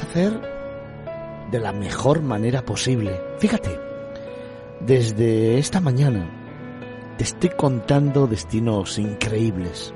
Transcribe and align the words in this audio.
Hacer 0.00 0.40
de 1.50 1.60
la 1.60 1.72
mejor 1.72 2.22
manera 2.22 2.64
posible. 2.64 3.20
Fíjate, 3.38 3.78
desde 4.80 5.58
esta 5.58 5.80
mañana 5.80 6.28
te 7.18 7.24
estoy 7.24 7.50
contando 7.50 8.26
destinos 8.26 8.98
increíbles. 8.98 9.92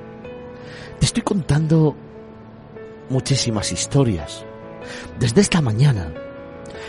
Te 0.99 1.07
estoy 1.07 1.23
contando 1.23 1.97
muchísimas 3.09 3.73
historias. 3.73 4.45
Desde 5.19 5.41
esta 5.41 5.61
mañana 5.61 6.13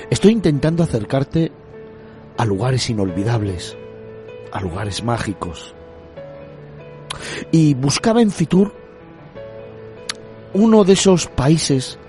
estoy 0.10 0.34
intentando 0.34 0.84
acercarte 0.84 1.52
a 2.38 2.46
lugares 2.46 2.90
inolvidables, 2.90 3.78
a 4.52 4.62
lugares 4.62 5.04
mágicos. 5.04 5.74
Y 7.52 7.74
buscaba 7.74 8.22
en 8.22 8.32
Fitur 8.32 8.74
uno 10.54 10.84
de 10.84 10.94
esos 10.94 11.28
países 11.28 12.00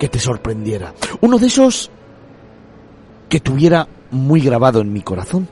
que 0.00 0.08
te 0.08 0.18
sorprendiera. 0.18 0.94
Uno 1.20 1.38
de 1.38 1.46
esos 1.46 1.90
que 3.28 3.38
tuviera 3.38 3.86
muy 4.10 4.40
grabado 4.40 4.80
en 4.80 4.90
mi 4.90 5.02
corazón. 5.02 5.46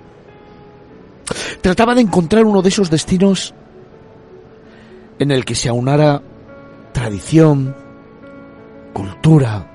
Trataba 1.60 1.94
de 1.94 2.00
encontrar 2.00 2.46
uno 2.46 2.62
de 2.62 2.70
esos 2.70 2.88
destinos 2.90 3.54
en 5.18 5.30
el 5.30 5.44
que 5.44 5.54
se 5.54 5.68
aunara 5.68 6.22
tradición, 6.92 7.76
cultura, 8.94 9.66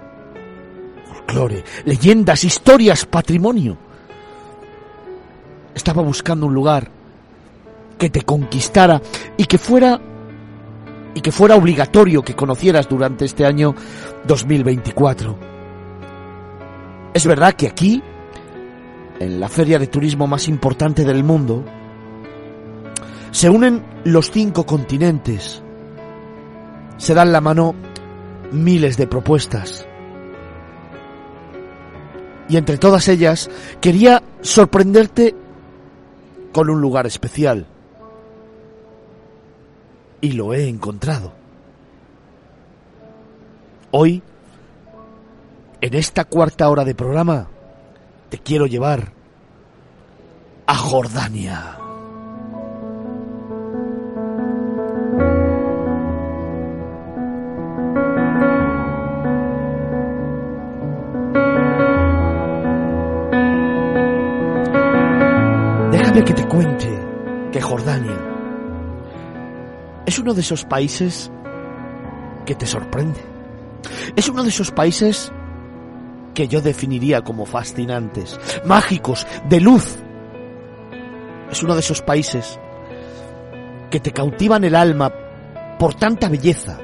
folclore, 1.05 1.63
leyendas, 1.85 2.44
historias, 2.44 3.05
patrimonio. 3.05 3.77
Estaba 5.75 6.01
buscando 6.01 6.47
un 6.47 6.55
lugar 6.55 6.89
que 7.99 8.09
te 8.09 8.23
conquistara 8.23 8.99
y 9.38 9.45
que 9.45 9.59
fuera 9.59 10.01
y 11.16 11.22
que 11.22 11.31
fuera 11.31 11.56
obligatorio 11.56 12.23
que 12.23 12.36
conocieras 12.36 12.88
durante 12.88 13.25
este 13.25 13.45
año 13.45 13.75
2024. 14.25 15.38
Es 17.14 17.28
verdad 17.28 17.53
que 17.53 17.67
aquí, 17.67 18.02
en 19.19 19.39
la 19.39 19.50
feria 19.50 19.78
de 19.78 19.88
turismo 19.88 20.28
más 20.28 20.47
importante 20.47 21.03
del 21.06 21.23
mundo, 21.23 21.64
se 23.31 23.50
unen 23.50 23.84
los 24.03 24.31
cinco 24.31 24.66
continentes, 24.66 25.61
se 26.97 27.14
dan 27.14 27.31
la 27.31 27.41
mano 27.41 27.75
miles 28.52 28.97
de 28.97 29.08
propuestas. 29.08 29.88
Y 32.50 32.58
entre 32.58 32.78
todas 32.78 33.08
ellas 33.08 33.50
quería 33.80 34.22
sorprenderte 34.41 35.36
con 36.52 36.69
un 36.69 36.81
lugar 36.81 37.08
especial 37.08 37.67
y 40.23 40.31
lo 40.31 40.53
he 40.53 40.69
encontrado. 40.69 41.33
Hoy, 43.91 44.23
en 45.81 45.94
esta 45.95 46.23
cuarta 46.23 46.69
hora 46.69 46.85
de 46.85 46.95
programa, 46.95 47.50
te 48.29 48.38
quiero 48.38 48.66
llevar 48.66 49.11
a 50.66 50.75
Jordania. 50.75 51.78
Déjame 65.91 66.23
que 66.23 66.34
te 66.34 66.47
cuente 66.47 67.00
que 67.51 67.61
Jordania 67.61 68.32
es 70.13 70.19
uno 70.19 70.35
de 70.35 70.41
esos 70.41 70.63
países 70.63 71.31
que 72.46 72.53
te 72.53 72.68
sorprende. 72.68 73.19
Es 74.16 74.29
uno 74.29 74.44
de 74.44 74.50
esos 74.50 74.69
países 74.69 75.31
que 76.35 76.47
yo 76.47 76.62
definiría 76.62 77.22
como 77.24 77.47
fascinantes, 77.47 78.40
mágicos, 78.63 79.25
de 79.50 79.59
luz. 79.59 79.97
Es 81.50 81.63
uno 81.63 81.73
de 81.73 81.79
esos 81.79 82.03
países 82.03 82.59
que 83.90 84.00
te 84.00 84.12
cautivan 84.12 84.63
el 84.63 84.75
alma 84.75 85.12
por 85.79 85.96
tanta 85.96 86.29
belleza 86.29 86.78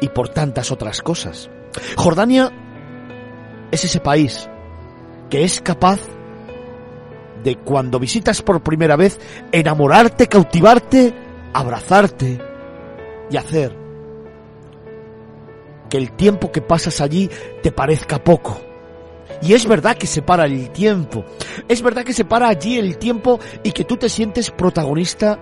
y 0.00 0.08
por 0.08 0.30
tantas 0.30 0.70
otras 0.70 1.02
cosas. 1.02 1.50
Jordania 1.98 2.50
es 3.70 3.84
ese 3.84 4.00
país 4.00 4.48
que 5.28 5.44
es 5.44 5.60
capaz 5.60 6.00
de 7.44 7.56
cuando 7.56 7.98
visitas 7.98 8.40
por 8.40 8.62
primera 8.62 8.96
vez 8.96 9.20
enamorarte, 9.52 10.26
cautivarte 10.26 11.21
abrazarte 11.52 12.38
y 13.30 13.36
hacer 13.36 13.76
que 15.88 15.98
el 15.98 16.12
tiempo 16.12 16.50
que 16.50 16.62
pasas 16.62 17.00
allí 17.00 17.30
te 17.62 17.70
parezca 17.70 18.22
poco. 18.22 18.58
Y 19.42 19.54
es 19.54 19.66
verdad 19.66 19.96
que 19.96 20.06
se 20.06 20.22
para 20.22 20.44
el 20.44 20.70
tiempo. 20.70 21.24
Es 21.68 21.82
verdad 21.82 22.04
que 22.04 22.12
se 22.12 22.24
para 22.24 22.48
allí 22.48 22.78
el 22.78 22.96
tiempo 22.96 23.38
y 23.62 23.72
que 23.72 23.84
tú 23.84 23.96
te 23.96 24.08
sientes 24.08 24.50
protagonista 24.50 25.38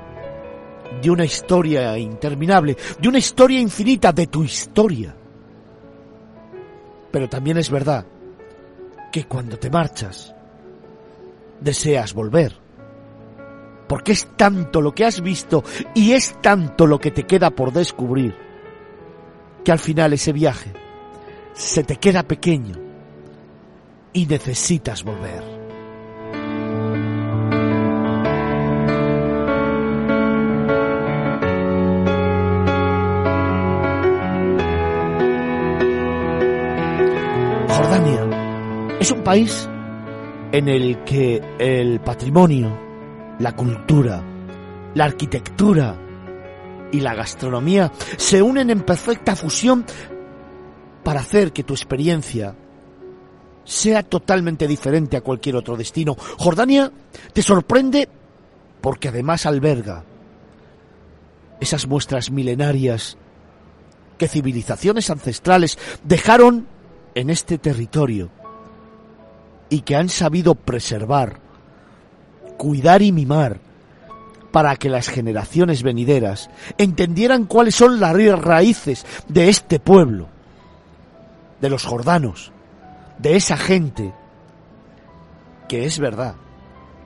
de 1.02 1.10
una 1.10 1.24
historia 1.24 1.96
interminable, 1.98 2.76
de 2.98 3.08
una 3.08 3.18
historia 3.18 3.60
infinita, 3.60 4.12
de 4.12 4.26
tu 4.26 4.42
historia. 4.42 5.14
Pero 7.10 7.28
también 7.28 7.58
es 7.58 7.70
verdad 7.70 8.04
que 9.12 9.24
cuando 9.24 9.58
te 9.58 9.70
marchas, 9.70 10.34
deseas 11.60 12.14
volver 12.14 12.69
porque 13.90 14.12
es 14.12 14.28
tanto 14.36 14.80
lo 14.80 14.94
que 14.94 15.04
has 15.04 15.20
visto 15.20 15.64
y 15.96 16.12
es 16.12 16.40
tanto 16.40 16.86
lo 16.86 17.00
que 17.00 17.10
te 17.10 17.24
queda 17.24 17.50
por 17.50 17.72
descubrir, 17.72 18.36
que 19.64 19.72
al 19.72 19.80
final 19.80 20.12
ese 20.12 20.32
viaje 20.32 20.72
se 21.54 21.82
te 21.82 21.96
queda 21.96 22.22
pequeño 22.22 22.76
y 24.12 24.26
necesitas 24.26 25.02
volver. 25.02 25.42
Jordania 37.66 38.96
es 39.00 39.10
un 39.10 39.24
país 39.24 39.68
en 40.52 40.68
el 40.68 41.02
que 41.02 41.42
el 41.58 41.98
patrimonio, 41.98 42.89
la 43.40 43.56
cultura, 43.56 44.22
la 44.94 45.04
arquitectura 45.04 45.96
y 46.92 47.00
la 47.00 47.14
gastronomía 47.14 47.90
se 48.16 48.42
unen 48.42 48.70
en 48.70 48.82
perfecta 48.82 49.34
fusión 49.34 49.84
para 51.02 51.20
hacer 51.20 51.52
que 51.52 51.64
tu 51.64 51.72
experiencia 51.74 52.54
sea 53.64 54.02
totalmente 54.02 54.66
diferente 54.66 55.16
a 55.16 55.22
cualquier 55.22 55.56
otro 55.56 55.76
destino. 55.76 56.16
Jordania 56.38 56.92
te 57.32 57.42
sorprende 57.42 58.08
porque 58.80 59.08
además 59.08 59.46
alberga 59.46 60.04
esas 61.60 61.86
muestras 61.86 62.30
milenarias 62.30 63.16
que 64.18 64.28
civilizaciones 64.28 65.08
ancestrales 65.08 65.78
dejaron 66.04 66.66
en 67.14 67.30
este 67.30 67.58
territorio 67.58 68.30
y 69.70 69.80
que 69.80 69.96
han 69.96 70.08
sabido 70.08 70.54
preservar 70.54 71.49
cuidar 72.60 73.00
y 73.00 73.10
mimar 73.10 73.58
para 74.52 74.76
que 74.76 74.90
las 74.90 75.08
generaciones 75.08 75.82
venideras 75.82 76.50
entendieran 76.76 77.46
cuáles 77.46 77.74
son 77.74 77.98
las 78.00 78.12
raíces 78.38 79.06
de 79.28 79.48
este 79.48 79.80
pueblo, 79.80 80.28
de 81.62 81.70
los 81.70 81.86
jordanos, 81.86 82.52
de 83.16 83.36
esa 83.36 83.56
gente, 83.56 84.12
que 85.68 85.86
es 85.86 85.98
verdad, 85.98 86.34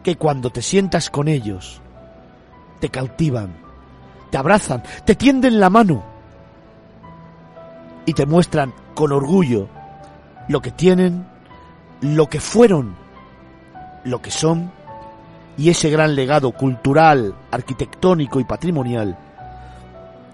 que 0.02 0.16
cuando 0.16 0.50
te 0.50 0.60
sientas 0.60 1.08
con 1.08 1.28
ellos, 1.28 1.80
te 2.80 2.88
cautivan, 2.88 3.54
te 4.32 4.38
abrazan, 4.38 4.82
te 5.04 5.14
tienden 5.14 5.60
la 5.60 5.70
mano 5.70 6.02
y 8.06 8.12
te 8.12 8.26
muestran 8.26 8.74
con 8.96 9.12
orgullo 9.12 9.68
lo 10.48 10.60
que 10.60 10.72
tienen, 10.72 11.24
lo 12.00 12.28
que 12.28 12.40
fueron 12.40 12.96
lo 14.02 14.20
que 14.20 14.32
son 14.32 14.72
y 15.56 15.70
ese 15.70 15.90
gran 15.90 16.14
legado 16.14 16.52
cultural, 16.52 17.34
arquitectónico 17.50 18.40
y 18.40 18.44
patrimonial 18.44 19.16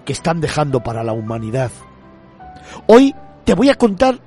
que 0.04 0.12
están 0.12 0.40
dejando 0.40 0.80
para 0.80 1.04
la 1.04 1.12
humanidad. 1.12 1.70
Hoy 2.86 3.14
te 3.44 3.54
voy 3.54 3.68
a 3.68 3.74
contar 3.74 4.18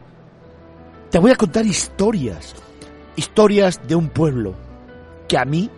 te 1.09 1.19
voy 1.19 1.29
a 1.29 1.35
contar 1.35 1.63
historias, 1.63 2.55
historias 3.15 3.79
de 3.87 3.95
un 3.95 4.09
pueblo 4.09 4.55
que 5.27 5.37
a 5.37 5.45
mí 5.45 5.69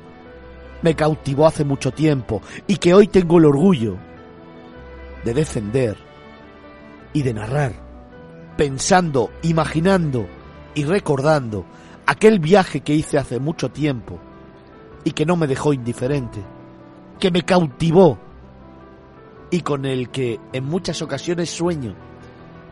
me 0.81 0.95
cautivó 0.95 1.45
hace 1.45 1.65
mucho 1.65 1.91
tiempo 1.91 2.41
y 2.67 2.77
que 2.77 2.93
hoy 2.93 3.09
tengo 3.09 3.37
el 3.39 3.45
orgullo 3.45 3.97
de 5.25 5.33
defender 5.33 5.97
y 7.11 7.23
de 7.23 7.33
narrar, 7.33 7.73
pensando, 8.55 9.29
imaginando 9.41 10.25
y 10.73 10.85
recordando 10.85 11.65
aquel 12.05 12.39
viaje 12.39 12.79
que 12.79 12.93
hice 12.93 13.17
hace 13.17 13.39
mucho 13.39 13.69
tiempo 13.69 14.21
y 15.05 15.11
que 15.11 15.25
no 15.25 15.37
me 15.37 15.47
dejó 15.47 15.71
indiferente, 15.71 16.43
que 17.19 17.31
me 17.31 17.43
cautivó 17.43 18.17
y 19.51 19.61
con 19.61 19.85
el 19.85 20.09
que 20.09 20.39
en 20.51 20.65
muchas 20.65 21.01
ocasiones 21.01 21.49
sueño, 21.49 21.95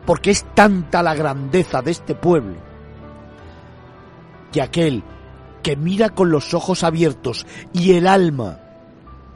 porque 0.06 0.32
es 0.32 0.44
tanta 0.54 1.02
la 1.02 1.16
grandeza 1.16 1.82
de 1.82 1.92
este 1.92 2.16
pueblo, 2.16 2.56
que 4.52 4.62
aquel 4.62 5.04
que 5.62 5.78
mira 5.78 6.10
con 6.10 6.32
los 6.32 6.54
ojos 6.54 6.84
abiertos 6.84 7.46
y 7.72 7.94
el 7.94 8.08
alma, 8.08 8.60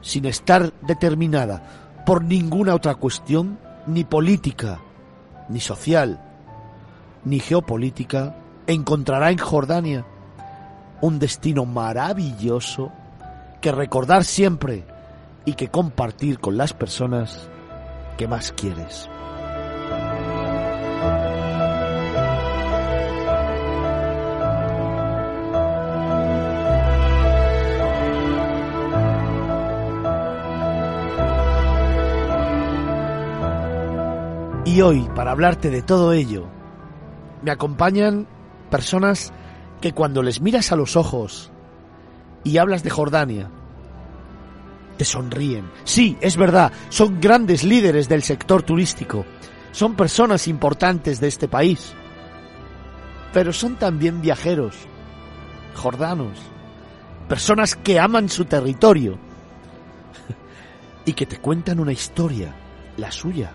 sin 0.02 0.26
estar 0.26 0.74
determinada 0.82 2.02
por 2.04 2.22
ninguna 2.22 2.74
otra 2.74 2.96
cuestión, 2.96 3.58
ni 3.86 4.04
política, 4.04 4.80
ni 5.48 5.60
social, 5.60 6.20
ni 7.24 7.38
geopolítica, 7.38 8.36
encontrará 8.66 9.30
en 9.30 9.38
Jordania 9.38 10.04
un 11.00 11.18
destino 11.18 11.64
maravilloso 11.64 12.92
que 13.60 13.72
recordar 13.72 14.24
siempre 14.24 14.84
y 15.44 15.54
que 15.54 15.68
compartir 15.68 16.38
con 16.40 16.56
las 16.56 16.72
personas 16.72 17.48
que 18.16 18.28
más 18.28 18.52
quieres. 18.52 19.08
Y 34.64 34.82
hoy, 34.82 35.08
para 35.14 35.30
hablarte 35.30 35.70
de 35.70 35.80
todo 35.80 36.12
ello, 36.12 36.46
me 37.42 37.50
acompañan 37.50 38.26
personas 38.70 39.32
que 39.80 39.92
cuando 39.92 40.22
les 40.22 40.40
miras 40.40 40.72
a 40.72 40.76
los 40.76 40.96
ojos 40.96 41.50
y 42.44 42.58
hablas 42.58 42.82
de 42.82 42.90
Jordania, 42.90 43.50
te 44.96 45.04
sonríen. 45.04 45.70
Sí, 45.84 46.16
es 46.20 46.36
verdad, 46.36 46.72
son 46.88 47.20
grandes 47.20 47.62
líderes 47.64 48.08
del 48.08 48.22
sector 48.22 48.62
turístico, 48.62 49.24
son 49.72 49.94
personas 49.94 50.48
importantes 50.48 51.20
de 51.20 51.28
este 51.28 51.48
país, 51.48 51.92
pero 53.32 53.52
son 53.52 53.76
también 53.76 54.20
viajeros, 54.20 54.74
jordanos, 55.74 56.38
personas 57.28 57.76
que 57.76 58.00
aman 58.00 58.28
su 58.28 58.46
territorio 58.46 59.18
y 61.04 61.12
que 61.12 61.26
te 61.26 61.38
cuentan 61.38 61.78
una 61.78 61.92
historia, 61.92 62.54
la 62.96 63.12
suya, 63.12 63.52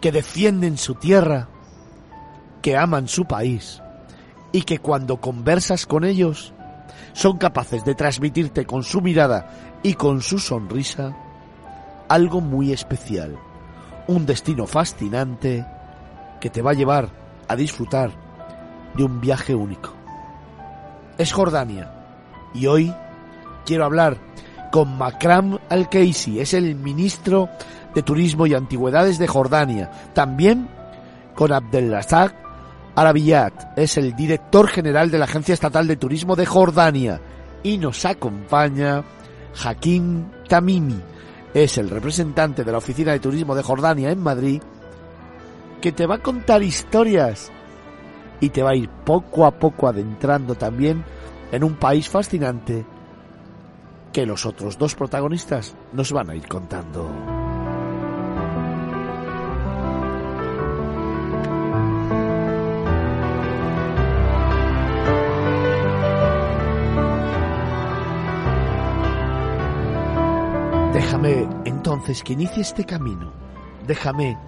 que 0.00 0.12
defienden 0.12 0.76
su 0.76 0.96
tierra, 0.96 1.48
que 2.60 2.76
aman 2.76 3.08
su 3.08 3.24
país 3.24 3.81
y 4.52 4.62
que 4.62 4.78
cuando 4.78 5.20
conversas 5.20 5.86
con 5.86 6.04
ellos 6.04 6.52
son 7.14 7.38
capaces 7.38 7.84
de 7.84 7.94
transmitirte 7.94 8.64
con 8.66 8.82
su 8.82 9.00
mirada 9.00 9.78
y 9.82 9.94
con 9.94 10.20
su 10.20 10.38
sonrisa 10.38 11.16
algo 12.08 12.40
muy 12.40 12.72
especial, 12.72 13.38
un 14.06 14.26
destino 14.26 14.66
fascinante 14.66 15.66
que 16.40 16.50
te 16.50 16.62
va 16.62 16.72
a 16.72 16.74
llevar 16.74 17.08
a 17.48 17.56
disfrutar 17.56 18.10
de 18.94 19.04
un 19.04 19.20
viaje 19.20 19.54
único. 19.54 19.94
Es 21.16 21.32
Jordania 21.32 21.90
y 22.54 22.66
hoy 22.66 22.94
quiero 23.64 23.84
hablar 23.84 24.18
con 24.70 24.96
Makram 24.96 25.58
Al-Keisi, 25.68 26.40
es 26.40 26.54
el 26.54 26.74
ministro 26.74 27.48
de 27.94 28.02
Turismo 28.02 28.46
y 28.46 28.54
Antigüedades 28.54 29.18
de 29.18 29.28
Jordania, 29.28 29.90
también 30.14 30.68
con 31.34 31.52
Abdelrazak 31.52 32.34
Arabiyat 32.94 33.78
es 33.78 33.96
el 33.96 34.14
director 34.14 34.68
general 34.68 35.10
de 35.10 35.18
la 35.18 35.24
Agencia 35.24 35.54
Estatal 35.54 35.86
de 35.86 35.96
Turismo 35.96 36.36
de 36.36 36.46
Jordania 36.46 37.20
y 37.62 37.78
nos 37.78 38.04
acompaña 38.04 39.02
Hakim 39.64 40.26
Tamimi, 40.48 41.00
es 41.54 41.78
el 41.78 41.88
representante 41.88 42.64
de 42.64 42.72
la 42.72 42.78
Oficina 42.78 43.12
de 43.12 43.20
Turismo 43.20 43.54
de 43.54 43.62
Jordania 43.62 44.10
en 44.10 44.22
Madrid, 44.22 44.62
que 45.80 45.92
te 45.92 46.06
va 46.06 46.16
a 46.16 46.22
contar 46.22 46.62
historias 46.62 47.50
y 48.40 48.50
te 48.50 48.62
va 48.62 48.70
a 48.70 48.76
ir 48.76 48.88
poco 48.88 49.46
a 49.46 49.52
poco 49.52 49.88
adentrando 49.88 50.54
también 50.54 51.04
en 51.50 51.64
un 51.64 51.74
país 51.76 52.08
fascinante 52.08 52.84
que 54.12 54.26
los 54.26 54.44
otros 54.44 54.76
dos 54.76 54.94
protagonistas 54.94 55.74
nos 55.92 56.12
van 56.12 56.30
a 56.30 56.34
ir 56.34 56.46
contando. 56.46 57.31
Déjame 70.92 71.48
entonces 71.64 72.22
que 72.22 72.34
inicie 72.34 72.62
este 72.62 72.84
camino. 72.84 73.32
Déjame 73.86 74.38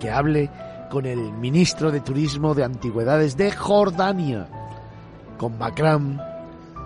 que 0.00 0.10
hable 0.10 0.50
con 0.90 1.04
el 1.04 1.32
ministro 1.32 1.90
de 1.90 2.00
Turismo 2.00 2.54
de 2.54 2.64
Antigüedades 2.64 3.36
de 3.36 3.52
Jordania, 3.52 4.48
con 5.36 5.58
Makram 5.58 6.18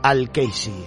Al-Keisi. 0.02 0.84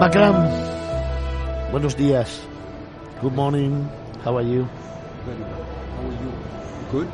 Makram, 0.00 0.65
buenos 1.76 1.94
días. 1.94 2.40
Good 3.20 3.34
morning. 3.34 3.86
How 4.24 4.38
are 4.38 4.42
you? 4.42 4.66
Very 5.26 5.42
well. 5.42 5.66
How 5.92 6.08
are 6.08 6.16
you? 6.24 6.32
Good? 6.90 7.08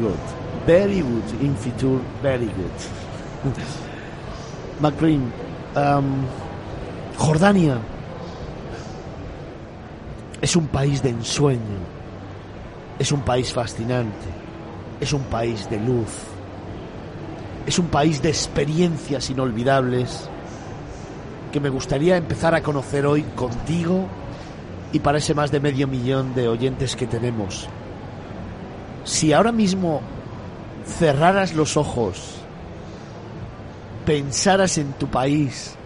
Good. 0.00 0.20
Very 0.66 1.00
good. 1.02 1.42
In 1.42 1.54
Fitur, 1.54 2.00
very 2.22 2.46
good. 2.46 2.72
Makrim, 4.80 5.30
um, 5.76 6.24
Jordania 7.18 7.78
es 10.40 10.56
un 10.56 10.66
país 10.68 11.02
de 11.02 11.10
ensueño, 11.10 11.84
es 12.98 13.12
un 13.12 13.20
país 13.20 13.52
fascinante, 13.52 14.28
es 14.98 15.12
un 15.12 15.24
país 15.24 15.68
de 15.68 15.78
luz, 15.78 16.08
es 17.66 17.78
un 17.78 17.88
país 17.88 18.22
de 18.22 18.30
experiencias 18.30 19.28
inolvidables 19.28 20.30
que 21.56 21.60
me 21.60 21.70
gustaría 21.70 22.18
empezar 22.18 22.54
a 22.54 22.62
conocer 22.62 23.06
hoy 23.06 23.22
contigo 23.34 24.06
y 24.92 24.98
para 24.98 25.16
ese 25.16 25.32
más 25.32 25.50
de 25.50 25.58
medio 25.58 25.88
millón 25.88 26.34
de 26.34 26.48
oyentes 26.48 26.94
que 26.94 27.06
tenemos. 27.06 27.66
Si 29.04 29.32
ahora 29.32 29.52
mismo 29.52 30.02
cerraras 30.84 31.54
los 31.54 31.78
ojos, 31.78 32.34
pensaras 34.04 34.76
en 34.76 34.92
tu 34.92 35.06
país 35.06 35.76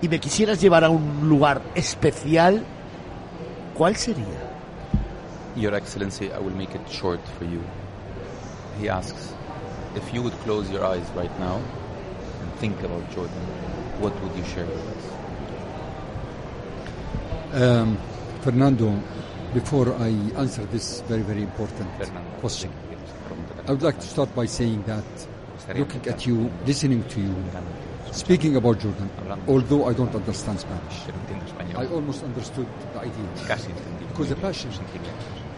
y 0.00 0.08
me 0.08 0.20
quisieras 0.20 0.58
llevar 0.58 0.84
a 0.84 0.88
un 0.88 1.28
lugar 1.28 1.60
especial, 1.74 2.64
¿cuál 3.74 3.94
sería? 3.96 4.24
Your 5.54 5.74
Excellency, 5.74 6.30
I 6.30 6.38
will 6.42 6.56
make 6.56 6.74
it 6.74 6.88
short 6.88 7.20
for 7.38 7.44
you. 7.44 7.60
He 8.80 8.88
asks, 8.88 9.34
if 9.94 10.14
you 10.14 10.22
would 10.22 10.34
close 10.44 10.70
your 10.70 10.82
eyes 10.82 11.06
right 11.14 11.38
now 11.40 11.60
and 12.40 12.50
think 12.54 12.82
about 12.82 13.04
Jordan, 13.14 13.75
what 14.00 14.12
would 14.22 14.36
you 14.36 14.44
share 14.44 14.66
with 14.66 14.86
us? 17.52 17.62
Um, 17.62 17.96
Fernando, 18.42 18.92
before 19.54 19.92
I 19.94 20.08
answer 20.36 20.64
this 20.66 21.00
very, 21.08 21.22
very 21.22 21.42
important 21.42 21.88
Fernando, 21.96 22.30
question, 22.40 22.70
I 23.66 23.70
would 23.72 23.82
like 23.82 23.98
to 23.98 24.06
start 24.06 24.34
by 24.34 24.46
saying 24.46 24.82
that 24.86 25.04
looking 25.74 26.06
at 26.08 26.26
you, 26.26 26.50
listening 26.66 27.02
to 27.08 27.20
you, 27.20 27.34
speaking 28.12 28.56
about 28.56 28.78
Jordan, 28.78 29.10
although 29.48 29.86
I 29.86 29.92
don't 29.94 30.14
understand 30.14 30.60
Spanish, 30.60 31.02
pero 31.06 31.18
entiendo 31.18 31.44
español. 31.46 31.82
I 31.82 31.86
almost 31.94 32.22
understood 32.24 32.66
the 32.92 33.00
idea 33.00 33.26
Because 34.08 34.28
the 34.28 34.36
passion- 34.36 34.70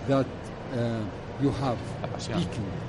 that 0.08 0.26
uh, 0.72 1.00
you 1.42 1.50
have 1.60 1.78
speaking 2.18 2.18
que 2.18 2.32
has 2.34 2.46
tenido 2.48 2.87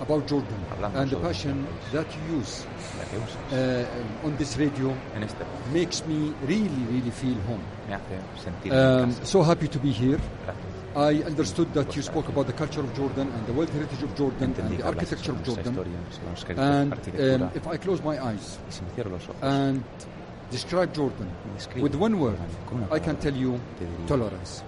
about 0.00 0.26
Jordan 0.28 0.56
and 0.94 1.10
the 1.10 1.16
passion 1.16 1.66
that 1.92 2.06
you 2.14 2.38
use 2.38 2.64
la 2.98 3.04
que 3.04 3.18
usas 3.18 3.36
uh, 3.52 4.26
on 4.26 4.36
this 4.36 4.56
radio 4.56 4.92
makes 5.72 6.04
me 6.06 6.32
really, 6.46 6.84
really 6.90 7.10
feel 7.10 7.36
home. 7.46 7.62
me 7.88 7.94
hace 7.94 8.20
sentir 8.42 8.72
Um, 8.72 9.12
so 9.24 9.42
happy 9.42 9.68
to 9.68 9.78
be 9.78 9.90
here. 9.90 10.18
I 10.96 11.22
understood 11.26 11.68
that 11.74 11.94
you 11.94 12.02
spoke 12.02 12.28
about 12.28 12.46
the 12.46 12.52
culture 12.54 12.80
of 12.80 12.92
Jordan 12.94 13.28
and 13.32 13.46
the 13.46 13.52
world 13.52 13.70
heritage 13.70 14.02
of 14.02 14.14
Jordan 14.16 14.54
and 14.58 14.78
the 14.78 14.82
architecture 14.84 15.32
of 15.32 15.42
Jordan. 15.44 15.64
historia, 15.74 15.98
sobre 16.10 16.30
los 16.30 16.44
créditos, 16.44 16.64
And 16.64 17.42
um, 17.42 17.50
if 17.54 17.66
I 17.66 17.76
close 17.76 18.02
my 18.02 18.18
eyes 18.18 18.58
y 18.68 18.72
si 18.72 18.82
me 18.82 18.90
cierro 18.94 19.10
los 19.10 19.22
ojos. 19.28 19.42
and 19.42 19.82
describe 20.50 20.92
Jordan 20.94 21.28
with 21.80 21.94
one 21.94 22.18
word, 22.18 22.38
I 22.90 22.98
can 23.00 23.16
tell 23.16 23.34
you 23.34 23.60
tolerance. 24.06 24.62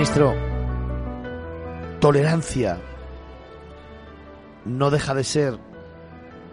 Ministro, 0.00 0.34
tolerancia 2.00 2.80
no 4.64 4.90
deja 4.90 5.12
de 5.12 5.24
ser 5.24 5.58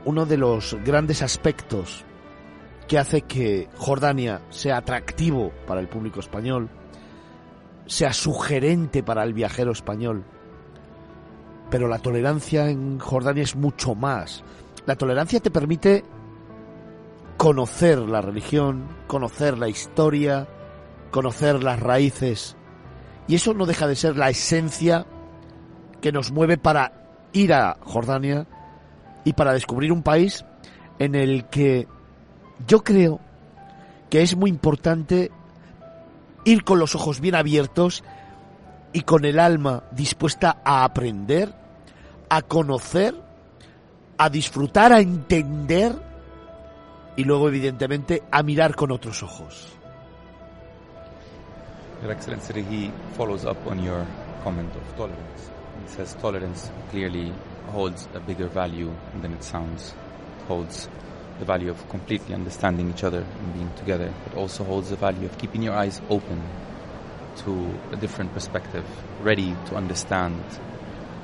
uno 0.03 0.25
de 0.25 0.35
los 0.35 0.75
grandes 0.83 1.21
aspectos 1.21 2.03
que 2.89 2.97
hace 2.97 3.21
que 3.21 3.69
Jordania 3.77 4.41
sea 4.49 4.75
atractivo 4.75 5.53
para 5.65 5.79
el 5.79 5.87
público 5.87 6.19
español, 6.19 6.69
sea 7.85 8.11
sugerente 8.11 9.01
para 9.01 9.23
el 9.23 9.31
viajero 9.31 9.71
español. 9.71 10.25
Pero 11.69 11.87
la 11.87 11.99
tolerancia 11.99 12.69
en 12.69 12.99
Jordania 12.99 13.43
es 13.43 13.55
mucho 13.55 13.95
más. 13.95 14.43
La 14.85 14.97
tolerancia 14.97 15.39
te 15.39 15.51
permite 15.51 16.03
conocer 17.37 17.97
la 17.97 18.19
religión, 18.19 18.89
conocer 19.07 19.57
la 19.57 19.69
historia, 19.69 20.49
conocer 21.11 21.63
las 21.63 21.79
raíces. 21.79 22.56
Y 23.27 23.35
eso 23.35 23.53
no 23.53 23.65
deja 23.65 23.87
de 23.87 23.95
ser 23.95 24.15
la 24.15 24.29
esencia 24.29 25.05
que 26.01 26.11
nos 26.11 26.31
mueve 26.31 26.57
para 26.57 26.93
ir 27.33 27.53
a 27.53 27.77
Jordania 27.81 28.47
y 29.23 29.33
para 29.33 29.53
descubrir 29.53 29.91
un 29.91 30.03
país 30.03 30.45
en 30.99 31.15
el 31.15 31.45
que 31.45 31.87
yo 32.67 32.83
creo 32.83 33.19
que 34.09 34.21
es 34.21 34.35
muy 34.35 34.49
importante 34.49 35.31
ir 36.45 36.63
con 36.63 36.79
los 36.79 36.95
ojos 36.95 37.19
bien 37.19 37.35
abiertos 37.35 38.03
y 38.93 39.01
con 39.01 39.25
el 39.25 39.39
alma 39.39 39.83
dispuesta 39.91 40.61
a 40.63 40.85
aprender, 40.85 41.53
a 42.29 42.41
conocer, 42.41 43.15
a 44.17 44.29
disfrutar, 44.29 44.93
a 44.93 45.01
entender 45.01 45.93
y 47.17 47.23
luego 47.23 47.49
evidentemente 47.49 48.23
a 48.31 48.43
mirar 48.43 48.75
con 48.75 48.91
otros 48.91 49.23
ojos. 49.23 49.76
Your 52.01 52.11
Excellency, 52.11 52.61
he 52.61 52.91
follows 53.13 53.43
up 53.43 53.65
on 53.65 53.81
your 53.81 54.05
comment 54.43 54.71
of 54.75 54.95
tolerance. 54.95 55.49
He 55.81 55.87
says 55.89 56.13
tolerance 56.21 56.69
clearly 56.91 57.33
holds 57.69 58.07
a 58.13 58.19
bigger 58.19 58.47
value 58.47 58.93
than 59.21 59.33
it 59.33 59.43
sounds. 59.43 59.95
It 60.39 60.45
holds 60.47 60.87
the 61.39 61.45
value 61.45 61.71
of 61.71 61.89
completely 61.89 62.35
understanding 62.35 62.89
each 62.91 63.03
other 63.03 63.25
and 63.39 63.53
being 63.53 63.73
together, 63.77 64.13
but 64.23 64.37
also 64.37 64.63
holds 64.63 64.91
the 64.91 64.95
value 64.95 65.25
of 65.25 65.37
keeping 65.39 65.63
your 65.63 65.73
eyes 65.73 65.99
open 66.09 66.41
to 67.37 67.79
a 67.91 67.95
different 67.95 68.31
perspective, 68.31 68.85
ready 69.21 69.55
to 69.65 69.75
understand, 69.75 70.43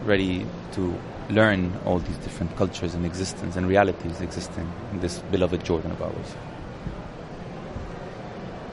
ready 0.06 0.46
to 0.72 1.00
learn 1.30 1.80
all 1.86 2.00
these 2.00 2.18
different 2.18 2.56
cultures 2.58 2.96
and 2.96 3.06
existence 3.06 3.56
and 3.56 3.68
realities 3.68 4.22
existing 4.22 4.72
in 4.92 5.00
this 5.01 5.20
beloved 5.32 5.63
Jordan 5.63 5.92
of 5.92 6.01
ours. 6.01 6.32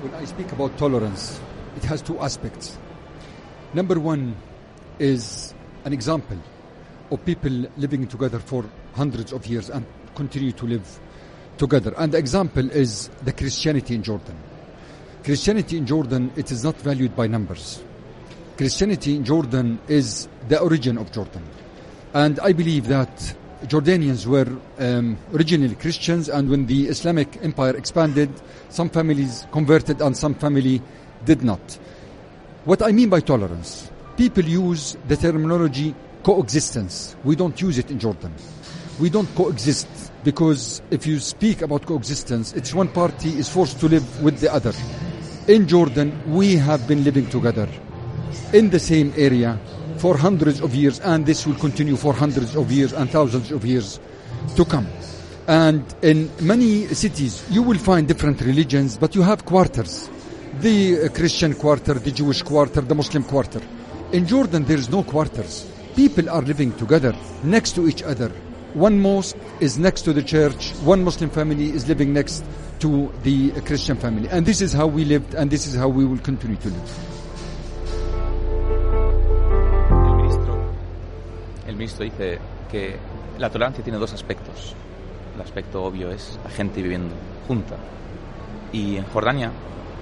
When 0.00 0.14
I 0.14 0.24
speak 0.24 0.50
about 0.52 0.78
tolerance, 0.78 1.40
it 1.76 1.84
has 1.84 2.02
two 2.02 2.18
aspects. 2.20 2.78
Number 3.74 3.98
one 4.00 4.36
is 4.98 5.54
an 5.84 5.92
example 5.92 6.38
of 7.10 7.24
people 7.24 7.66
living 7.76 8.06
together 8.06 8.38
for 8.38 8.64
hundreds 8.94 9.32
of 9.32 9.46
years 9.46 9.70
and 9.70 9.84
continue 10.14 10.52
to 10.52 10.66
live 10.66 11.00
together. 11.58 11.94
And 11.96 12.12
the 12.12 12.18
example 12.18 12.70
is 12.70 13.08
the 13.22 13.32
Christianity 13.32 13.94
in 13.94 14.02
Jordan. 14.02 14.36
Christianity 15.24 15.76
in 15.76 15.86
Jordan, 15.86 16.32
it 16.36 16.50
is 16.50 16.64
not 16.64 16.76
valued 16.76 17.14
by 17.14 17.26
numbers. 17.26 17.82
Christianity 18.56 19.16
in 19.16 19.24
Jordan 19.24 19.78
is 19.88 20.28
the 20.48 20.60
origin 20.60 20.98
of 20.98 21.12
Jordan. 21.12 21.42
And 22.12 22.40
I 22.40 22.52
believe 22.52 22.88
that 22.88 23.34
Jordanians 23.64 24.26
were 24.26 24.48
um, 24.78 25.18
originally 25.34 25.74
Christians, 25.74 26.28
and 26.28 26.48
when 26.48 26.66
the 26.66 26.88
Islamic 26.88 27.38
Empire 27.42 27.76
expanded, 27.76 28.30
some 28.70 28.88
families 28.88 29.46
converted 29.52 30.00
and 30.00 30.16
some 30.16 30.34
family 30.34 30.80
did 31.24 31.42
not. 31.42 31.78
What 32.64 32.82
I 32.82 32.92
mean 32.92 33.08
by 33.08 33.20
tolerance, 33.20 33.90
people 34.16 34.44
use 34.44 34.96
the 35.08 35.16
terminology 35.16 35.94
coexistence. 36.22 37.16
We 37.24 37.36
don't 37.36 37.58
use 37.60 37.78
it 37.78 37.90
in 37.90 37.98
Jordan. 37.98 38.34
We 38.98 39.08
don't 39.08 39.34
coexist 39.34 39.88
because 40.24 40.82
if 40.90 41.06
you 41.06 41.18
speak 41.20 41.62
about 41.62 41.86
coexistence, 41.86 42.52
it's 42.52 42.74
one 42.74 42.88
party 42.88 43.30
is 43.30 43.48
forced 43.48 43.80
to 43.80 43.88
live 43.88 44.22
with 44.22 44.40
the 44.40 44.52
other. 44.52 44.74
In 45.48 45.66
Jordan, 45.66 46.12
we 46.30 46.56
have 46.56 46.86
been 46.86 47.02
living 47.02 47.26
together 47.30 47.66
in 48.52 48.68
the 48.70 48.78
same 48.78 49.14
area 49.16 49.58
for 49.96 50.16
hundreds 50.16 50.60
of 50.60 50.74
years, 50.74 51.00
and 51.00 51.24
this 51.24 51.46
will 51.46 51.54
continue 51.56 51.96
for 51.96 52.12
hundreds 52.12 52.54
of 52.56 52.70
years 52.70 52.92
and 52.92 53.08
thousands 53.10 53.50
of 53.50 53.64
years 53.64 54.00
to 54.56 54.64
come. 54.64 54.86
And 55.48 55.82
in 56.02 56.30
many 56.40 56.86
cities, 56.88 57.44
you 57.50 57.62
will 57.62 57.78
find 57.78 58.06
different 58.06 58.40
religions, 58.42 58.98
but 58.98 59.14
you 59.14 59.22
have 59.22 59.44
quarters 59.44 60.10
the 60.60 61.08
Christian 61.14 61.54
quarter, 61.54 61.94
the 61.94 62.10
Jewish 62.10 62.42
quarter, 62.42 62.82
the 62.82 62.94
Muslim 62.94 63.24
quarter. 63.24 63.60
In 64.12 64.26
Jordan, 64.26 64.64
there 64.64 64.76
is 64.76 64.90
no 64.90 65.02
quarters. 65.02 65.66
People 65.96 66.28
are 66.28 66.42
living 66.42 66.72
together 66.76 67.14
next 67.42 67.72
to 67.76 67.88
each 67.88 68.02
other. 68.02 68.30
One 68.74 69.00
mosque 69.00 69.36
is 69.60 69.78
next 69.78 70.02
to 70.02 70.12
the 70.12 70.22
church, 70.22 70.72
one 70.84 71.02
Muslim 71.02 71.30
family 71.30 71.70
is 71.70 71.88
living 71.88 72.12
next 72.12 72.44
to 72.80 73.12
the 73.22 73.50
Christian 73.62 73.96
family. 73.96 74.28
And 74.28 74.46
this 74.46 74.60
is 74.60 74.72
how 74.72 74.86
we 74.86 75.04
lived, 75.04 75.34
and 75.34 75.50
this 75.50 75.66
is 75.66 75.74
how 75.74 75.88
we 75.88 76.04
will 76.04 76.18
continue 76.18 76.56
to 76.56 76.68
live. 76.68 76.90
El 81.66 81.76
ministro 81.76 82.04
dice 82.04 82.38
que 82.70 82.96
la 83.38 83.50
tolerancia 83.50 83.82
tiene 83.82 83.98
dos 83.98 84.12
aspectos. 84.12 84.74
El 85.34 85.40
aspecto 85.40 85.82
obvio 85.82 86.10
es 86.10 86.38
la 86.44 86.50
gente 86.50 86.82
viviendo 86.82 87.14
junta. 87.48 87.76
Y 88.72 88.96
en 88.96 89.04
Jordania, 89.06 89.50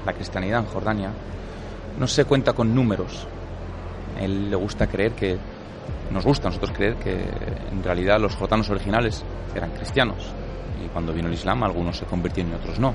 la 0.08 0.14
cristianidad 0.14 0.60
en 0.60 0.66
Jordania, 0.66 1.10
no 1.98 2.06
se 2.06 2.24
cuenta 2.24 2.52
con 2.54 2.74
números. 2.74 3.26
A 4.16 4.22
él 4.22 4.50
le 4.50 4.56
gusta 4.56 4.86
creer 4.86 5.12
que, 5.12 5.36
nos 6.10 6.24
gusta 6.24 6.48
a 6.48 6.50
nosotros 6.50 6.72
creer 6.74 6.96
que 6.96 7.12
en 7.12 7.82
realidad 7.82 8.18
los 8.18 8.34
jordanos 8.34 8.70
originales 8.70 9.22
eran 9.54 9.70
cristianos. 9.70 10.32
Y 10.82 10.88
cuando 10.88 11.12
vino 11.12 11.28
el 11.28 11.34
Islam, 11.34 11.62
algunos 11.62 11.98
se 11.98 12.06
convirtieron 12.06 12.52
y 12.52 12.54
otros 12.54 12.78
no. 12.78 12.94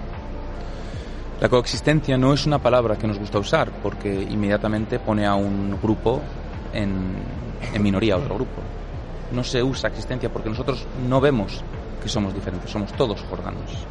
La 1.40 1.50
coexistencia 1.50 2.18
no 2.18 2.34
es 2.34 2.46
una 2.46 2.58
palabra 2.60 2.96
que 2.96 3.06
nos 3.06 3.20
gusta 3.20 3.38
usar 3.38 3.70
porque 3.84 4.10
inmediatamente 4.10 5.00
pone 5.00 5.26
a 5.26 5.36
un 5.36 5.78
grupo 5.82 6.22
en, 6.74 7.14
minoría 7.80 8.16
a 8.16 8.18
otro 8.18 8.36
grupo. 8.36 8.62
No 9.32 9.44
se 9.44 9.62
usa 9.62 9.90
existencia 9.90 10.32
porque 10.32 10.50
nosotros 10.50 10.86
no 11.08 11.20
vemos 11.20 11.64
que 12.02 12.10
somos 12.10 12.34
diferentes, 12.34 12.72
somos 12.72 12.92
todos 12.94 13.22
jordanos. 13.24 13.86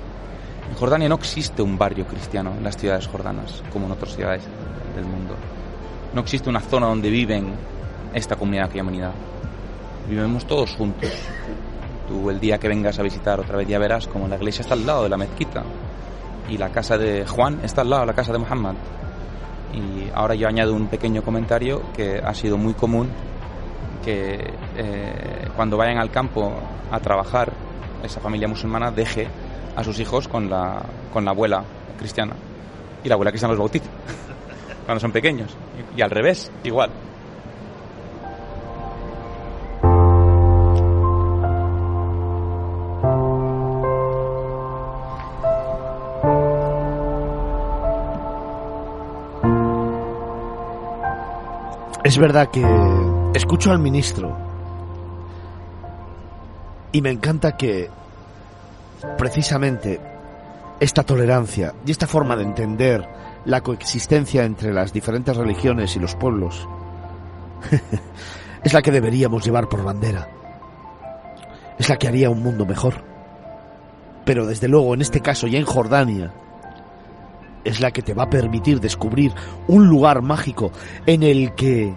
En 0.73 0.79
Jordania 0.79 1.07
no 1.07 1.17
existe 1.17 1.61
un 1.61 1.77
barrio 1.77 2.07
cristiano 2.07 2.55
en 2.57 2.65
las 2.65 2.79
ciudades 2.79 3.07
jordanas 3.07 3.63
como 3.71 3.85
en 3.85 3.93
otras 3.93 4.17
ciudades 4.17 4.43
del 4.97 5.05
mundo. 5.05 5.35
No 6.15 6.23
existe 6.23 6.49
una 6.49 6.61
zona 6.61 6.87
donde 6.87 7.11
viven 7.11 7.53
esta 8.15 8.37
comunidad 8.37 8.75
unidad. 8.75 9.13
Vivimos 10.09 10.47
todos 10.47 10.75
juntos. 10.75 11.11
Tú 12.09 12.31
el 12.31 12.41
día 12.41 12.57
que 12.57 12.69
vengas 12.69 12.99
a 12.99 13.03
visitar 13.03 13.39
otra 13.39 13.59
vez 13.59 13.69
ya 13.69 13.79
verás 13.79 14.09
como 14.09 14.27
la 14.27 14.37
iglesia 14.37 14.63
está 14.63 14.73
al 14.73 14.87
lado 14.87 15.03
de 15.03 15.11
la 15.11 15.19
mezquita 15.19 15.63
y 16.49 16.57
la 16.57 16.71
casa 16.71 16.97
de 16.97 17.27
Juan 17.27 17.61
está 17.63 17.83
al 17.83 17.91
lado 17.91 18.01
de 18.01 18.07
la 18.07 18.15
casa 18.15 18.33
de 18.33 18.39
Muhammad. 18.39 18.75
Y 19.75 20.09
ahora 20.15 20.35
yo 20.35 20.49
añado 20.49 20.73
un 20.73 20.87
pequeño 20.87 21.23
comentario 21.23 21.83
que 21.95 22.17
ha 22.19 22.33
sido 22.33 22.57
muy 22.57 22.73
común 22.73 23.11
que 24.03 24.55
eh, 24.79 25.49
cuando 25.55 25.77
vayan 25.77 25.99
al 25.99 26.11
campo 26.11 26.51
a 26.91 26.99
trabajar 26.99 27.53
esa 28.03 28.21
familia 28.21 28.49
musulmana 28.49 28.91
deje 28.91 29.29
a 29.77 29.85
sus 29.85 29.99
hijos 29.99 30.29
con 30.29 30.51
la, 30.51 30.83
con 31.13 31.25
la 31.25 31.31
abuela 31.31 31.65
cristiana 31.99 32.35
y 33.05 33.09
la 33.09 33.15
abuela 33.15 33.31
cristiana 33.31 33.53
los 33.53 33.61
bautiza. 33.61 33.91
cuando 34.87 35.01
son 35.01 35.13
pequeños. 35.13 35.51
Y, 35.95 36.01
y 36.01 36.03
al 36.03 36.11
revés, 36.11 36.51
igual. 36.65 36.91
Es 52.05 52.19
verdad 52.19 52.51
que 52.51 52.63
escucho 53.33 53.71
al 53.71 53.79
ministro 53.79 54.37
y 56.91 57.01
me 57.01 57.11
encanta 57.11 57.57
que 57.57 57.89
precisamente 59.19 60.01
esta 60.81 61.03
tolerancia 61.03 61.75
y 61.87 61.91
esta 61.91 62.07
forma 62.07 62.37
de 62.37 62.45
entender 62.45 63.07
la 63.45 63.61
coexistencia 63.61 64.45
entre 64.45 64.73
las 64.73 64.93
diferentes 64.93 65.37
religiones 65.37 65.97
y 65.97 66.01
los 66.01 66.15
pueblos 66.15 66.69
es 68.65 68.73
la 68.73 68.83
que 68.83 68.91
deberíamos 68.91 69.45
llevar 69.45 69.69
por 69.69 69.85
bandera. 69.85 70.29
Es 71.79 71.89
la 71.89 71.97
que 71.97 72.09
haría 72.09 72.31
un 72.31 72.43
mundo 72.43 72.67
mejor. 72.67 72.95
Pero 74.25 74.47
desde 74.47 74.69
luego 74.69 74.95
en 74.95 75.03
este 75.03 75.21
caso 75.21 75.47
y 75.47 75.57
en 75.57 75.65
Jordania 75.65 76.33
es 77.65 77.81
la 77.81 77.91
que 77.91 78.03
te 78.03 78.15
va 78.15 78.25
a 78.25 78.31
permitir 78.31 78.81
descubrir 78.81 79.33
un 79.69 79.89
lugar 79.89 80.23
mágico 80.23 80.73
en 81.07 81.23
el 81.23 81.55
que 81.55 81.95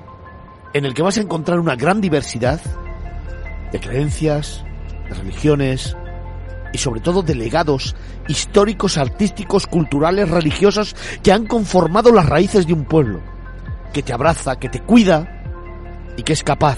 en 0.73 0.85
el 0.85 0.93
que 0.93 1.01
vas 1.01 1.17
a 1.17 1.21
encontrar 1.21 1.59
una 1.59 1.75
gran 1.75 2.01
diversidad 2.01 2.59
de 3.71 3.79
creencias, 3.79 4.63
de 5.07 5.15
religiones 5.15 5.95
y 6.73 6.77
sobre 6.77 7.01
todo 7.01 7.21
de 7.21 7.35
legados 7.35 7.95
históricos, 8.27 8.97
artísticos, 8.97 9.67
culturales, 9.67 10.29
religiosos 10.29 10.95
que 11.23 11.31
han 11.31 11.45
conformado 11.45 12.11
las 12.11 12.27
raíces 12.27 12.67
de 12.67 12.73
un 12.73 12.85
pueblo, 12.85 13.21
que 13.93 14.03
te 14.03 14.13
abraza, 14.13 14.57
que 14.57 14.69
te 14.69 14.81
cuida 14.81 15.43
y 16.17 16.23
que 16.23 16.33
es 16.33 16.43
capaz, 16.43 16.77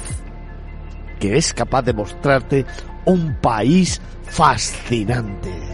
que 1.19 1.37
es 1.37 1.53
capaz 1.53 1.81
de 1.83 1.93
mostrarte 1.93 2.65
un 3.05 3.35
país 3.41 4.01
fascinante. 4.23 5.67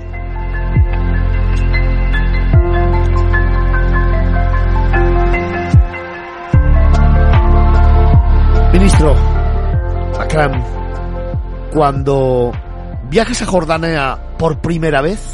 Ministro 8.74 9.16
Akram, 10.20 10.64
cuando 11.72 12.52
viajes 13.14 13.44
a 13.44 13.46
Jordania 13.46 14.18
por 14.40 14.58
primera 14.58 15.00
vez, 15.04 15.34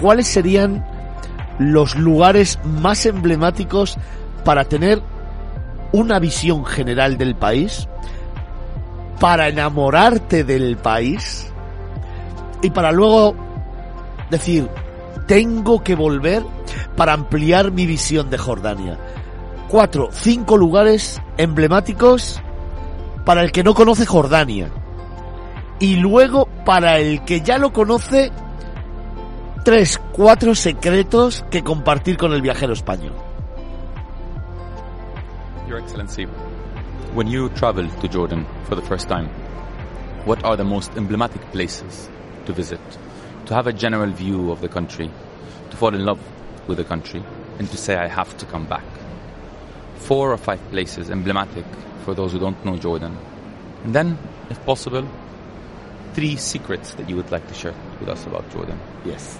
¿cuáles 0.00 0.26
serían 0.26 0.82
los 1.58 1.94
lugares 1.94 2.58
más 2.64 3.04
emblemáticos 3.04 3.98
para 4.42 4.64
tener 4.64 5.02
una 5.92 6.18
visión 6.18 6.64
general 6.64 7.18
del 7.18 7.34
país, 7.34 7.86
para 9.20 9.48
enamorarte 9.48 10.42
del 10.42 10.78
país 10.78 11.52
y 12.62 12.70
para 12.70 12.92
luego 12.92 13.36
decir, 14.30 14.70
tengo 15.26 15.84
que 15.84 15.96
volver 15.96 16.42
para 16.96 17.12
ampliar 17.12 17.72
mi 17.72 17.84
visión 17.84 18.30
de 18.30 18.38
Jordania? 18.38 18.98
Cuatro, 19.68 20.08
cinco 20.12 20.56
lugares 20.56 21.20
emblemáticos 21.36 22.40
para 23.26 23.42
el 23.42 23.52
que 23.52 23.62
no 23.62 23.74
conoce 23.74 24.06
Jordania. 24.06 24.70
Y 25.78 25.96
luego, 25.96 26.46
para 26.64 26.98
el 26.98 27.24
que 27.24 27.42
ya 27.42 27.58
lo 27.58 27.72
conoce, 27.72 28.32
tres, 29.64 30.00
cuatro 30.12 30.54
secretos 30.54 31.44
que 31.50 31.62
compartir 31.62 32.16
con 32.16 32.32
el 32.32 32.40
viajero 32.40 32.72
español. 32.72 33.12
Your 35.68 35.78
Excellency, 35.78 36.26
when 37.14 37.26
you 37.26 37.48
travel 37.50 37.88
to 38.00 38.08
Jordan 38.08 38.46
for 38.68 38.76
the 38.76 38.86
first 38.86 39.08
time, 39.08 39.28
what 40.24 40.44
are 40.44 40.56
the 40.56 40.64
most 40.64 40.96
emblematic 40.96 41.42
places 41.52 42.08
to 42.46 42.52
visit? 42.52 42.80
To 43.46 43.54
have 43.54 43.66
a 43.66 43.72
general 43.72 44.10
view 44.12 44.50
of 44.50 44.60
the 44.60 44.68
country, 44.68 45.10
to 45.70 45.76
fall 45.76 45.94
in 45.94 46.04
love 46.04 46.20
with 46.68 46.78
the 46.78 46.84
country, 46.84 47.22
and 47.58 47.70
to 47.70 47.76
say, 47.76 47.96
I 47.96 48.06
have 48.06 48.36
to 48.38 48.46
come 48.46 48.66
back. 48.66 48.84
Four 49.96 50.32
or 50.32 50.36
five 50.36 50.60
places 50.70 51.10
emblematic 51.10 51.64
for 52.04 52.14
those 52.14 52.32
who 52.32 52.38
don't 52.38 52.64
know 52.64 52.76
Jordan. 52.76 53.16
And 53.84 53.94
then, 53.94 54.18
if 54.48 54.64
possible, 54.64 55.04
three 56.16 56.34
secrets 56.36 56.94
that 56.94 57.10
you 57.10 57.14
would 57.14 57.30
like 57.30 57.46
to 57.46 57.52
share 57.52 57.74
with 58.00 58.08
us 58.08 58.24
about 58.26 58.50
Jordan. 58.50 58.80
Yes. 59.04 59.38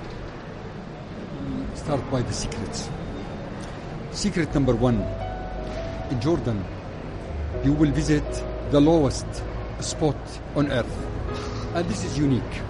Start 1.74 2.10
by 2.10 2.20
the 2.20 2.34
secrets. 2.34 2.90
Secret 4.10 4.52
number 4.52 4.74
one 4.74 5.00
in 6.10 6.20
Jordan, 6.20 6.62
you 7.64 7.72
will 7.72 7.90
visit 7.92 8.22
the 8.72 8.78
lowest 8.78 9.24
spot 9.80 10.18
on 10.54 10.70
earth, 10.70 11.06
and 11.74 11.88
this 11.88 12.04
is 12.04 12.18
unique. 12.18 12.60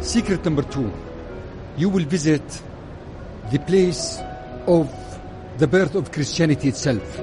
Secret 0.00 0.42
number 0.46 0.62
two, 0.62 0.90
you 1.76 1.90
will 1.90 2.04
visit 2.04 2.62
the 3.50 3.58
place 3.58 4.20
of 4.66 4.90
the 5.58 5.66
birth 5.66 5.94
of 5.96 6.12
Christianity 6.12 6.70
itself, 6.70 7.20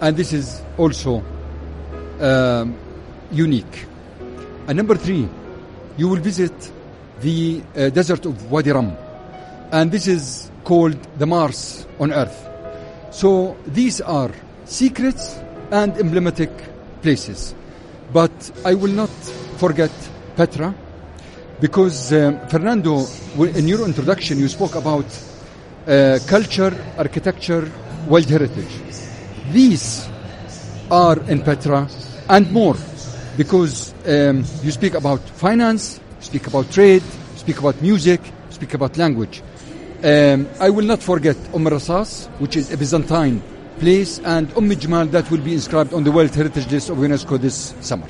and 0.00 0.16
this 0.16 0.32
is 0.32 0.62
also 0.78 1.24
um, 2.20 2.78
unique. 3.32 3.86
And 4.68 4.76
number 4.76 4.96
three, 4.96 5.28
you 5.96 6.08
will 6.08 6.20
visit 6.20 6.52
the 7.20 7.62
uh, 7.76 7.88
desert 7.90 8.26
of 8.26 8.50
Wadi 8.50 8.72
Rum, 8.72 8.96
and 9.72 9.90
this 9.92 10.06
is 10.08 10.50
called 10.64 10.98
the 11.18 11.26
Mars 11.26 11.86
on 12.00 12.12
earth. 12.12 12.48
So 13.10 13.56
these 13.66 14.00
are 14.00 14.30
secrets 14.64 15.38
and 15.70 15.96
emblematic 15.96 16.50
places. 17.00 17.54
But 18.12 18.32
I 18.64 18.74
will 18.74 18.92
not 18.92 19.10
forget 19.58 19.92
Petra 20.36 20.74
because 21.60 22.12
um, 22.12 22.46
Fernando, 22.48 23.06
in 23.38 23.68
your 23.68 23.86
introduction, 23.86 24.38
you 24.38 24.48
spoke 24.48 24.74
about 24.74 25.06
uh, 25.86 26.18
culture, 26.26 26.76
architecture, 26.98 27.70
world 28.08 28.28
heritage. 28.28 28.74
These 29.52 30.08
are 30.90 31.18
in 31.30 31.42
Petra 31.42 31.88
and 32.28 32.50
more 32.52 32.76
because 33.36 33.94
um, 34.06 34.44
you 34.62 34.70
speak 34.70 34.94
about 34.94 35.20
finance, 35.20 36.00
speak 36.20 36.46
about 36.46 36.70
trade, 36.70 37.02
speak 37.36 37.58
about 37.58 37.80
music, 37.82 38.20
speak 38.50 38.74
about 38.74 38.96
language. 38.96 39.42
Um, 40.02 40.48
I 40.60 40.70
will 40.70 40.84
not 40.84 41.02
forget 41.02 41.36
Umm 41.54 41.66
Rasas, 41.66 42.28
which 42.38 42.56
is 42.56 42.72
a 42.72 42.76
Byzantine 42.76 43.42
place, 43.78 44.18
and 44.20 44.50
Umm 44.56 44.70
Jmal 44.70 45.10
that 45.10 45.30
will 45.30 45.40
be 45.40 45.52
inscribed 45.52 45.92
on 45.92 46.04
the 46.04 46.12
World 46.12 46.34
Heritage 46.34 46.70
List 46.70 46.90
of 46.90 46.98
UNESCO 46.98 47.40
this 47.40 47.74
summer. 47.80 48.08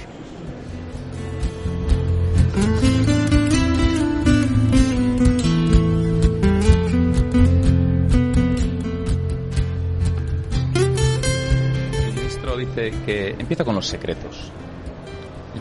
Que 13.07 13.31
empieza 13.31 13.65
con 13.65 13.75
los 13.75 13.87
secretos. 13.87 14.53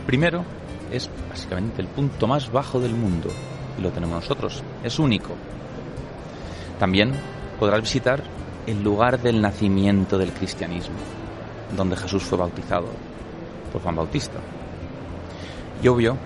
Primero 0.06 0.44
es 0.92 1.10
básicamente 1.28 1.82
el 1.82 1.88
punto 1.88 2.28
más 2.28 2.50
bajo 2.50 2.78
del 2.78 2.94
mundo 2.94 3.28
y 3.76 3.82
lo 3.82 3.90
tenemos 3.90 4.20
nosotros. 4.22 4.62
Es 4.84 4.98
único. 4.98 5.34
También 6.78 7.12
podrás 7.58 7.80
visitar 7.80 8.22
el 8.66 8.82
lugar 8.82 9.20
del 9.20 9.40
nacimiento 9.40 10.16
del 10.16 10.32
cristianismo, 10.32 10.96
donde 11.76 11.96
Jesús 11.96 12.22
fue 12.22 12.38
bautizado 12.38 12.86
por 13.72 13.82
Juan 13.82 13.96
Bautista. 13.96 14.38
Y 15.82 15.88
obvio, 15.88 16.16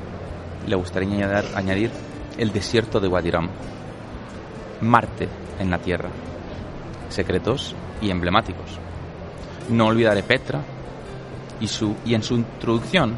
le 0.66 0.76
gustaría 0.76 1.42
añadir, 1.54 1.90
el 2.38 2.52
desierto 2.52 3.00
de 3.00 3.08
Wadiram, 3.08 3.48
Marte 4.80 5.28
en 5.58 5.70
la 5.70 5.78
Tierra, 5.78 6.08
secretos 7.08 7.74
y 8.00 8.10
emblemáticos. 8.10 8.78
No 9.68 9.86
olvidaré 9.86 10.22
Petra 10.22 10.62
y, 11.60 11.66
su, 11.66 11.94
y 12.04 12.14
en 12.14 12.22
su 12.22 12.36
introducción 12.36 13.14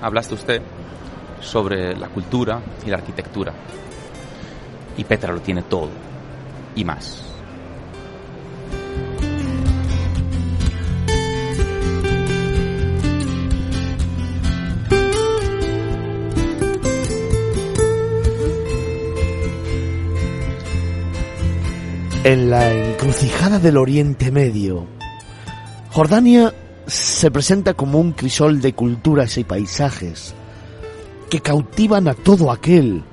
hablaste 0.00 0.34
usted 0.34 0.62
sobre 1.40 1.96
la 1.96 2.08
cultura 2.08 2.60
y 2.84 2.90
la 2.90 2.96
arquitectura. 2.98 3.52
Y 4.96 5.04
Petra 5.04 5.32
lo 5.32 5.40
tiene 5.40 5.62
todo 5.62 5.90
y 6.74 6.84
más. 6.84 7.22
En 22.24 22.50
la 22.50 22.72
encrucijada 22.72 23.60
del 23.60 23.76
Oriente 23.76 24.32
Medio, 24.32 24.88
Jordania 25.92 26.52
se 27.16 27.30
presenta 27.30 27.72
como 27.72 27.98
un 27.98 28.12
crisol 28.12 28.60
de 28.60 28.74
culturas 28.74 29.38
y 29.38 29.44
paisajes 29.44 30.34
que 31.30 31.40
cautivan 31.40 32.08
a 32.08 32.14
todo 32.14 32.50
aquel 32.50 33.04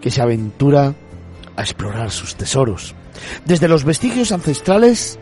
que 0.00 0.10
se 0.10 0.22
aventura 0.22 0.94
a 1.54 1.60
explorar 1.60 2.10
sus 2.10 2.36
tesoros. 2.36 2.94
desde 3.44 3.68
los 3.68 3.84
vestigios 3.84 4.32
ancestrales 4.32 5.18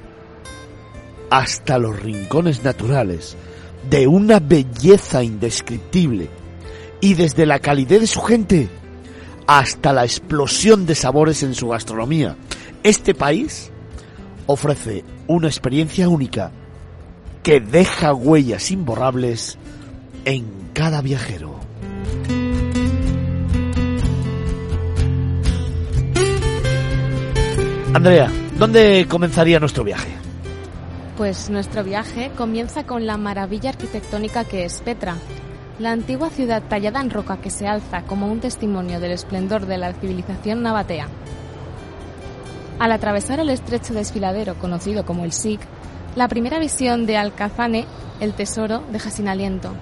hasta 1.31 1.79
los 1.79 1.99
rincones 2.01 2.63
naturales, 2.63 3.37
de 3.91 4.07
una 4.07 4.39
belleza 4.39 5.25
indescriptible, 5.25 6.31
y 7.01 7.15
desde 7.15 7.45
la 7.45 7.59
calidez 7.59 8.03
de 8.03 8.07
su 8.07 8.21
gente 8.21 8.69
hasta 9.49 9.93
la 9.93 10.05
explosión 10.05 10.87
de 10.87 10.95
sabores 10.95 11.43
en 11.43 11.57
su 11.57 11.71
gastronomía. 11.71 12.37
Este 12.85 13.15
país 13.15 13.73
ofrece 14.47 15.05
una 15.27 15.49
experiencia 15.49 16.09
única 16.09 16.53
que 17.42 17.61
deja 17.61 18.14
huellas 18.14 18.70
imborrables 18.70 19.59
en 20.24 20.70
cada 20.72 21.02
viajero. 21.02 21.59
Andrea, 27.94 28.31
¿dónde 28.59 29.07
comenzaría 29.09 29.61
nuestro 29.61 29.85
viaje? 29.85 30.11
Pues 31.16 31.50
nuestro 31.50 31.85
viaje 31.85 32.31
comienza 32.37 32.85
con 32.85 33.07
la 33.07 33.18
maravilla 33.18 33.70
arquitectónica 33.70 34.44
que 34.44 34.64
es 34.64 34.81
Petra, 34.81 35.16
la 35.78 35.92
antigua 35.92 36.31
ciudad 36.31 36.62
tallada 36.68 37.00
en 37.00 37.11
roca 37.11 37.37
que 37.37 37.50
se 37.50 37.66
alza 37.66 38.02
como 38.02 38.31
un 38.31 38.40
testimonio 38.40 38.98
del 38.98 39.12
esplendor 39.12 39.66
de 39.66 39.78
la 39.78 39.92
civilización 39.92 40.62
nabatea. 40.62 41.09
Al 42.78 42.92
atravesar 42.92 43.40
el 43.40 43.50
estrecho 43.50 43.92
desfiladero 43.92 44.55
conocido 44.55 45.05
como 45.05 45.24
el 45.24 45.33
SIG, 45.33 45.61
la 46.14 46.29
primera 46.29 46.59
visión 46.59 47.07
de 47.07 47.16
Alcazane, 47.16 47.87
el 48.20 48.35
tesoro, 48.35 48.83
deja 48.92 49.11
sin 49.11 49.29
aliento. 49.29 49.72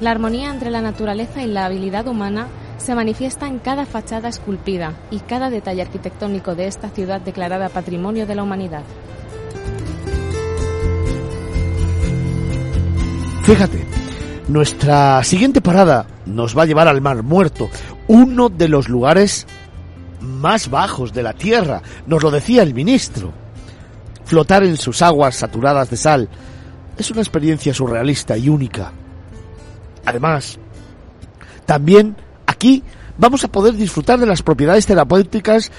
La 0.00 0.10
armonía 0.10 0.50
entre 0.50 0.70
la 0.70 0.80
naturaleza 0.80 1.42
y 1.42 1.46
la 1.46 1.66
habilidad 1.66 2.06
humana 2.06 2.48
se 2.78 2.94
manifiesta 2.94 3.46
en 3.46 3.58
cada 3.58 3.86
fachada 3.86 4.28
esculpida 4.28 4.94
y 5.10 5.20
cada 5.20 5.50
detalle 5.50 5.82
arquitectónico 5.82 6.54
de 6.54 6.66
esta 6.66 6.90
ciudad 6.90 7.20
declarada 7.20 7.68
Patrimonio 7.68 8.26
de 8.26 8.34
la 8.34 8.42
Humanidad. 8.42 8.82
Fíjate, 13.42 13.86
nuestra 14.48 15.22
siguiente 15.22 15.60
parada 15.60 16.06
nos 16.26 16.56
va 16.56 16.62
a 16.62 16.66
llevar 16.66 16.88
al 16.88 17.00
Mar 17.00 17.22
Muerto, 17.22 17.70
uno 18.08 18.48
de 18.48 18.68
los 18.68 18.88
lugares 18.88 19.46
más 20.20 20.68
bajos 20.68 21.12
de 21.12 21.22
la 21.22 21.32
Tierra, 21.32 21.82
nos 22.06 22.22
lo 22.22 22.30
decía 22.30 22.62
el 22.62 22.74
ministro. 22.74 23.45
Flotar 24.26 24.64
en 24.64 24.76
sus 24.76 25.02
aguas 25.02 25.36
saturadas 25.36 25.88
de 25.88 25.96
sal 25.96 26.28
es 26.98 27.10
una 27.10 27.20
experiencia 27.20 27.72
surrealista 27.72 28.36
y 28.36 28.48
única. 28.48 28.92
Además, 30.04 30.58
también 31.64 32.16
aquí 32.46 32.82
vamos 33.18 33.44
a 33.44 33.48
poder 33.48 33.74
disfrutar 33.74 34.18
de 34.18 34.26
las 34.26 34.42
propiedades 34.42 34.84
terapéuticas 34.86 35.70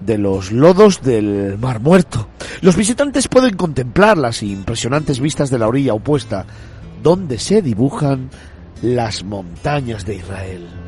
de 0.00 0.18
los 0.18 0.50
lodos 0.50 1.02
del 1.02 1.56
Mar 1.58 1.80
Muerto. 1.80 2.28
Los 2.62 2.76
visitantes 2.76 3.28
pueden 3.28 3.56
contemplar 3.56 4.18
las 4.18 4.42
impresionantes 4.42 5.20
vistas 5.20 5.50
de 5.50 5.58
la 5.58 5.68
orilla 5.68 5.94
opuesta, 5.94 6.46
donde 7.00 7.38
se 7.38 7.62
dibujan 7.62 8.28
las 8.82 9.22
montañas 9.22 10.04
de 10.04 10.16
Israel. 10.16 10.83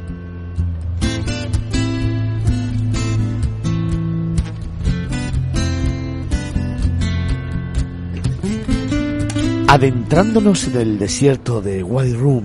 Adentrándonos 9.68 10.68
en 10.68 10.76
el 10.76 10.98
desierto 10.98 11.60
de 11.60 11.82
Wadi 11.82 12.14
Rum, 12.14 12.44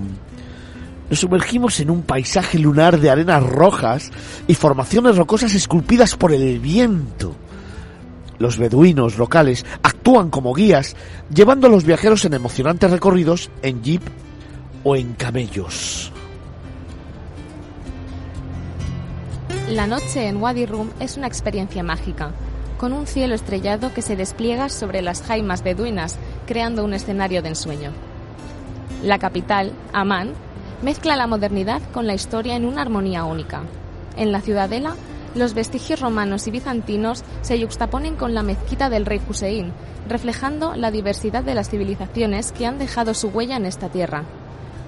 nos 1.08 1.20
sumergimos 1.20 1.78
en 1.78 1.90
un 1.90 2.02
paisaje 2.02 2.58
lunar 2.58 2.98
de 2.98 3.10
arenas 3.10 3.44
rojas 3.44 4.10
y 4.48 4.54
formaciones 4.54 5.16
rocosas 5.16 5.54
esculpidas 5.54 6.16
por 6.16 6.32
el 6.32 6.58
viento. 6.58 7.36
Los 8.38 8.58
beduinos 8.58 9.18
locales 9.18 9.64
actúan 9.84 10.30
como 10.30 10.52
guías, 10.52 10.96
llevando 11.32 11.68
a 11.68 11.70
los 11.70 11.84
viajeros 11.84 12.24
en 12.24 12.34
emocionantes 12.34 12.90
recorridos 12.90 13.52
en 13.62 13.82
jeep 13.82 14.02
o 14.82 14.96
en 14.96 15.12
camellos. 15.12 16.10
La 19.68 19.86
noche 19.86 20.26
en 20.26 20.38
Wadi 20.38 20.66
Rum 20.66 20.90
es 20.98 21.16
una 21.16 21.28
experiencia 21.28 21.84
mágica, 21.84 22.32
con 22.82 22.92
un 22.92 23.06
cielo 23.06 23.36
estrellado 23.36 23.94
que 23.94 24.02
se 24.02 24.16
despliega 24.16 24.68
sobre 24.68 25.02
las 25.02 25.22
jaimas 25.22 25.62
beduinas, 25.62 26.18
creando 26.52 26.84
un 26.84 26.92
escenario 26.92 27.40
de 27.40 27.48
ensueño. 27.48 27.92
La 29.02 29.18
capital, 29.18 29.72
Amán, 29.94 30.34
mezcla 30.82 31.16
la 31.16 31.26
modernidad 31.26 31.80
con 31.94 32.06
la 32.06 32.12
historia 32.12 32.56
en 32.56 32.66
una 32.66 32.82
armonía 32.82 33.24
única. 33.24 33.62
En 34.18 34.32
la 34.32 34.42
ciudadela, 34.42 34.94
los 35.34 35.54
vestigios 35.54 36.00
romanos 36.00 36.46
y 36.46 36.50
bizantinos 36.50 37.24
se 37.40 37.58
yuxtaponen 37.58 38.16
con 38.16 38.34
la 38.34 38.42
mezquita 38.42 38.90
del 38.90 39.06
rey 39.06 39.18
Hussein, 39.26 39.72
reflejando 40.06 40.76
la 40.76 40.90
diversidad 40.90 41.42
de 41.42 41.54
las 41.54 41.70
civilizaciones 41.70 42.52
que 42.52 42.66
han 42.66 42.78
dejado 42.78 43.14
su 43.14 43.28
huella 43.28 43.56
en 43.56 43.64
esta 43.64 43.88
tierra. 43.88 44.24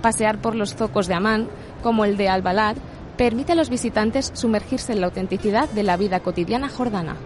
Pasear 0.03 0.43
por 0.43 0.55
los 0.57 0.75
zocos 0.75 1.07
de 1.07 1.15
Amán, 1.15 1.49
como 1.83 2.05
el 2.05 2.19
de 2.19 2.29
Al-Balad, 2.29 2.77
permite 3.17 3.53
a 3.53 3.55
los 3.55 3.71
visitantes 3.71 4.33
sumergirse 4.35 4.93
en 4.93 5.01
la 5.01 5.07
autenticidad 5.07 5.71
de 5.71 5.83
la 5.83 5.97
vida 5.97 6.21
cotidiana 6.21 6.69
jordana. 6.69 7.17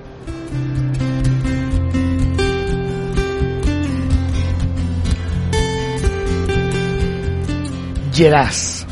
Geras, 8.19 8.85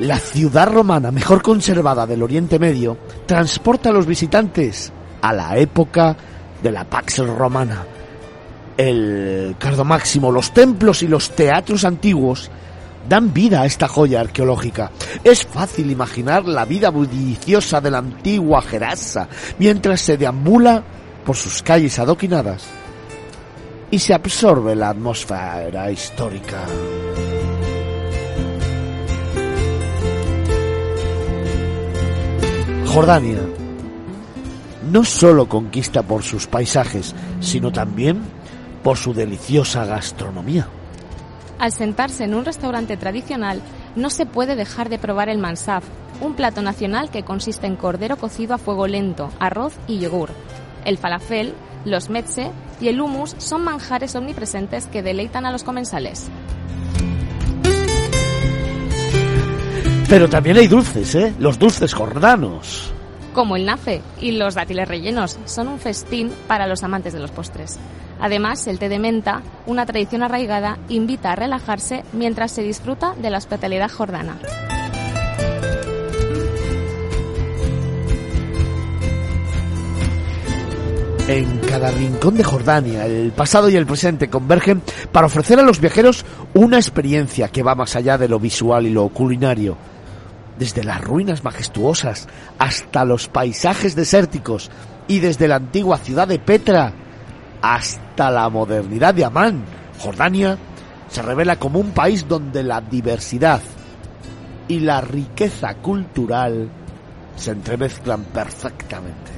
la 0.00 0.18
ciudad 0.18 0.66
romana 0.66 1.10
mejor 1.10 1.42
conservada 1.42 2.06
del 2.06 2.22
Oriente 2.22 2.58
Medio, 2.58 2.96
transporta 3.26 3.90
a 3.90 3.92
los 3.92 4.06
visitantes 4.06 4.90
a 5.20 5.34
la 5.34 5.58
época 5.58 6.16
de 6.62 6.72
la 6.72 6.84
Pax 6.84 7.18
Romana. 7.18 7.84
El 8.78 9.54
Cardo 9.58 9.84
Máximo, 9.84 10.32
los 10.32 10.54
templos 10.54 11.02
y 11.02 11.08
los 11.08 11.36
teatros 11.36 11.84
antiguos 11.84 12.50
dan 13.06 13.34
vida 13.34 13.60
a 13.60 13.66
esta 13.66 13.86
joya 13.86 14.22
arqueológica. 14.22 14.90
Es 15.22 15.44
fácil 15.44 15.90
imaginar 15.90 16.46
la 16.46 16.64
vida 16.64 16.88
bulliciosa 16.88 17.82
de 17.82 17.90
la 17.90 17.98
antigua 17.98 18.62
Gerasa 18.62 19.28
mientras 19.58 20.00
se 20.00 20.16
deambula 20.16 20.82
por 21.26 21.36
sus 21.36 21.62
calles 21.62 21.98
adoquinadas 21.98 22.64
y 23.90 23.98
se 23.98 24.14
absorbe 24.14 24.74
la 24.74 24.88
atmósfera 24.88 25.90
histórica. 25.90 26.64
Jordania 32.94 33.40
no 34.88 35.02
solo 35.02 35.48
conquista 35.48 36.04
por 36.04 36.22
sus 36.22 36.46
paisajes, 36.46 37.12
sino 37.40 37.72
también 37.72 38.22
por 38.84 38.96
su 38.96 39.12
deliciosa 39.12 39.84
gastronomía. 39.84 40.68
Al 41.58 41.72
sentarse 41.72 42.22
en 42.22 42.34
un 42.34 42.44
restaurante 42.44 42.96
tradicional, 42.96 43.60
no 43.96 44.10
se 44.10 44.26
puede 44.26 44.54
dejar 44.54 44.90
de 44.90 45.00
probar 45.00 45.28
el 45.28 45.38
mansaf, 45.38 45.82
un 46.20 46.34
plato 46.34 46.62
nacional 46.62 47.10
que 47.10 47.24
consiste 47.24 47.66
en 47.66 47.74
cordero 47.74 48.16
cocido 48.16 48.54
a 48.54 48.58
fuego 48.58 48.86
lento, 48.86 49.30
arroz 49.40 49.74
y 49.88 49.98
yogur. 49.98 50.30
El 50.84 50.96
falafel, 50.96 51.52
los 51.84 52.10
metse 52.10 52.52
y 52.80 52.86
el 52.86 53.00
hummus 53.00 53.34
son 53.38 53.64
manjares 53.64 54.14
omnipresentes 54.14 54.86
que 54.86 55.02
deleitan 55.02 55.46
a 55.46 55.50
los 55.50 55.64
comensales. 55.64 56.30
Pero 60.14 60.28
también 60.28 60.56
hay 60.58 60.68
dulces, 60.68 61.12
¿eh? 61.16 61.34
Los 61.40 61.58
dulces 61.58 61.92
jordanos. 61.92 62.92
Como 63.32 63.56
el 63.56 63.66
nafe 63.66 64.00
y 64.20 64.30
los 64.30 64.54
dátiles 64.54 64.86
rellenos 64.86 65.40
son 65.44 65.66
un 65.66 65.80
festín 65.80 66.30
para 66.46 66.68
los 66.68 66.84
amantes 66.84 67.12
de 67.14 67.18
los 67.18 67.32
postres. 67.32 67.80
Además, 68.20 68.64
el 68.68 68.78
té 68.78 68.88
de 68.88 69.00
menta, 69.00 69.42
una 69.66 69.84
tradición 69.86 70.22
arraigada, 70.22 70.78
invita 70.88 71.32
a 71.32 71.34
relajarse 71.34 72.04
mientras 72.12 72.52
se 72.52 72.62
disfruta 72.62 73.16
de 73.20 73.28
la 73.28 73.38
hospitalidad 73.38 73.90
jordana. 73.90 74.38
En 81.26 81.58
cada 81.68 81.90
rincón 81.90 82.36
de 82.36 82.44
Jordania, 82.44 83.06
el 83.06 83.32
pasado 83.32 83.68
y 83.68 83.74
el 83.74 83.86
presente 83.86 84.30
convergen 84.30 84.80
para 85.10 85.26
ofrecer 85.26 85.58
a 85.58 85.64
los 85.64 85.80
viajeros 85.80 86.24
una 86.54 86.76
experiencia 86.76 87.48
que 87.48 87.64
va 87.64 87.74
más 87.74 87.96
allá 87.96 88.16
de 88.16 88.28
lo 88.28 88.38
visual 88.38 88.86
y 88.86 88.90
lo 88.90 89.08
culinario. 89.08 89.76
Desde 90.58 90.84
las 90.84 91.00
ruinas 91.00 91.42
majestuosas 91.42 92.28
hasta 92.58 93.04
los 93.04 93.28
paisajes 93.28 93.96
desérticos 93.96 94.70
y 95.08 95.18
desde 95.18 95.48
la 95.48 95.56
antigua 95.56 95.98
ciudad 95.98 96.28
de 96.28 96.38
Petra 96.38 96.92
hasta 97.60 98.30
la 98.30 98.48
modernidad 98.48 99.14
de 99.14 99.24
Amán, 99.24 99.64
Jordania 99.98 100.58
se 101.08 101.22
revela 101.22 101.56
como 101.56 101.78
un 101.78 101.92
país 101.92 102.26
donde 102.28 102.62
la 102.62 102.80
diversidad 102.80 103.60
y 104.68 104.80
la 104.80 105.00
riqueza 105.00 105.74
cultural 105.76 106.70
se 107.36 107.50
entremezclan 107.50 108.24
perfectamente. 108.24 109.32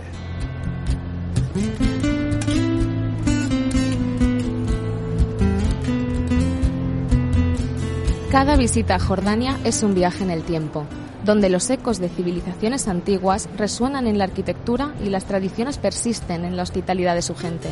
Cada 8.31 8.57
visita 8.57 8.97
a 8.97 8.99
Jordania 8.99 9.57
es 9.65 9.83
un 9.83 9.95
viaje 9.95 10.23
en 10.23 10.31
el 10.31 10.43
tiempo. 10.43 10.85
Donde 11.27 11.51
los 11.51 11.69
ecos 11.71 11.99
de 11.99 12.09
civilizaciones 12.09 12.87
antiguas 12.87 13.49
resuenan 13.59 14.07
en 14.07 14.17
la 14.17 14.25
arquitectura 14.25 14.95
y 15.05 15.11
las 15.11 15.25
tradiciones 15.25 15.77
persisten 15.77 16.45
en 16.45 16.57
la 16.57 16.63
hospitalidad 16.63 17.17
de 17.17 17.23
su 17.23 17.35
gente. 17.35 17.69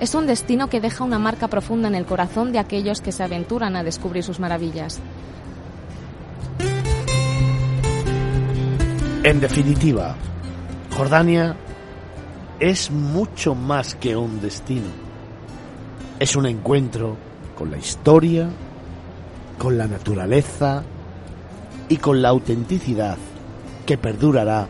Es 0.00 0.14
un 0.14 0.26
destino 0.26 0.68
que 0.68 0.80
deja 0.80 1.04
una 1.04 1.18
marca 1.18 1.48
profunda 1.48 1.88
en 1.88 1.94
el 1.94 2.06
corazón 2.06 2.52
de 2.52 2.58
aquellos 2.58 3.02
que 3.02 3.12
se 3.12 3.22
aventuran 3.22 3.76
a 3.76 3.84
descubrir 3.84 4.24
sus 4.24 4.40
maravillas. 4.40 4.98
En 9.22 9.40
definitiva, 9.40 10.16
Jordania 10.96 11.54
es 12.58 12.90
mucho 12.90 13.54
más 13.54 13.94
que 13.94 14.16
un 14.16 14.40
destino. 14.40 14.88
Es 16.18 16.34
un 16.34 16.46
encuentro 16.46 17.18
con 17.58 17.70
la 17.70 17.76
historia, 17.76 18.48
con 19.58 19.76
la 19.76 19.86
naturaleza 19.86 20.82
y 21.90 21.96
con 21.96 22.22
la 22.22 22.30
autenticidad 22.30 23.18
que 23.84 23.98
perdurará 23.98 24.68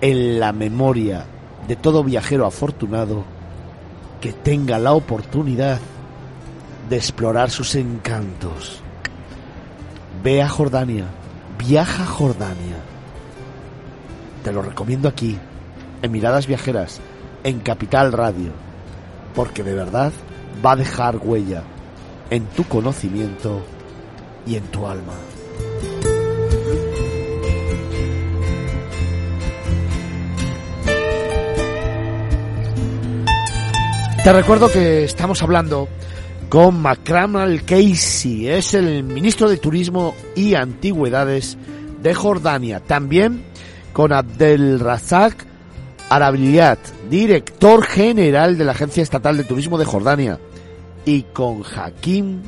en 0.00 0.40
la 0.40 0.52
memoria 0.52 1.26
de 1.68 1.76
todo 1.76 2.02
viajero 2.02 2.46
afortunado 2.46 3.24
que 4.20 4.32
tenga 4.32 4.78
la 4.78 4.94
oportunidad 4.94 5.78
de 6.88 6.96
explorar 6.96 7.50
sus 7.50 7.74
encantos. 7.74 8.80
Ve 10.24 10.42
a 10.42 10.48
Jordania, 10.48 11.04
viaja 11.58 12.04
a 12.04 12.06
Jordania. 12.06 12.76
Te 14.42 14.50
lo 14.50 14.62
recomiendo 14.62 15.06
aquí, 15.06 15.38
en 16.00 16.10
Miradas 16.10 16.46
Viajeras, 16.46 17.00
en 17.44 17.60
Capital 17.60 18.12
Radio, 18.12 18.52
porque 19.34 19.62
de 19.62 19.74
verdad 19.74 20.12
va 20.64 20.72
a 20.72 20.76
dejar 20.76 21.18
huella 21.18 21.62
en 22.30 22.46
tu 22.46 22.64
conocimiento 22.64 23.60
y 24.46 24.56
en 24.56 24.64
tu 24.68 24.86
alma. 24.86 25.12
Te 34.28 34.34
recuerdo 34.34 34.70
que 34.70 35.04
estamos 35.04 35.42
hablando 35.42 35.88
con 36.50 36.82
Macramal 36.82 37.64
Casey, 37.64 38.46
es 38.46 38.74
el 38.74 39.02
ministro 39.02 39.48
de 39.48 39.56
Turismo 39.56 40.14
y 40.36 40.54
Antigüedades 40.54 41.56
de 42.02 42.12
Jordania. 42.12 42.80
También 42.80 43.42
con 43.94 44.12
Abdel 44.12 44.80
Razak 44.80 45.46
Arabiliat, 46.10 46.78
director 47.08 47.82
general 47.86 48.58
de 48.58 48.66
la 48.66 48.72
Agencia 48.72 49.02
Estatal 49.02 49.38
de 49.38 49.44
Turismo 49.44 49.78
de 49.78 49.86
Jordania. 49.86 50.38
Y 51.06 51.22
con 51.22 51.62
Hakim 51.64 52.42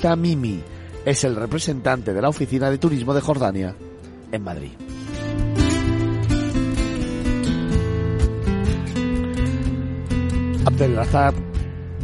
Tamimi, 0.00 0.62
es 1.04 1.22
el 1.24 1.36
representante 1.36 2.14
de 2.14 2.22
la 2.22 2.30
Oficina 2.30 2.70
de 2.70 2.78
Turismo 2.78 3.12
de 3.12 3.20
Jordania 3.20 3.76
en 4.32 4.42
Madrid. 4.42 4.72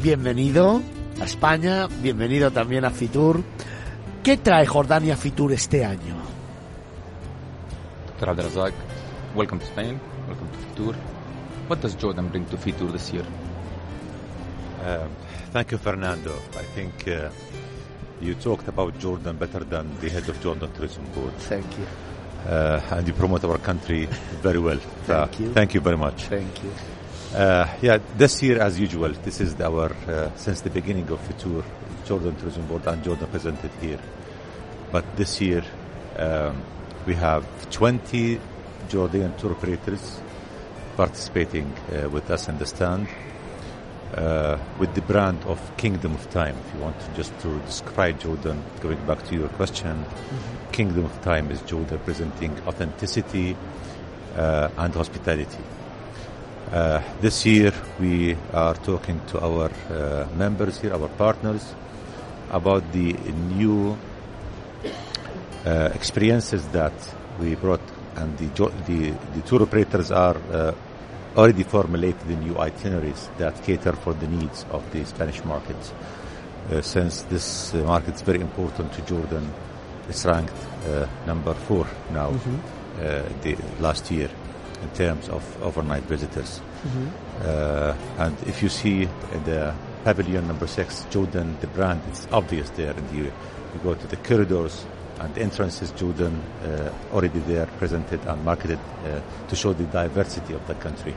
Bienvenido 0.02 0.80
a 1.20 1.24
España, 1.24 1.88
bienvenido 2.00 2.50
también 2.50 2.86
a 2.86 2.90
Fitur. 2.90 3.42
¿Qué 4.22 4.38
trae 4.38 4.66
Jordania 4.66 5.14
Fitur 5.14 5.52
este 5.52 5.84
año? 5.84 6.16
Dr. 8.18 8.72
Welcome 9.36 9.60
to 9.60 9.66
Spain, 9.66 10.00
welcome 10.26 10.48
to 10.48 10.58
Fitur. 10.58 10.94
What 11.68 11.80
does 11.80 11.98
Jordan 12.00 12.30
bring 12.30 12.46
to 12.46 12.56
Fitur 12.56 12.90
this 12.90 13.12
year? 13.12 13.26
Uh, 14.82 15.06
thank 15.52 15.70
you, 15.72 15.78
Fernando. 15.78 16.32
I 16.58 16.64
think 16.74 17.06
uh, 17.08 17.28
you 18.22 18.34
talked 18.36 18.68
about 18.68 18.98
Jordan 18.98 19.36
better 19.36 19.64
than 19.64 19.90
the 20.00 20.08
head 20.08 20.26
of 20.30 20.40
Jordan 20.40 20.70
Tourism 20.72 21.04
Board. 21.14 21.34
Thank 21.40 21.66
you. 21.76 21.84
Uh, 22.50 22.80
and 22.90 23.06
you 23.06 23.12
promote 23.12 23.44
our 23.44 23.58
country 23.58 24.08
very 24.42 24.58
well. 24.58 24.78
Thank 25.04 25.40
you. 25.40 25.52
Thank 25.52 25.74
you 25.74 25.80
very 25.82 25.98
much. 25.98 26.24
Thank 26.24 26.62
you. 26.64 26.70
Uh, 27.34 27.66
yeah, 27.80 27.98
this 28.18 28.42
year, 28.42 28.60
as 28.60 28.78
usual, 28.78 29.08
this 29.08 29.40
is 29.40 29.58
our, 29.58 29.90
uh, 30.06 30.30
since 30.36 30.60
the 30.60 30.68
beginning 30.68 31.08
of 31.08 31.26
the 31.28 31.32
tour, 31.34 31.64
Jordan 32.04 32.36
Tourism 32.36 32.66
Board 32.66 32.86
and 32.86 33.02
Jordan 33.02 33.26
presented 33.28 33.70
here. 33.80 34.00
But 34.90 35.16
this 35.16 35.40
year, 35.40 35.64
um, 36.18 36.62
we 37.06 37.14
have 37.14 37.44
20 37.70 38.38
Jordanian 38.88 39.34
tour 39.38 39.52
operators 39.52 40.20
participating 40.94 41.72
uh, 41.72 42.10
with 42.10 42.30
us 42.30 42.48
in 42.50 42.58
the 42.58 42.66
stand 42.66 43.08
uh, 44.14 44.58
with 44.78 44.94
the 44.94 45.00
brand 45.00 45.42
of 45.44 45.58
Kingdom 45.78 46.14
of 46.14 46.28
Time. 46.30 46.54
If 46.66 46.74
you 46.74 46.80
want 46.80 47.00
to 47.00 47.14
just 47.14 47.32
to 47.40 47.58
describe 47.60 48.20
Jordan, 48.20 48.62
going 48.80 49.04
back 49.06 49.26
to 49.28 49.34
your 49.34 49.48
question, 49.48 50.04
Kingdom 50.70 51.06
of 51.06 51.22
Time 51.22 51.50
is 51.50 51.62
Jordan 51.62 51.98
presenting 52.04 52.58
authenticity 52.66 53.56
uh, 54.36 54.68
and 54.76 54.94
hospitality. 54.94 55.64
Uh, 56.72 57.02
this 57.20 57.44
year 57.44 57.70
we 58.00 58.34
are 58.54 58.72
talking 58.72 59.20
to 59.26 59.38
our 59.38 59.70
uh, 59.90 60.26
members 60.36 60.80
here, 60.80 60.94
our 60.94 61.08
partners, 61.18 61.74
about 62.50 62.90
the 62.92 63.12
new 63.12 63.94
uh, 65.66 65.90
experiences 65.92 66.66
that 66.68 66.94
we 67.38 67.54
brought, 67.56 67.82
and 68.16 68.38
the, 68.38 68.46
jo- 68.54 68.72
the, 68.86 69.10
the 69.34 69.42
tour 69.42 69.62
operators 69.64 70.10
are 70.10 70.38
uh, 70.50 70.72
already 71.36 71.62
formulated 71.62 72.26
the 72.26 72.36
new 72.36 72.56
itineraries 72.56 73.28
that 73.36 73.62
cater 73.64 73.92
for 73.92 74.14
the 74.14 74.28
needs 74.28 74.64
of 74.70 74.90
the 74.92 75.04
Spanish 75.04 75.44
market. 75.44 75.76
Uh, 76.70 76.80
since 76.80 77.20
this 77.24 77.74
uh, 77.74 77.84
market 77.84 78.14
is 78.14 78.22
very 78.22 78.40
important 78.40 78.90
to 78.94 79.02
Jordan, 79.02 79.52
it's 80.08 80.24
ranked 80.24 80.54
uh, 80.86 81.06
number 81.26 81.52
four 81.52 81.86
now 82.12 82.30
uh, 82.30 83.22
the 83.42 83.58
last 83.78 84.10
year 84.10 84.30
in 84.82 84.90
terms 84.90 85.28
of 85.28 85.42
overnight 85.62 86.02
visitors. 86.04 86.60
Uh, 87.44 87.94
and 88.18 88.36
if 88.46 88.62
you 88.62 88.68
see 88.68 89.02
in 89.02 89.44
the 89.44 89.74
pavilion 90.04 90.46
number 90.46 90.66
six, 90.66 91.06
Jordan, 91.10 91.56
the 91.60 91.66
brand 91.68 92.00
is 92.10 92.26
obvious 92.32 92.70
there, 92.70 92.92
and 92.92 93.16
you, 93.16 93.24
you 93.24 93.80
go 93.82 93.94
to 93.94 94.06
the 94.06 94.16
corridors 94.16 94.84
and 95.20 95.38
entrances, 95.38 95.92
Jordan 95.92 96.42
uh, 96.64 96.90
already 97.12 97.38
there 97.40 97.66
presented 97.78 98.20
and 98.26 98.44
marketed 98.44 98.78
uh, 98.78 99.20
to 99.48 99.56
show 99.56 99.72
the 99.72 99.84
diversity 99.84 100.54
of 100.54 100.66
the 100.66 100.74
country. 100.74 101.14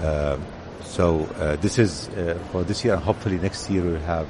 Uh, 0.00 0.38
so 0.84 1.24
uh, 1.38 1.56
this 1.56 1.78
is 1.78 2.08
uh, 2.08 2.38
for 2.50 2.64
this 2.64 2.84
year, 2.84 2.94
and 2.94 3.02
hopefully 3.02 3.38
next 3.38 3.68
year 3.70 3.82
we'll 3.82 4.00
have 4.00 4.28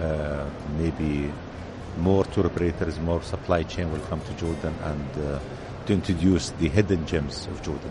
uh, 0.00 0.44
maybe 0.78 1.32
more 1.98 2.24
tour 2.24 2.46
operators, 2.46 2.98
more 2.98 3.22
supply 3.22 3.62
chain 3.62 3.90
will 3.92 4.00
come 4.00 4.20
to 4.20 4.32
Jordan 4.34 4.74
and 4.84 5.24
uh, 5.24 5.38
to 5.86 5.92
introduce 5.92 6.50
the 6.58 6.68
hidden 6.68 7.06
gems 7.06 7.46
of 7.48 7.62
Jordan. 7.62 7.90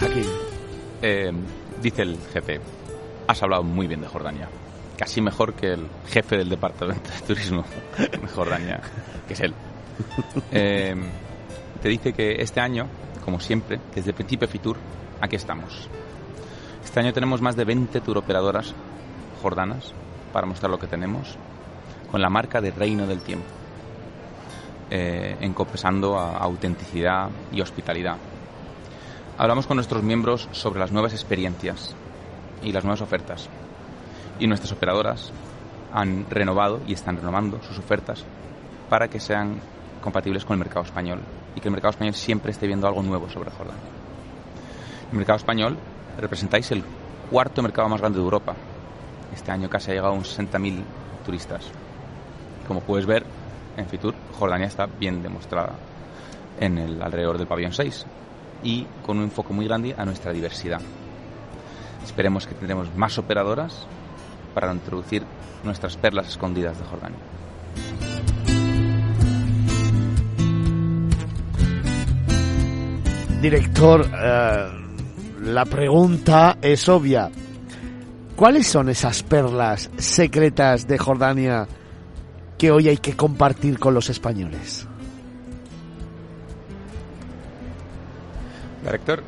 Hakim. 0.00 0.24
Eh, 1.02 1.32
dice 1.82 2.02
el 2.02 2.18
jefe, 2.32 2.60
has 3.26 3.42
hablado 3.42 3.62
muy 3.62 3.86
bien 3.86 4.00
de 4.00 4.08
Jordania. 4.08 4.48
Casi 4.96 5.20
mejor 5.20 5.54
que 5.54 5.72
el 5.72 5.88
jefe 6.06 6.36
del 6.36 6.48
departamento 6.48 7.10
de 7.10 7.20
turismo 7.26 7.64
de 7.98 8.28
Jordania, 8.28 8.80
que 9.26 9.34
es 9.34 9.40
él. 9.40 9.54
Eh, 10.50 10.96
te 11.84 11.90
dice 11.90 12.14
que 12.14 12.40
este 12.40 12.62
año, 12.62 12.86
como 13.26 13.38
siempre, 13.40 13.78
desde 13.94 14.08
el 14.08 14.14
principio 14.14 14.48
Fitur, 14.48 14.78
aquí 15.20 15.36
estamos. 15.36 15.86
Este 16.82 16.98
año 16.98 17.12
tenemos 17.12 17.42
más 17.42 17.56
de 17.56 17.66
20 17.66 18.00
turoperadoras 18.00 18.74
jordanas 19.42 19.92
para 20.32 20.46
mostrar 20.46 20.70
lo 20.70 20.78
que 20.78 20.86
tenemos, 20.86 21.36
con 22.10 22.22
la 22.22 22.30
marca 22.30 22.62
de 22.62 22.70
Reino 22.70 23.06
del 23.06 23.20
Tiempo, 23.20 23.44
eh, 24.90 25.36
encopesando 25.42 26.18
a 26.18 26.38
autenticidad 26.38 27.28
y 27.52 27.60
hospitalidad. 27.60 28.16
Hablamos 29.36 29.66
con 29.66 29.76
nuestros 29.76 30.02
miembros 30.02 30.48
sobre 30.52 30.80
las 30.80 30.90
nuevas 30.90 31.12
experiencias 31.12 31.94
y 32.62 32.72
las 32.72 32.84
nuevas 32.84 33.02
ofertas. 33.02 33.50
Y 34.38 34.46
nuestras 34.46 34.72
operadoras 34.72 35.32
han 35.92 36.24
renovado 36.30 36.80
y 36.86 36.94
están 36.94 37.18
renovando 37.18 37.60
sus 37.62 37.78
ofertas 37.78 38.24
para 38.88 39.08
que 39.08 39.20
sean 39.20 39.60
compatibles 40.00 40.46
con 40.46 40.54
el 40.54 40.60
mercado 40.60 40.86
español 40.86 41.20
y 41.54 41.60
que 41.60 41.68
el 41.68 41.72
mercado 41.72 41.90
español 41.90 42.14
siempre 42.14 42.50
esté 42.50 42.66
viendo 42.66 42.86
algo 42.86 43.02
nuevo 43.02 43.28
sobre 43.28 43.50
Jordania. 43.50 43.82
El 45.10 45.18
mercado 45.18 45.36
español 45.36 45.76
representáis 46.18 46.70
el 46.72 46.82
cuarto 47.30 47.62
mercado 47.62 47.88
más 47.88 48.00
grande 48.00 48.18
de 48.18 48.24
Europa. 48.24 48.54
Este 49.34 49.50
año 49.50 49.68
casi 49.68 49.90
ha 49.90 49.94
llegado 49.94 50.12
a 50.12 50.16
unos 50.16 50.38
60.000 50.38 50.82
turistas. 51.24 51.64
Como 52.66 52.80
puedes 52.80 53.06
ver, 53.06 53.24
en 53.76 53.86
Fitur, 53.86 54.14
Jordania 54.38 54.66
está 54.66 54.86
bien 54.86 55.22
demostrada 55.22 55.72
en 56.60 56.78
el 56.78 57.02
alrededor 57.02 57.38
del 57.38 57.46
pabellón 57.46 57.72
6 57.72 58.06
y 58.62 58.86
con 59.04 59.18
un 59.18 59.24
enfoque 59.24 59.52
muy 59.52 59.66
grande 59.66 59.94
a 59.96 60.04
nuestra 60.04 60.32
diversidad. 60.32 60.80
Esperemos 62.04 62.46
que 62.46 62.54
tendremos 62.54 62.94
más 62.94 63.18
operadoras 63.18 63.86
para 64.54 64.72
introducir 64.72 65.24
nuestras 65.64 65.96
perlas 65.96 66.28
escondidas 66.28 66.78
de 66.78 66.84
Jordania. 66.84 67.18
Director, 73.44 74.10
eh, 74.10 74.70
la 75.42 75.66
pregunta 75.66 76.56
es 76.62 76.88
obvia. 76.88 77.30
¿Cuáles 78.34 78.66
son 78.66 78.88
esas 78.88 79.22
perlas 79.22 79.90
secretas 79.98 80.86
de 80.86 80.96
Jordania 80.96 81.68
que 82.56 82.70
hoy 82.70 82.88
hay 82.88 82.96
que 82.96 83.14
compartir 83.14 83.78
con 83.78 83.92
los 83.92 84.08
españoles? 84.08 84.86
Director, 88.82 89.22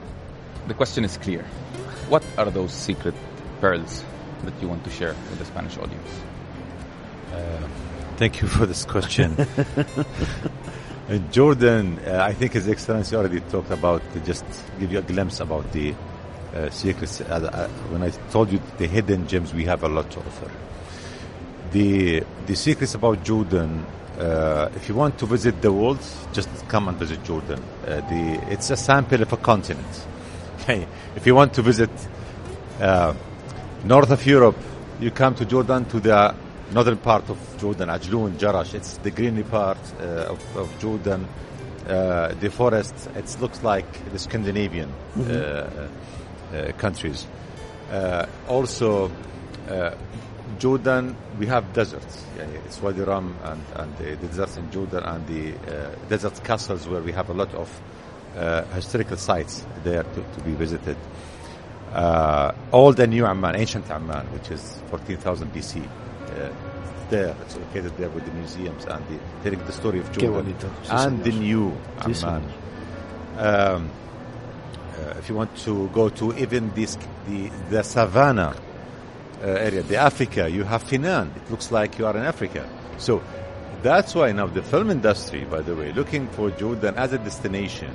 the 0.67 0.75
question 0.75 1.05
is 1.05 1.19
clear. 1.19 1.45
What 2.09 2.23
are 2.39 2.51
those 2.51 2.73
secret 2.73 3.15
pearls 3.61 4.03
that 4.47 4.55
you 4.63 4.69
want 4.71 4.83
to 4.85 4.91
share 4.91 5.13
with 5.29 5.41
the 5.41 5.45
Spanish 5.45 5.77
audience? 5.77 6.09
Thank 8.17 8.41
you 8.41 8.49
for 8.49 8.67
this 8.67 8.87
question. 8.87 9.37
In 11.09 11.31
Jordan, 11.31 12.01
uh, 12.05 12.19
I 12.21 12.33
think 12.33 12.55
His 12.55 12.69
Excellency 12.69 13.15
already 13.15 13.39
talked 13.39 13.71
about, 13.71 14.03
just 14.25 14.45
give 14.81 14.91
you 14.91 14.99
a 14.99 15.03
glimpse 15.03 15.39
about 15.39 15.71
the 15.71 15.95
uh, 16.53 16.69
secrets. 16.71 17.21
Uh, 17.21 17.49
uh, 17.53 17.69
when 17.91 18.03
I 18.03 18.11
told 18.31 18.51
you 18.51 18.61
the 18.79 18.89
hidden 18.89 19.29
gems, 19.29 19.55
we 19.55 19.67
have 19.67 19.85
a 19.85 19.89
lot 19.89 20.11
to 20.11 20.19
offer. 20.19 20.51
The, 21.71 22.25
the 22.47 22.57
secrets 22.57 22.97
about 22.97 23.23
Jordan, 23.23 23.87
uh, 24.19 24.69
if 24.75 24.89
you 24.89 24.97
want 24.97 25.17
to 25.19 25.27
visit 25.27 25.63
the 25.63 25.71
world, 25.73 26.01
just 26.33 26.49
come 26.67 26.89
and 26.89 26.99
visit 26.99 27.23
Jordan. 27.23 27.63
Uh, 27.87 28.01
the, 28.01 28.45
it's 28.51 28.71
a 28.71 28.77
sample 28.77 29.23
of 29.23 29.33
a 29.33 29.37
continent. 29.37 29.87
Okay? 30.59 30.89
If 31.15 31.27
you 31.27 31.37
want 31.37 31.55
to 31.55 31.63
visit 31.63 31.91
uh, 32.81 33.15
north 33.85 34.11
of 34.11 34.27
Europe, 34.27 34.57
you 34.99 35.13
come 35.13 35.37
to 35.37 35.45
Jordan 35.45 35.85
to 35.85 36.01
the 36.01 36.35
northern 36.73 36.99
part 36.99 37.29
of 37.31 37.39
Jordan, 37.59 37.89
Ajloun, 37.89 38.33
Jarash. 38.39 38.75
It's 38.75 38.99
the 38.99 39.11
greeny 39.11 39.43
part 39.43 39.79
uh, 40.01 40.33
of, 40.33 40.57
of 40.57 40.79
Jordan. 40.79 41.27
Uh, 41.87 42.35
the 42.41 42.51
forest, 42.51 43.09
it 43.15 43.37
looks 43.41 43.63
like 43.63 44.11
the 44.13 44.19
Scandinavian 44.19 44.93
uh, 45.17 45.89
uh, 46.53 46.73
countries. 46.79 47.27
Uh, 47.91 48.27
also, 48.49 49.11
uh, 49.69 49.95
Jordan, 50.59 51.17
we 51.39 51.47
have 51.47 51.73
deserts. 51.73 52.25
Yeah, 52.37 52.45
it's 52.65 52.81
Wadi 52.81 53.03
Rum 53.03 53.37
and, 53.45 53.63
and 53.75 53.97
the, 53.99 54.17
the 54.17 54.27
deserts 54.29 54.57
in 54.57 54.71
Jordan 54.71 55.05
and 55.05 55.27
the 55.27 55.53
uh, 55.55 55.95
desert 56.09 56.43
castles 56.43 56.89
where 56.89 57.03
we 57.03 57.13
have 57.13 57.29
a 57.29 57.35
lot 57.35 57.55
of 57.55 57.81
uh, 58.37 58.65
historical 58.75 59.17
sites 59.17 59.65
there 59.85 60.03
to, 60.03 60.25
to 60.35 60.41
be 60.45 60.53
visited. 60.53 60.97
Uh, 61.93 62.53
old 62.73 62.99
and 63.01 63.13
new 63.13 63.25
Amman, 63.25 63.57
ancient 63.57 63.91
Amman, 63.91 64.27
which 64.33 64.51
is 64.51 64.83
14,000 64.91 65.53
BC. 65.53 65.89
There, 67.09 67.37
it's 67.43 67.57
located 67.57 67.97
there 67.99 68.09
with 68.11 68.25
the 68.27 68.33
museums 68.33 68.85
and 68.85 69.05
the, 69.09 69.19
telling 69.45 69.65
the 69.65 69.73
story 69.73 70.01
of 70.01 70.11
Jordan. 70.11 70.57
and 70.91 71.23
the 71.25 71.31
new 71.31 71.77
Amman. 72.25 72.53
Um, 73.39 73.91
uh, 74.99 75.15
if 75.19 75.29
you 75.29 75.37
want 75.37 75.57
to 75.59 75.89
go 75.91 76.09
to 76.09 76.37
even 76.37 76.73
this, 76.75 76.99
the, 77.29 77.49
the 77.71 77.83
savannah 77.85 78.57
uh, 79.41 79.47
area, 79.47 79.83
the 79.83 79.97
Africa, 79.97 80.49
you 80.51 80.65
have 80.65 80.83
Finan. 80.85 81.37
It 81.37 81.51
looks 81.51 81.71
like 81.71 81.99
you 81.99 82.07
are 82.07 82.17
in 82.17 82.25
Africa. 82.25 82.69
So 82.99 83.23
that's 83.83 84.15
why 84.15 84.33
now 84.33 84.47
the 84.47 84.63
film 84.63 84.91
industry, 84.91 85.45
by 85.45 85.61
the 85.63 85.77
way, 85.77 85.93
looking 85.93 86.27
for 86.29 86.51
Jordan 86.51 86.95
as 86.97 87.13
a 87.13 87.19
destination 87.19 87.95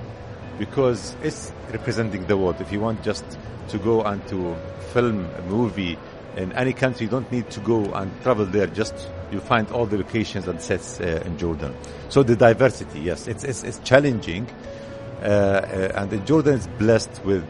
because 0.58 1.16
it's 1.24 1.52
representing 1.72 2.28
the 2.28 2.38
world. 2.38 2.62
If 2.62 2.72
you 2.72 2.80
want 2.80 3.04
just 3.04 3.26
to 3.70 3.78
go 3.80 4.04
and 4.04 4.26
to 4.30 4.56
film 4.94 5.26
a 5.38 5.42
movie 5.44 5.98
in 6.38 6.52
any 6.54 6.74
country, 6.74 7.06
you 7.06 7.10
don't 7.10 7.30
need 7.32 7.50
to 7.52 7.60
go 7.60 7.84
and 7.94 8.12
travel 8.24 8.46
there. 8.46 8.68
Just 8.68 8.94
you 9.32 9.40
find 9.40 9.70
all 9.72 9.86
the 9.86 9.98
locations 9.98 10.48
and 10.48 10.62
sets 10.62 11.00
uh, 11.00 11.24
in 11.26 11.38
Jordan. 11.38 11.76
So 12.10 12.24
the 12.24 12.36
diversity, 12.36 13.00
yes, 13.00 13.28
it's 13.28 13.44
it's, 13.44 13.64
it's 13.64 13.80
challenging, 13.80 14.48
uh, 15.22 15.26
uh, 15.26 15.92
and 15.96 16.26
Jordan 16.26 16.56
is 16.56 16.68
blessed 16.68 17.24
with 17.26 17.46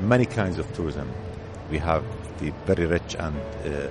many 0.00 0.26
kinds 0.26 0.58
of 0.58 0.72
tourism. 0.74 1.10
We 1.70 1.78
have 1.78 2.04
the 2.38 2.50
very 2.66 2.86
rich 2.86 3.16
and 3.18 3.36
uh, 3.64 3.88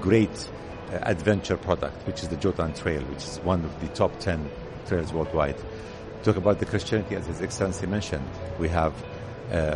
great 0.00 0.50
uh, 0.92 0.98
adventure 1.02 1.56
product, 1.56 2.06
which 2.06 2.22
is 2.22 2.28
the 2.28 2.36
Jordan 2.36 2.74
Trail, 2.74 3.02
which 3.02 3.24
is 3.24 3.38
one 3.38 3.64
of 3.64 3.80
the 3.80 3.88
top 3.88 4.18
10 4.20 4.48
trails 4.86 5.12
worldwide. 5.12 5.56
Talk 6.22 6.36
about 6.36 6.58
the 6.58 6.66
Christianity, 6.66 7.16
as 7.16 7.26
His 7.26 7.40
Excellency 7.40 7.86
mentioned, 7.86 8.28
we 8.58 8.68
have 8.68 8.92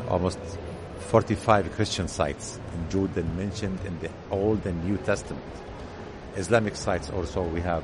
almost 0.09 0.39
45 1.01 1.73
Christian 1.73 2.09
sites 2.09 2.59
in 2.75 2.91
Jordan 2.91 3.37
mentioned 3.37 3.79
in 3.85 3.99
the 4.01 4.11
Old 4.31 4.65
and 4.67 4.85
New 4.85 4.97
Testament. 4.99 5.45
Islamic 6.37 6.77
sites 6.77 7.11
also, 7.11 7.43
we 7.43 7.61
have 7.61 7.83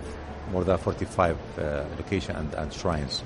more 0.53 0.65
than 0.65 0.79
45 0.79 1.37
uh, 1.59 1.85
locations 1.99 2.39
and, 2.39 2.55
and 2.55 2.73
shrines. 2.73 3.23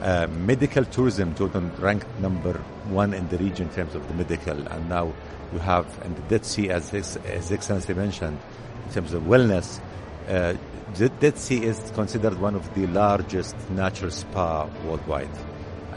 Uh, 0.00 0.28
medical 0.28 0.84
tourism, 0.84 1.34
Jordan 1.34 1.72
ranked 1.78 2.06
number 2.20 2.54
one 2.88 3.12
in 3.14 3.28
the 3.28 3.38
region 3.38 3.68
in 3.68 3.74
terms 3.74 3.94
of 3.96 4.06
the 4.06 4.14
medical, 4.14 4.56
and 4.68 4.88
now 4.88 5.12
you 5.52 5.58
have 5.58 5.86
in 6.04 6.14
the 6.14 6.20
Dead 6.22 6.44
Sea, 6.44 6.70
as 6.70 6.90
His 6.90 7.16
Excellency 7.50 7.94
mentioned, 7.94 8.38
in 8.86 8.92
terms 8.92 9.12
of 9.12 9.24
wellness. 9.24 9.80
Uh, 10.28 10.54
the 10.94 11.08
Dead 11.08 11.36
Sea 11.36 11.64
is 11.64 11.90
considered 11.94 12.40
one 12.40 12.54
of 12.54 12.72
the 12.74 12.86
largest 12.86 13.56
natural 13.70 14.10
spa 14.10 14.68
worldwide, 14.84 15.28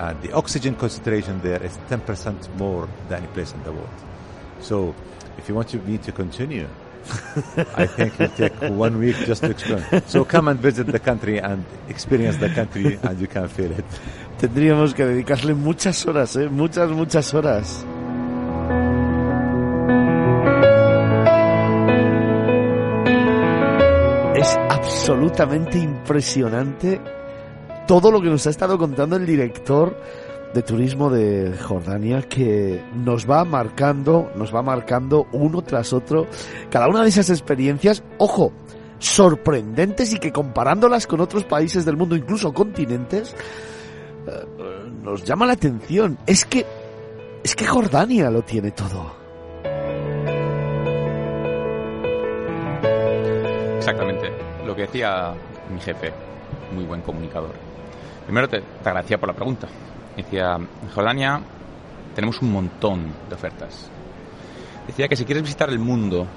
and 0.02 0.20
the 0.24 0.32
oxygen 0.34 0.76
concentration 0.76 1.40
there 1.42 1.62
is 1.62 1.78
10% 1.90 2.56
more 2.58 2.90
than 3.08 3.24
any 3.24 3.28
place 3.34 3.54
in 3.54 3.62
the 3.64 3.72
world. 3.72 3.98
So, 4.60 4.96
if 5.38 5.48
you 5.48 5.54
want 5.54 5.70
to, 5.70 5.78
me 5.78 6.00
to 6.00 6.12
continue, 6.12 6.68
I 7.76 7.86
think 7.86 8.20
it'll 8.20 8.36
take 8.36 8.56
one 8.78 8.98
week 8.98 9.16
just 9.26 9.44
to 9.44 9.52
explain. 9.52 9.84
So 10.08 10.26
come 10.26 10.48
and 10.48 10.60
visit 10.60 10.88
the 10.88 11.00
country 11.00 11.40
and 11.40 11.66
experience 11.88 12.38
the 12.38 12.50
country, 12.50 13.00
and 13.02 13.20
you 13.20 13.28
can 13.28 13.48
feel 13.48 13.72
it. 13.72 13.86
Tendríamos 14.40 14.94
que 14.94 15.06
dedicarle 15.06 15.54
muchas 15.54 16.06
horas, 16.06 16.36
¿eh? 16.36 16.50
Muchas, 16.50 16.90
muchas 16.92 17.34
horas. 17.34 17.86
Es 24.36 24.58
absolutamente 24.70 25.78
impresionante 25.78 27.21
todo 27.92 28.10
lo 28.10 28.22
que 28.22 28.30
nos 28.30 28.48
ha 28.48 28.52
estado 28.52 28.78
contando 28.78 29.18
el 29.18 29.26
director 29.26 29.98
de 30.54 30.62
turismo 30.62 31.10
de 31.10 31.54
Jordania 31.58 32.22
que 32.22 32.82
nos 32.96 33.30
va 33.30 33.44
marcando, 33.44 34.32
nos 34.34 34.56
va 34.56 34.62
marcando 34.62 35.28
uno 35.34 35.62
tras 35.62 35.92
otro 35.92 36.26
cada 36.70 36.88
una 36.88 37.04
de 37.04 37.10
esas 37.10 37.30
experiencias, 37.30 38.02
ojo, 38.18 38.54
sorprendentes 38.98 40.14
y 40.14 40.20
que 40.20 40.32
comparándolas 40.32 41.06
con 41.06 41.20
otros 41.20 41.44
países 41.44 41.84
del 41.84 41.98
mundo, 41.98 42.16
incluso 42.16 42.54
continentes, 42.54 43.36
eh, 44.26 44.48
nos 45.04 45.26
llama 45.26 45.46
la 45.46 45.52
atención. 45.52 46.18
Es 46.26 46.46
que 46.46 46.66
es 47.44 47.58
que 47.58 47.66
Jordania 47.66 48.32
lo 48.32 48.42
tiene 48.42 48.72
todo. 48.72 49.14
Exactamente. 53.80 54.32
Lo 54.66 54.74
que 54.78 54.84
decía 54.84 55.34
mi 55.70 55.82
jefe, 55.82 56.14
muy 56.74 56.86
buen 56.86 57.02
comunicador. 57.02 57.71
Primero 58.26 58.48
te, 58.48 58.60
te 58.62 58.90
agradecía 58.90 59.18
por 59.18 59.30
la 59.30 59.36
pregunta. 59.36 59.68
Decía, 60.16 60.56
en 60.56 60.90
Jordania 60.94 61.42
tenemos 62.16 62.42
un 62.42 62.52
montón 62.52 63.12
de 63.30 63.36
ofertas. 63.36 63.90
Decía 64.88 65.08
que 65.08 65.16
si 65.16 65.26
quieres 65.26 65.44
visitar 65.44 65.70
el 65.70 65.80
mundo, 65.80 66.28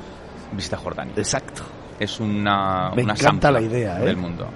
visita 0.53 0.77
Jordania. 0.77 1.14
Exacto. 1.16 1.62
Es 1.99 2.18
una, 2.20 2.90
Me 2.94 3.05
una 3.05 3.14
encanta 3.14 3.51
la 3.51 3.61
idea, 3.61 4.01
¿eh? 4.01 4.05
del 4.05 4.16
mundo. 4.16 4.47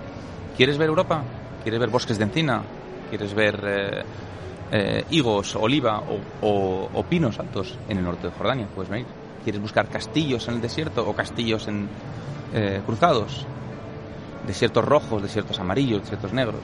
¿Quieres 0.57 0.77
ver 0.79 0.89
Europa? 0.89 1.23
¿Quieres 1.63 1.81
ver 1.81 1.89
bosques 1.91 2.19
de 2.19 2.25
encina? 2.25 2.63
¿Quieres 3.09 3.33
ver 3.35 3.61
eh, 3.65 4.03
eh, 4.73 5.05
higos, 5.11 5.55
oliva 5.57 6.01
o, 6.01 6.19
o- 6.47 6.91
o 6.93 7.03
pinos 7.05 7.39
altos 7.39 7.79
en 7.89 7.99
el 7.99 8.05
norte 8.05 8.27
de 8.29 8.33
Jordania? 8.33 8.67
Puedes 8.75 8.91
venir. 8.91 9.07
¿Quieres 9.45 9.63
buscar 9.63 9.89
castillos 9.89 10.47
en 10.49 10.55
el 10.55 10.61
desierto 10.61 11.09
o 11.09 11.15
castillos 11.15 11.69
en, 11.69 11.89
eh, 12.53 12.83
cruzados? 12.85 13.47
Desiertos 14.47 14.85
rojos, 14.85 15.23
desiertos 15.23 15.59
amarillos, 15.61 16.01
desiertos 16.03 16.33
negros. 16.33 16.63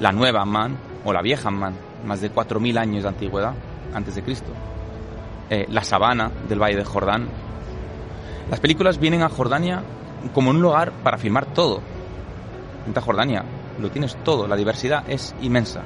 La 0.00 0.12
nueva 0.12 0.42
Amman 0.42 0.76
o 1.04 1.12
la 1.12 1.22
vieja 1.22 1.48
Amman, 1.48 1.74
más 2.04 2.20
de 2.20 2.32
4.000 2.32 2.78
años 2.78 3.02
de 3.02 3.08
antigüedad 3.08 3.54
antes 3.94 4.14
de 4.14 4.22
Cristo. 4.22 4.50
Eh, 5.50 5.66
la 5.68 5.84
sabana 5.84 6.30
del 6.48 6.60
Valle 6.60 6.76
de 6.76 6.84
Jordán, 6.84 7.28
las 8.50 8.60
películas 8.60 8.98
vienen 8.98 9.22
a 9.22 9.28
Jordania 9.28 9.82
como 10.34 10.50
un 10.50 10.60
lugar 10.60 10.92
para 11.04 11.18
filmar 11.18 11.46
todo. 11.46 11.80
A 12.94 13.00
Jordania, 13.00 13.44
lo 13.78 13.90
tienes 13.90 14.16
todo, 14.24 14.48
la 14.48 14.56
diversidad 14.56 15.04
es 15.08 15.34
inmensa. 15.42 15.82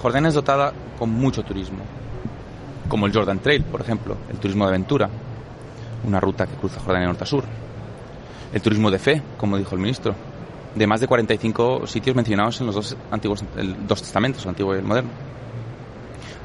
Jordania 0.00 0.28
es 0.28 0.34
dotada 0.34 0.72
con 0.98 1.10
mucho 1.10 1.42
turismo, 1.42 1.80
como 2.88 3.06
el 3.06 3.12
Jordan 3.12 3.40
Trail, 3.40 3.64
por 3.64 3.80
ejemplo, 3.82 4.16
el 4.30 4.38
turismo 4.38 4.64
de 4.64 4.70
aventura, 4.70 5.10
una 6.06 6.20
ruta 6.20 6.46
que 6.46 6.54
cruza 6.54 6.80
Jordania 6.80 7.08
norte 7.08 7.24
a 7.24 7.26
sur. 7.26 7.44
El 8.52 8.62
turismo 8.62 8.90
de 8.90 8.98
fe, 8.98 9.22
como 9.36 9.58
dijo 9.58 9.74
el 9.74 9.80
ministro, 9.80 10.14
de 10.74 10.86
más 10.86 11.00
de 11.00 11.06
45 11.06 11.86
sitios 11.86 12.16
mencionados 12.16 12.60
en 12.60 12.66
los 12.66 12.74
dos 12.74 12.96
antiguos 13.10 13.44
el- 13.56 13.86
dos 13.86 14.02
testamentos, 14.02 14.42
el 14.42 14.48
antiguo 14.50 14.74
y 14.74 14.78
el 14.78 14.84
moderno. 14.84 15.10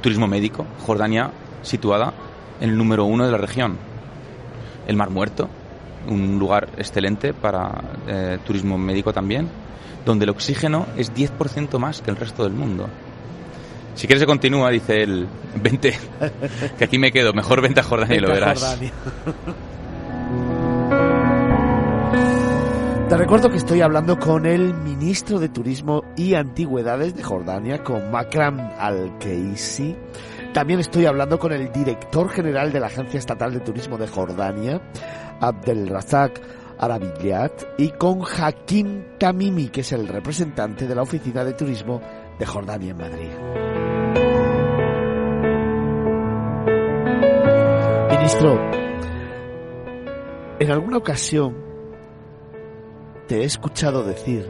Turismo 0.02 0.28
médico, 0.28 0.66
Jordania 0.86 1.32
situada 1.62 2.14
en 2.62 2.70
el 2.70 2.78
número 2.78 3.06
uno 3.06 3.26
de 3.26 3.32
la 3.32 3.38
región, 3.38 3.78
el 4.88 4.96
Mar 4.96 5.10
Muerto, 5.10 5.50
un 6.08 6.40
lugar 6.40 6.70
excelente 6.78 7.34
para 7.34 7.82
eh, 8.08 8.38
turismo 8.46 8.78
médico 8.78 9.12
también, 9.14 9.50
donde 10.06 10.24
el 10.24 10.30
oxígeno 10.30 10.86
es 10.96 11.14
10% 11.14 11.78
más 11.80 12.02
que 12.02 12.12
el 12.12 12.18
resto 12.18 12.44
del 12.44 12.54
mundo. 12.54 12.88
Si 13.96 14.08
quieres 14.08 14.22
que 14.24 14.28
continúa, 14.28 14.70
dice 14.70 15.04
él, 15.04 15.28
vente, 15.62 15.98
que 16.78 16.84
aquí 16.86 16.98
me 16.98 17.12
quedo, 17.12 17.34
mejor 17.34 17.62
vente 17.62 17.82
a 17.82 17.84
Jordania 17.84 18.16
y 18.16 18.20
lo 18.22 18.30
verás. 18.30 18.78
Te 23.10 23.18
recuerdo 23.18 23.50
que 23.50 23.58
estoy 23.58 23.82
hablando 23.82 24.20
con 24.20 24.46
el 24.46 24.72
ministro 24.76 25.40
de 25.40 25.50
Turismo 25.50 26.04
y 26.16 26.36
Antigüedades 26.36 27.16
de 27.16 27.24
Jordania, 27.24 27.84
con 27.84 28.12
Makram 28.12 28.60
Al-Keisi. 28.78 29.96
También 30.54 30.80
estoy 30.80 31.08
hablando 31.08 31.40
con 31.40 31.52
el 31.52 31.72
director 31.72 32.30
general 32.30 32.72
de 32.72 32.80
la 32.80 32.86
Agencia 32.86 33.18
Estatal 33.18 33.52
de 33.52 33.62
Turismo 33.62 33.98
de 33.98 34.08
Jordania, 34.08 34.80
Abdelrazak 35.42 36.40
Arabillat, 36.78 37.80
y 37.80 37.90
con 37.94 38.22
Hakim 38.22 39.18
Tamimi, 39.18 39.70
que 39.70 39.82
es 39.82 39.92
el 39.92 40.08
representante 40.08 40.86
de 40.86 40.94
la 40.94 41.02
Oficina 41.02 41.44
de 41.44 41.54
Turismo 41.54 42.00
de 42.38 42.46
Jordania 42.46 42.92
en 42.92 42.98
Madrid. 42.98 43.30
Ministro, 48.12 48.70
en 50.60 50.72
alguna 50.72 50.98
ocasión 50.98 51.69
te 53.30 53.42
he 53.42 53.44
escuchado 53.44 54.04
decir 54.04 54.50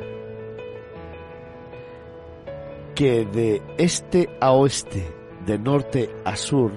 que 2.95 3.25
de 3.25 3.61
este 3.77 4.29
a 4.39 4.53
oeste, 4.53 5.05
de 5.45 5.59
norte 5.59 6.09
a 6.23 6.37
sur, 6.37 6.71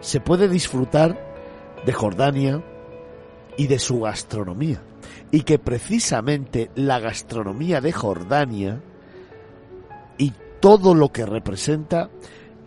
se 0.00 0.20
puede 0.20 0.48
disfrutar 0.48 1.22
de 1.84 1.92
Jordania 1.92 2.62
y 3.58 3.66
de 3.66 3.78
su 3.78 4.00
gastronomía. 4.00 4.82
Y 5.30 5.42
que 5.42 5.58
precisamente 5.58 6.70
la 6.76 6.98
gastronomía 6.98 7.82
de 7.82 7.92
Jordania 7.92 8.80
y 10.16 10.32
todo 10.60 10.94
lo 10.94 11.12
que 11.12 11.26
representa 11.26 12.08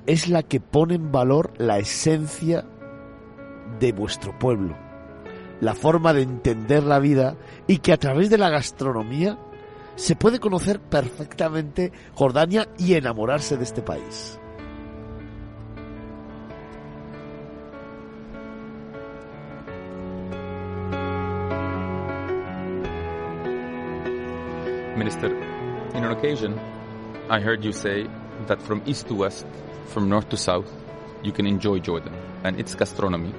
es 0.06 0.30
la 0.30 0.44
que 0.44 0.60
pone 0.60 0.94
en 0.96 1.12
valor 1.12 1.52
la 1.58 1.80
esencia 1.80 2.64
de 3.80 3.92
vuestro 3.92 4.38
pueblo, 4.38 4.78
la 5.62 5.74
forma 5.74 6.14
de 6.14 6.24
entender 6.24 6.84
la 6.84 7.00
vida 7.00 7.36
y 7.68 7.78
que 7.78 7.94
a 7.94 7.98
través 7.98 8.30
de 8.30 8.38
la 8.38 8.50
gastronomía 8.50 9.38
se 9.96 10.16
puede 10.16 10.40
conocer 10.40 10.80
perfectamente 10.80 11.92
Jordania 12.14 12.68
y 12.78 12.96
enamorarse 12.96 13.58
de 13.58 13.64
este 13.64 13.82
país. 13.82 14.40
Minister, 24.98 25.30
in 25.94 26.06
an 26.06 26.12
occasion, 26.12 26.56
I 27.30 27.40
heard 27.42 27.64
you 27.64 27.74
say 27.74 28.08
that 28.48 28.62
from 28.62 28.82
east 28.86 29.08
to 29.08 29.14
west, 29.14 29.46
from 29.88 30.08
north 30.08 30.30
to 30.30 30.38
south, 30.38 30.72
you 31.22 31.34
can 31.34 31.46
enjoy 31.46 31.80
Jordan 31.80 32.14
and 32.44 32.58
its 32.60 32.76
gastronomy. 32.76 33.34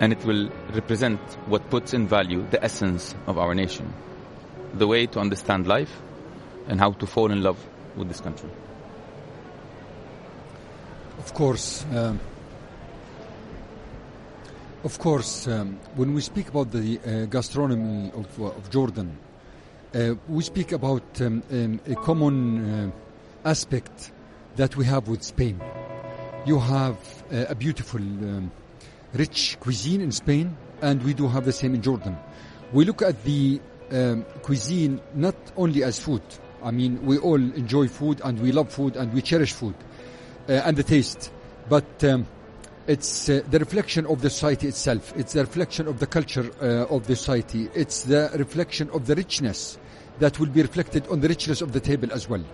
And 0.00 0.12
it 0.12 0.24
will 0.24 0.50
represent 0.72 1.20
what 1.46 1.68
puts 1.70 1.94
in 1.94 2.08
value 2.08 2.44
the 2.50 2.62
essence 2.64 3.14
of 3.26 3.38
our 3.38 3.54
nation, 3.54 3.92
the 4.74 4.86
way 4.86 5.06
to 5.06 5.20
understand 5.20 5.66
life 5.66 6.02
and 6.68 6.80
how 6.80 6.92
to 6.92 7.06
fall 7.06 7.30
in 7.30 7.42
love 7.42 7.58
with 7.96 8.08
this 8.08 8.20
country. 8.20 8.50
Of 11.18 11.34
course, 11.34 11.84
um, 11.94 12.18
of 14.84 14.98
course, 14.98 15.46
um, 15.46 15.78
when 15.94 16.12
we 16.12 16.20
speak 16.20 16.48
about 16.48 16.72
the 16.72 16.98
uh, 16.98 17.26
gastronomy 17.26 18.10
of, 18.16 18.40
uh, 18.40 18.46
of 18.46 18.68
Jordan, 18.68 19.16
uh, 19.94 20.14
we 20.28 20.42
speak 20.42 20.72
about 20.72 21.04
um, 21.20 21.42
um, 21.52 21.80
a 21.86 21.94
common 21.94 22.90
uh, 22.90 22.90
aspect 23.48 24.10
that 24.56 24.76
we 24.76 24.84
have 24.84 25.06
with 25.06 25.22
Spain. 25.22 25.60
You 26.46 26.58
have 26.58 26.96
uh, 27.32 27.44
a 27.48 27.54
beautiful, 27.54 28.00
um, 28.00 28.50
rich 29.14 29.58
cuisine 29.60 30.00
in 30.00 30.12
Spain, 30.12 30.56
and 30.80 31.02
we 31.02 31.14
do 31.14 31.28
have 31.28 31.44
the 31.44 31.52
same 31.52 31.74
in 31.74 31.82
Jordan. 31.82 32.16
We 32.72 32.84
look 32.84 33.02
at 33.02 33.22
the 33.24 33.60
um, 33.90 34.24
cuisine 34.42 35.00
not 35.14 35.36
only 35.56 35.84
as 35.84 35.98
food. 35.98 36.22
I 36.62 36.70
mean, 36.70 37.04
we 37.04 37.18
all 37.18 37.36
enjoy 37.36 37.88
food, 37.88 38.20
and 38.24 38.40
we 38.40 38.52
love 38.52 38.70
food, 38.72 38.96
and 38.96 39.12
we 39.12 39.22
cherish 39.22 39.52
food 39.52 39.74
uh, 40.48 40.52
and 40.52 40.76
the 40.76 40.82
taste, 40.82 41.32
but 41.68 42.04
um, 42.04 42.26
it's 42.86 43.28
uh, 43.28 43.42
the 43.50 43.58
reflection 43.58 44.06
of 44.06 44.22
the 44.22 44.30
society 44.30 44.68
itself. 44.68 45.12
It's 45.16 45.34
the 45.34 45.40
reflection 45.40 45.86
of 45.86 46.00
the 46.00 46.06
culture 46.06 46.50
uh, 46.60 46.86
of 46.94 47.06
the 47.06 47.14
society. 47.16 47.68
It's 47.74 48.04
the 48.04 48.30
reflection 48.34 48.90
of 48.90 49.06
the 49.06 49.14
richness 49.14 49.78
that 50.18 50.38
will 50.38 50.48
be 50.48 50.62
reflected 50.62 51.06
on 51.08 51.20
the 51.20 51.28
richness 51.28 51.62
of 51.62 51.72
the 51.72 51.80
table 51.80 52.12
as 52.12 52.28
well. 52.28 52.44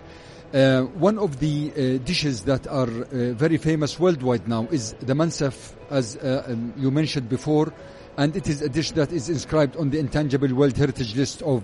Uh, 0.51 0.81
one 0.97 1.19
of 1.19 1.39
the 1.39 1.71
uh, 1.71 2.03
dishes 2.03 2.41
that 2.41 2.65
are 2.65 2.89
uh, 2.89 3.33
very 3.33 3.57
famous 3.57 3.99
worldwide 3.99 4.47
now 4.47 4.67
is 4.71 4.93
the 4.93 5.13
mansaf, 5.13 5.73
as 5.91 6.17
uh, 6.17 6.43
um, 6.47 6.73
you 6.75 6.89
mentioned 6.89 7.29
before, 7.29 7.71
and 8.17 8.35
it 8.35 8.47
is 8.47 8.63
a 8.63 8.69
dish 8.69 8.89
that 8.91 9.11
is 9.11 9.29
inscribed 9.29 9.77
on 9.77 9.91
the 9.91 9.99
intangible 9.99 10.51
World 10.55 10.75
Heritage 10.75 11.15
List 11.15 11.43
of 11.43 11.63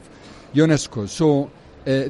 UNESCO. 0.54 1.10
So 1.10 1.46
uh, 1.46 1.50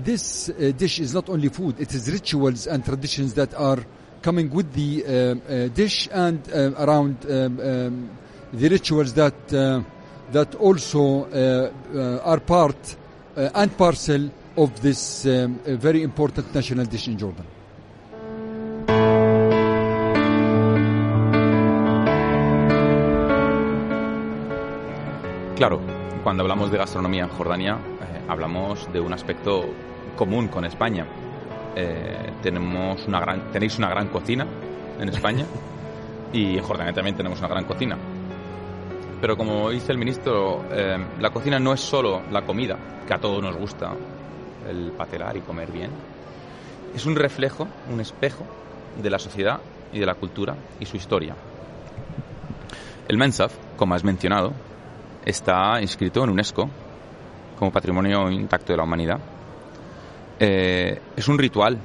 this 0.04 0.50
uh, 0.50 0.74
dish 0.76 1.00
is 1.00 1.14
not 1.14 1.30
only 1.30 1.48
food; 1.48 1.80
it 1.80 1.94
is 1.94 2.12
rituals 2.12 2.68
and 2.68 2.84
traditions 2.84 3.36
that 3.36 3.54
are 3.54 3.80
coming 4.22 4.50
with 4.50 4.74
the 4.74 5.70
dish 5.74 6.10
and 6.12 6.46
around 6.50 7.16
um, 7.30 7.60
um, 7.62 8.10
the 8.52 8.68
rituals 8.68 9.14
that 9.14 9.48
that 10.32 10.56
also 10.56 11.30
are 12.26 12.40
part 12.42 12.98
and 13.36 13.78
parcel 13.78 14.30
of 14.58 14.82
this 14.82 15.26
um, 15.26 15.60
very 15.66 16.02
important 16.02 16.54
national 16.54 16.86
dish 16.86 17.08
in 17.08 17.18
Jordan. 17.20 17.46
Claro, 25.56 25.80
cuando 26.24 26.44
hablamos 26.44 26.70
de 26.70 26.78
gastronomía 26.78 27.24
en 27.24 27.30
Jordania, 27.30 27.78
eh, 28.02 28.26
hablamos 28.28 28.92
de 28.92 29.00
un 29.00 29.14
aspecto 29.14 29.66
común 30.18 30.50
con 30.50 30.66
España. 30.66 31.06
Eh, 31.76 32.34
tenemos 32.42 33.06
una 33.08 33.20
gran, 33.20 33.52
tenéis 33.52 33.78
una 33.78 33.90
gran 33.90 34.08
cocina 34.10 34.46
en 35.00 35.10
España 35.10 35.46
y 36.34 36.58
en 36.58 36.64
Jordania 36.64 36.94
también 36.94 37.16
tenemos 37.16 37.40
una 37.40 37.48
gran 37.48 37.64
cocina. 37.64 37.98
Pero 39.22 39.38
como 39.38 39.70
dice 39.70 39.94
el 39.94 39.98
ministro, 39.98 40.66
eh, 40.72 40.98
la 41.20 41.30
cocina 41.30 41.58
no 41.58 41.74
es 41.74 41.80
solo 41.80 42.24
la 42.32 42.46
comida, 42.46 42.78
que 43.08 43.14
a 43.14 43.18
todos 43.18 43.42
nos 43.42 43.56
gusta 43.56 43.94
el 44.68 44.92
patelar 44.92 45.38
y 45.38 45.42
comer 45.42 45.72
bien. 45.72 45.92
Es 46.94 47.06
un 47.06 47.16
reflejo, 47.16 47.68
un 47.92 48.00
espejo 48.00 48.46
de 49.02 49.10
la 49.10 49.20
sociedad 49.20 49.60
y 49.92 50.00
de 50.00 50.06
la 50.06 50.16
cultura 50.16 50.56
y 50.80 50.86
su 50.86 50.98
historia. 50.98 51.36
El 53.08 53.18
Mensaf, 53.18 53.54
como 53.78 53.94
has 53.94 54.04
mencionado, 54.04 54.54
está 55.24 55.80
inscrito 55.82 56.24
en 56.24 56.32
UNESCO 56.32 56.70
como 57.58 57.72
Patrimonio 57.72 58.30
Intacto 58.30 58.74
de 58.74 58.78
la 58.78 58.84
Humanidad. 58.84 59.20
Eh, 60.40 61.00
es 61.16 61.28
un 61.28 61.38
ritual 61.38 61.78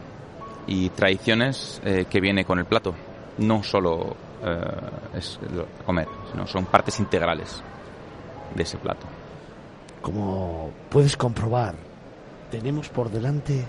y 0.67 0.89
tradiciones 0.91 1.81
eh, 1.85 2.07
que 2.09 2.21
viene 2.21 2.45
con 2.45 2.59
el 2.59 2.65
plato. 2.65 2.95
No 3.39 3.63
solo 3.63 4.17
eh, 4.45 5.17
es 5.17 5.39
comer, 5.85 6.09
sino 6.31 6.47
son 6.47 6.67
partes 6.67 6.99
integrales 7.01 7.63
de 8.55 8.63
ese 8.63 8.79
plato. 8.79 9.07
Como 10.01 10.71
puedes 10.89 11.17
comprobar, 11.17 11.75
tenemos 12.51 12.89
por 12.89 13.11
delante 13.11 13.65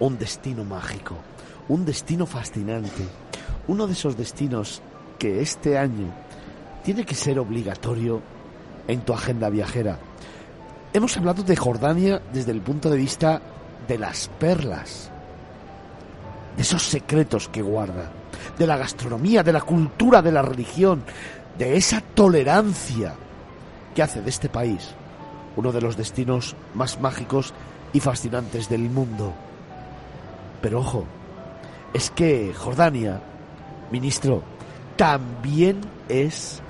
un 0.00 0.18
destino 0.18 0.64
mágico, 0.64 1.16
un 1.68 1.84
destino 1.84 2.26
fascinante, 2.26 3.04
uno 3.68 3.86
de 3.86 3.94
esos 3.94 4.16
destinos 4.16 4.82
que 5.18 5.40
este 5.40 5.78
año 5.78 6.12
tiene 6.82 7.04
que 7.04 7.14
ser 7.14 7.38
obligatorio 7.38 8.20
en 8.86 9.00
tu 9.00 9.14
agenda 9.14 9.48
viajera. 9.48 9.98
Hemos 10.92 11.16
hablado 11.16 11.42
de 11.42 11.56
Jordania 11.56 12.20
desde 12.32 12.52
el 12.52 12.60
punto 12.60 12.90
de 12.90 12.98
vista 12.98 13.40
de 13.88 13.98
las 13.98 14.28
perlas, 14.38 15.10
de 16.56 16.62
esos 16.62 16.82
secretos 16.82 17.48
que 17.48 17.62
guarda, 17.62 18.12
de 18.58 18.66
la 18.66 18.76
gastronomía, 18.76 19.42
de 19.42 19.52
la 19.52 19.62
cultura, 19.62 20.20
de 20.22 20.32
la 20.32 20.42
religión, 20.42 21.02
de 21.58 21.76
esa 21.76 22.00
tolerancia 22.00 23.14
que 23.94 24.02
hace 24.02 24.20
de 24.20 24.30
este 24.30 24.48
país 24.48 24.94
uno 25.56 25.72
de 25.72 25.80
los 25.80 25.96
destinos 25.96 26.56
más 26.74 27.00
mágicos 27.00 27.54
y 27.94 28.00
fascinantes 28.00 28.68
del 28.68 28.90
mundo. 28.90 29.32
Pero 30.60 30.80
ojo, 30.80 31.06
es 31.94 32.10
que 32.10 32.52
Jordania, 32.52 33.22
ministro, 33.90 34.42
también 34.96 35.80
es 36.08 36.60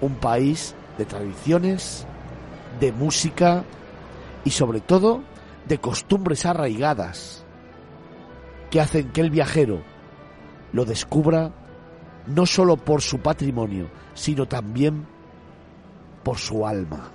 un 0.00 0.14
país 0.14 0.74
de 0.96 1.04
tradiciones, 1.04 2.06
de 2.80 2.92
música 2.92 3.64
y 4.44 4.50
sobre 4.50 4.80
todo 4.80 5.22
de 5.66 5.78
costumbres 5.78 6.46
arraigadas 6.46 7.44
que 8.70 8.80
hacen 8.80 9.10
que 9.10 9.20
el 9.20 9.30
viajero 9.30 9.82
lo 10.72 10.84
descubra 10.84 11.52
no 12.26 12.46
solo 12.46 12.76
por 12.76 13.02
su 13.02 13.18
patrimonio, 13.20 13.90
sino 14.14 14.46
también 14.46 15.06
por 16.22 16.38
su 16.38 16.66
alma. 16.66 17.10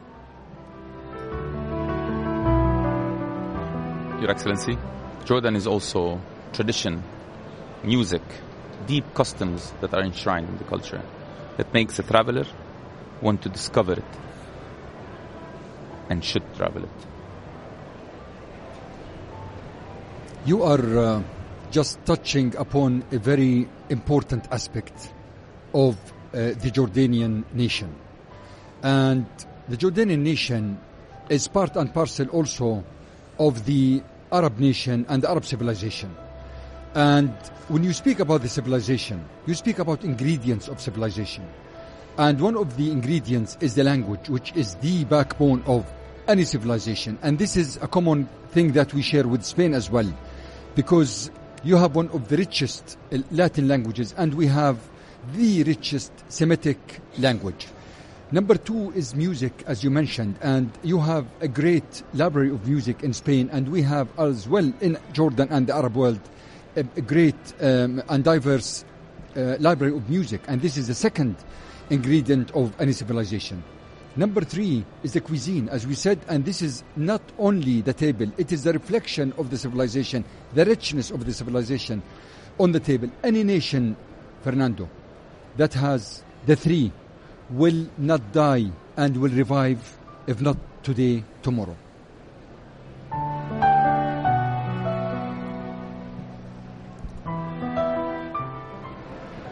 Your 4.23 4.31
Excellency, 4.31 4.77
Jordan 5.25 5.57
is 5.57 5.67
also 5.67 6.21
tradition 6.53 7.03
music, 7.83 8.21
deep 8.87 9.03
customs 9.13 9.73
that 9.81 9.93
are 9.93 10.01
enshrined 10.01 10.47
in 10.47 10.57
the 10.57 10.63
culture 10.63 11.01
that 11.57 11.73
makes 11.73 11.99
a 11.99 12.03
traveler 12.03 12.45
want 13.21 13.41
to 13.41 13.49
discover 13.49 13.91
it 13.91 14.05
and 16.09 16.23
should 16.23 16.41
travel 16.55 16.85
it. 16.85 16.89
You 20.45 20.63
are 20.63 20.97
uh, 20.97 21.23
just 21.69 21.99
touching 22.05 22.55
upon 22.55 23.03
a 23.11 23.17
very 23.17 23.67
important 23.89 24.47
aspect 24.51 25.11
of 25.73 25.97
uh, 25.97 26.53
the 26.63 26.71
Jordanian 26.71 27.43
nation. 27.53 27.93
And 28.83 29.25
the 29.67 29.75
Jordanian 29.75 30.19
nation 30.19 30.79
is 31.27 31.49
part 31.49 31.75
and 31.75 31.93
parcel 31.93 32.29
also 32.29 32.85
of 33.37 33.65
the 33.65 34.01
Arab 34.33 34.59
nation 34.59 35.05
and 35.07 35.23
Arab 35.23 35.45
civilization. 35.45 36.13
And 36.95 37.31
when 37.69 37.83
you 37.83 37.93
speak 37.93 38.19
about 38.19 38.41
the 38.41 38.49
civilization, 38.49 39.23
you 39.45 39.53
speak 39.53 39.79
about 39.79 40.03
ingredients 40.03 40.67
of 40.67 40.81
civilization. 40.81 41.47
And 42.17 42.41
one 42.41 42.57
of 42.57 42.75
the 42.77 42.91
ingredients 42.91 43.57
is 43.61 43.75
the 43.75 43.83
language, 43.83 44.29
which 44.29 44.51
is 44.55 44.75
the 44.75 45.05
backbone 45.05 45.63
of 45.65 45.91
any 46.27 46.43
civilization. 46.43 47.17
And 47.21 47.39
this 47.39 47.55
is 47.55 47.77
a 47.77 47.87
common 47.87 48.27
thing 48.49 48.73
that 48.73 48.93
we 48.93 49.01
share 49.01 49.27
with 49.27 49.43
Spain 49.43 49.73
as 49.73 49.89
well, 49.89 50.11
because 50.75 51.31
you 51.63 51.77
have 51.77 51.95
one 51.95 52.09
of 52.09 52.27
the 52.27 52.37
richest 52.37 52.97
Latin 53.31 53.67
languages, 53.67 54.13
and 54.17 54.33
we 54.33 54.47
have 54.47 54.77
the 55.33 55.63
richest 55.63 56.11
Semitic 56.29 56.99
language. 57.17 57.67
Number 58.33 58.55
two 58.55 58.91
is 58.93 59.13
music, 59.13 59.63
as 59.67 59.83
you 59.83 59.91
mentioned, 59.91 60.39
and 60.41 60.71
you 60.81 60.97
have 60.97 61.27
a 61.39 61.47
great 61.47 62.01
library 62.15 62.49
of 62.49 62.67
music 62.67 63.03
in 63.03 63.13
Spain, 63.13 63.47
and 63.53 63.69
we 63.69 63.83
have 63.83 64.07
as 64.17 64.49
well 64.49 64.73
in 64.81 64.97
Jordan 65.11 65.49
and 65.51 65.67
the 65.67 65.75
Arab 65.75 65.95
world 65.95 66.19
a, 66.75 66.81
great 66.81 67.35
um, 67.61 68.01
and 68.09 68.23
diverse 68.23 68.85
uh, 69.37 69.57
library 69.59 69.95
of 69.95 70.09
music, 70.09 70.41
and 70.47 70.63
this 70.63 70.77
is 70.77 70.87
the 70.87 70.95
second 70.95 71.35
ingredient 71.91 72.49
of 72.55 72.73
any 72.81 72.91
civilization. 72.91 73.63
Number 74.15 74.41
three 74.41 74.83
is 75.03 75.13
the 75.13 75.21
cuisine, 75.21 75.69
as 75.69 75.85
we 75.85 75.93
said, 75.93 76.19
and 76.27 76.43
this 76.43 76.63
is 76.63 76.83
not 76.95 77.21
only 77.37 77.81
the 77.81 77.93
table, 77.93 78.31
it 78.39 78.51
is 78.51 78.63
the 78.63 78.73
reflection 78.73 79.31
of 79.37 79.51
the 79.51 79.59
civilization, 79.59 80.25
the 80.55 80.65
richness 80.65 81.11
of 81.11 81.23
the 81.23 81.33
civilization 81.33 82.01
on 82.59 82.71
the 82.71 82.79
table. 82.79 83.11
Any 83.23 83.43
nation, 83.43 83.95
Fernando, 84.41 84.89
that 85.57 85.75
has 85.75 86.23
the 86.47 86.55
three 86.55 86.91
will 87.53 87.87
not 87.97 88.21
die 88.33 88.71
and 88.97 89.17
will 89.17 89.31
revive, 89.31 89.79
if 90.27 90.41
not 90.41 90.57
today, 90.81 91.23
tomorrow. 91.41 91.75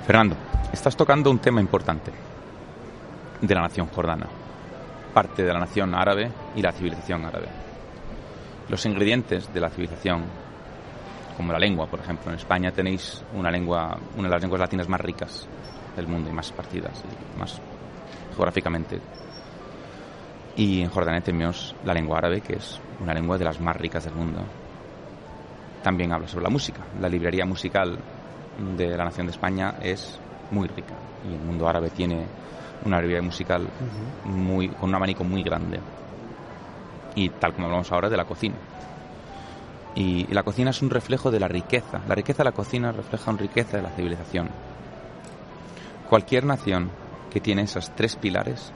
Fernando, 0.06 0.36
estás 0.74 0.96
tocando 0.98 1.30
un 1.30 1.40
tema 1.40 1.62
importante 1.62 2.12
de 3.40 3.56
la 3.56 3.62
nación 3.62 3.88
jordana, 3.88 4.28
parte 5.14 5.44
de 5.44 5.54
la 5.54 5.60
nación 5.60 5.94
árabe 5.94 6.32
y 6.56 6.62
la 6.62 6.72
civilización 6.72 7.24
árabe. 7.26 7.48
Los 8.68 8.86
ingredientes 8.86 9.54
de 9.54 9.60
la 9.60 9.70
civilización, 9.70 10.24
como 11.38 11.54
la 11.54 11.60
lengua, 11.60 11.86
por 11.86 12.00
ejemplo, 12.00 12.32
en 12.32 12.38
España 12.38 12.72
tenéis 12.72 13.24
una 13.36 13.52
lengua, 13.52 13.98
una 14.18 14.28
de 14.28 14.34
las 14.34 14.42
lenguas 14.42 14.62
latinas 14.62 14.90
más 14.90 15.02
ricas 15.02 15.48
del 15.96 16.08
mundo 16.08 16.30
y 16.30 16.34
más 16.34 16.52
partidas, 16.52 17.04
y 17.36 17.40
más 17.40 17.62
geográficamente. 18.32 19.00
Y 20.56 20.82
en 20.82 20.90
Jordania 20.90 21.22
tenemos 21.22 21.76
la 21.86 21.94
lengua 21.94 22.18
árabe, 22.18 22.42
que 22.42 22.54
es 22.54 22.80
una 23.00 23.14
lengua 23.14 23.38
de 23.38 23.46
las 23.46 23.60
más 23.60 23.76
ricas 23.76 24.04
del 24.04 24.16
mundo. 24.16 24.42
También 25.82 26.12
habla 26.12 26.28
sobre 26.28 26.44
la 26.44 26.50
música. 26.50 26.82
La 27.00 27.10
librería 27.10 27.46
musical 27.46 27.98
de 28.78 28.98
la 28.98 29.06
nación 29.06 29.28
de 29.28 29.32
España 29.32 29.76
es 29.82 30.20
muy 30.52 30.68
rica 30.68 30.94
y 31.28 31.34
el 31.34 31.40
mundo 31.40 31.68
árabe 31.68 31.90
tiene 31.90 32.26
una 32.86 32.98
librería 32.98 33.22
musical 33.22 33.68
muy, 34.26 34.68
con 34.70 34.90
un 34.90 34.96
abanico 34.96 35.24
muy 35.24 35.44
grande. 35.44 35.80
Y 37.16 37.30
tal 37.30 37.54
como 37.54 37.68
hablamos 37.68 37.92
ahora 37.92 38.10
de 38.10 38.18
la 38.18 38.26
cocina. 38.26 38.56
Y, 39.96 40.26
y 40.30 40.34
la 40.34 40.44
cocina 40.44 40.72
es 40.72 40.82
un 40.82 40.90
reflejo 40.90 41.32
de 41.32 41.40
la 41.40 41.48
riqueza. 41.48 42.02
La 42.08 42.16
riqueza 42.16 42.44
de 42.44 42.50
la 42.50 42.56
cocina 42.56 42.92
refleja 42.92 43.32
una 43.32 43.40
riqueza 43.40 43.78
de 43.78 43.84
la 43.84 43.90
civilización. 43.90 44.50
Cualquier 46.10 46.46
nación 46.46 46.92
que 47.32 47.40
tiene 47.40 47.64
esos 47.64 47.90
tres 47.96 48.16
pilares 48.16 48.72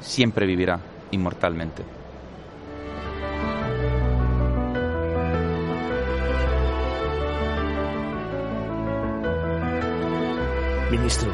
siempre 0.00 0.46
vivirá 0.46 0.80
inmortalmente. 1.10 1.84
Ministro, 10.90 11.30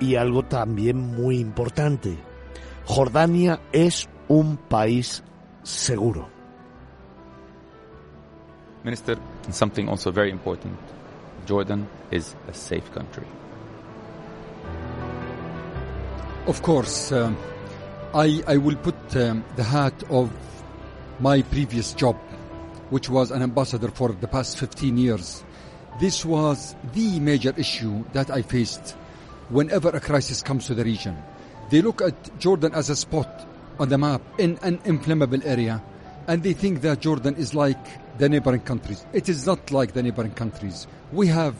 y 0.00 0.16
algo 0.16 0.44
también 0.44 0.96
muy 0.98 1.38
importante, 1.38 2.16
Jordania 2.86 3.60
es 3.72 4.08
un 4.28 4.56
país 4.56 5.22
seguro. 5.62 6.28
Minister, 8.82 9.18
something 9.50 9.88
also 9.88 10.12
very 10.12 10.30
important. 10.30 10.74
Jordan 11.48 11.86
is 12.10 12.36
a 12.48 12.54
safe 12.54 12.90
country. 12.92 13.24
Of 16.46 16.60
course, 16.60 17.10
um, 17.10 17.38
I, 18.12 18.42
I 18.46 18.58
will 18.58 18.76
put 18.76 18.94
um, 19.16 19.42
the 19.56 19.62
hat 19.62 19.94
of 20.10 20.30
my 21.18 21.40
previous 21.40 21.94
job, 21.94 22.16
which 22.90 23.08
was 23.08 23.30
an 23.30 23.40
ambassador 23.40 23.88
for 23.88 24.12
the 24.12 24.28
past 24.28 24.58
15 24.58 24.98
years. 24.98 25.42
This 25.98 26.22
was 26.22 26.76
the 26.92 27.18
major 27.18 27.54
issue 27.56 28.04
that 28.12 28.30
I 28.30 28.42
faced 28.42 28.90
whenever 29.48 29.88
a 29.88 30.00
crisis 30.00 30.42
comes 30.42 30.66
to 30.66 30.74
the 30.74 30.84
region. 30.84 31.16
They 31.70 31.80
look 31.80 32.02
at 32.02 32.38
Jordan 32.38 32.74
as 32.74 32.90
a 32.90 32.96
spot 32.96 33.48
on 33.78 33.88
the 33.88 33.96
map 33.96 34.20
in 34.38 34.58
an 34.60 34.80
inflammable 34.84 35.42
area, 35.46 35.82
and 36.28 36.42
they 36.42 36.52
think 36.52 36.82
that 36.82 37.00
Jordan 37.00 37.36
is 37.36 37.54
like 37.54 38.18
the 38.18 38.28
neighboring 38.28 38.60
countries. 38.60 39.06
It 39.14 39.30
is 39.30 39.46
not 39.46 39.70
like 39.70 39.94
the 39.94 40.02
neighboring 40.02 40.32
countries. 40.32 40.86
We 41.10 41.28
have 41.28 41.56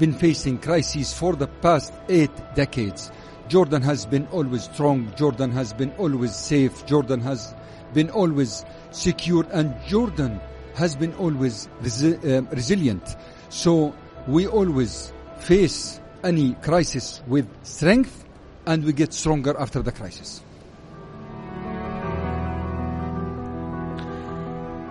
been 0.00 0.12
facing 0.12 0.58
crises 0.58 1.12
for 1.16 1.36
the 1.36 1.46
past 1.46 1.92
eight 2.08 2.32
decades. 2.56 3.12
Jordan 3.48 3.82
has 3.82 4.06
been 4.06 4.26
always 4.32 4.64
strong. 4.64 5.12
Jordan 5.16 5.50
has 5.52 5.72
been 5.72 5.92
always 5.98 6.34
safe. 6.34 6.86
Jordan 6.86 7.20
has 7.20 7.54
been 7.92 8.10
always 8.10 8.64
secure, 8.90 9.46
and 9.52 9.74
Jordan 9.86 10.40
has 10.74 10.96
been 10.96 11.12
always 11.14 11.68
resi- 11.82 12.38
um, 12.38 12.48
resilient. 12.50 13.16
So 13.50 13.94
we 14.26 14.46
always 14.46 15.12
face 15.38 16.00
any 16.22 16.54
crisis 16.62 17.22
with 17.26 17.46
strength, 17.62 18.24
and 18.66 18.84
we 18.84 18.92
get 18.92 19.12
stronger 19.12 19.54
after 19.58 19.82
the 19.82 19.92
crisis. 19.92 20.42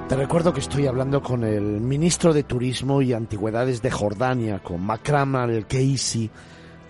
Te 0.08 0.18
recuerdo 0.18 0.54
que 0.54 0.60
estoy 0.60 0.86
hablando 0.86 1.24
con 1.24 1.44
el 1.44 1.82
ministro 1.82 2.34
de 2.34 2.44
Turismo 2.44 3.02
y 3.02 3.14
Antigüedades 3.14 3.82
de 3.82 3.90
Jordania, 3.90 4.60
con 4.60 4.86
Makram 4.86 5.36
al-Keisi, 5.36 6.30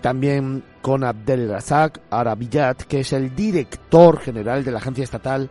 también 0.04 0.62
con 0.82 1.02
Abdel 1.02 1.48
Razak 1.48 1.98
Arabiyat, 2.10 2.82
que 2.82 3.00
es 3.00 3.14
el 3.14 3.34
director 3.34 4.20
general 4.20 4.62
de 4.62 4.70
la 4.70 4.76
Agencia 4.76 5.02
Estatal 5.02 5.48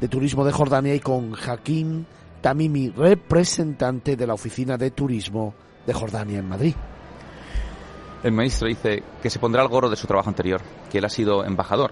de 0.00 0.06
Turismo 0.06 0.44
de 0.44 0.52
Jordania, 0.52 0.94
y 0.94 1.00
con 1.00 1.34
Hakim 1.34 2.04
Tamimi, 2.40 2.90
representante 2.90 4.14
de 4.14 4.24
la 4.24 4.34
Oficina 4.34 4.76
de 4.78 4.92
Turismo 4.92 5.52
de 5.84 5.92
Jordania 5.92 6.38
en 6.38 6.48
Madrid. 6.48 6.74
El 8.22 8.30
ministro 8.30 8.68
dice 8.68 9.02
que 9.20 9.30
se 9.30 9.40
pondrá 9.40 9.62
el 9.62 9.68
gorro 9.68 9.90
de 9.90 9.96
su 9.96 10.06
trabajo 10.06 10.28
anterior, 10.28 10.60
que 10.92 10.98
él 10.98 11.04
ha 11.04 11.10
sido 11.10 11.44
embajador. 11.44 11.90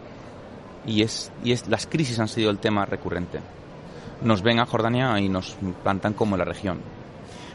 Y, 0.86 1.02
es, 1.02 1.32
y 1.42 1.50
es, 1.50 1.66
las 1.66 1.88
crisis 1.88 2.20
han 2.20 2.28
sido 2.28 2.50
el 2.50 2.60
tema 2.60 2.86
recurrente. 2.86 3.40
Nos 4.22 4.42
ven 4.42 4.60
a 4.60 4.66
Jordania 4.66 5.18
y 5.18 5.28
nos 5.28 5.56
plantan 5.82 6.12
como 6.12 6.36
la 6.36 6.44
región. 6.44 6.78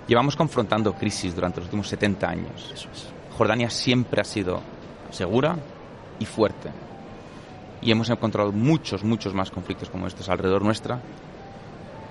Llevamos 0.10 0.36
confrontando 0.36 0.91
crisis 0.91 1.34
durante 1.34 1.62
los 1.62 1.68
últimos 1.68 1.88
70 1.88 2.30
años. 2.30 2.70
Eso 2.74 2.89
es. 2.91 3.21
Jordania 3.38 3.70
siempre 3.70 4.22
ha 4.22 4.26
sido 4.26 4.62
segura 5.10 5.58
y 6.20 6.26
fuerte. 6.26 6.70
Y 7.82 7.92
hemos 7.92 8.10
encontrado 8.10 8.52
muchos, 8.52 9.04
muchos 9.04 9.34
más 9.34 9.50
conflictos 9.50 9.90
como 9.90 10.08
estos 10.08 10.30
alrededor 10.30 10.64
nuestra. 10.64 11.02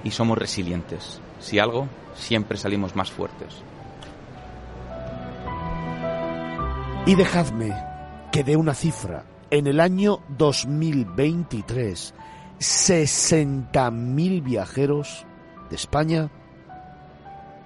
Y 0.03 0.11
somos 0.11 0.39
resilientes. 0.39 1.21
Si 1.39 1.59
algo, 1.59 1.89
siempre 2.15 2.59
salimos 2.59 2.97
más 2.97 3.11
fuertes. 3.11 3.63
Y 7.07 7.15
dejadme 7.15 7.75
que 8.33 8.45
dé 8.45 8.57
una 8.57 8.75
cifra. 8.75 9.25
En 9.51 9.67
el 9.67 9.81
año 9.81 10.21
2023, 10.29 12.15
60.000 12.59 14.43
viajeros 14.43 15.27
de 15.71 15.77
España 15.77 16.31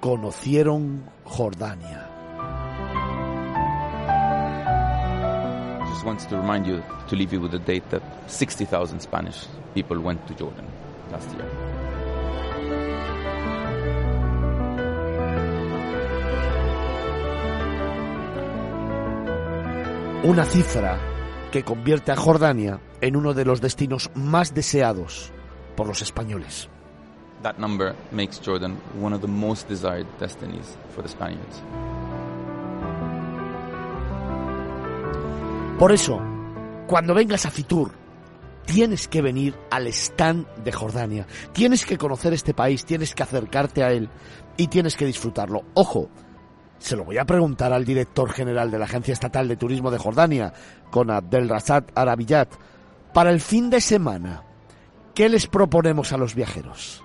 conocieron 0.01 1.11
Jordania. 1.25 2.14
just 5.95 6.05
wants 6.05 6.27
to 6.27 6.37
remind 6.37 6.67
you 6.67 6.83
to 7.09 7.15
leave 7.15 7.33
you 7.33 7.41
with 7.41 7.53
the 7.53 7.59
date 7.61 7.89
that 7.91 8.03
60,000 8.27 8.99
Spanish 8.99 9.47
people 9.75 10.01
went 10.01 10.27
to 10.27 10.35
Jordan 10.35 10.67
last 11.13 11.31
year. 11.31 11.49
Una 20.25 20.45
cifra 20.47 20.99
que 21.53 21.63
convierte 21.63 22.11
a 22.11 22.17
Jordania 22.17 22.81
en 23.01 23.15
uno 23.15 23.33
de 23.33 23.45
los 23.45 23.61
destinos 23.61 24.11
más 24.17 24.53
deseados 24.53 25.31
por 25.77 25.87
los 25.87 26.03
españoles. 26.03 26.69
That 27.43 27.59
number 27.59 27.95
makes 28.11 28.41
Jordan 28.45 28.79
one 29.01 29.15
of 29.15 29.21
the 29.21 29.29
most 29.29 29.69
desired 29.69 30.07
destinies 30.19 30.77
for 30.93 31.03
the 31.03 31.09
Spaniards. 31.09 31.63
Por 35.79 35.91
eso, 35.93 36.21
cuando 36.87 37.15
vengas 37.15 37.47
a 37.47 37.51
Fitur, 37.51 37.93
tienes 38.65 39.09
que 39.09 39.23
venir 39.23 39.57
al 39.71 39.87
stand 39.89 40.47
de 40.63 40.73
Jordania. 40.73 41.27
Tienes 41.53 41.85
que 41.85 41.99
conocer 41.99 42.33
este 42.33 42.55
país, 42.55 42.85
tienes 42.85 43.15
que 43.15 43.23
acercarte 43.23 43.83
a 43.83 43.91
él 43.91 44.09
y 44.57 44.69
tienes 44.69 44.97
que 44.97 45.07
disfrutarlo. 45.07 45.65
Ojo, 45.75 46.09
se 46.79 46.97
lo 46.97 47.05
voy 47.05 47.19
a 47.19 47.25
preguntar 47.25 47.73
al 47.73 47.85
director 47.85 48.31
general 48.31 48.71
de 48.71 48.79
la 48.79 48.85
Agencia 48.85 49.13
Estatal 49.13 49.49
de 49.49 49.57
Turismo 49.57 49.91
de 49.91 49.99
Jordania, 49.99 50.53
con 50.91 51.11
Abdel 51.11 51.49
Razat 51.49 51.91
Arabiyat, 51.95 52.51
para 53.13 53.31
el 53.31 53.41
fin 53.41 53.71
de 53.71 53.81
semana. 53.81 54.43
¿Qué 55.15 55.29
les 55.29 55.47
proponemos 55.47 56.13
a 56.13 56.17
los 56.17 56.35
viajeros? 56.35 57.03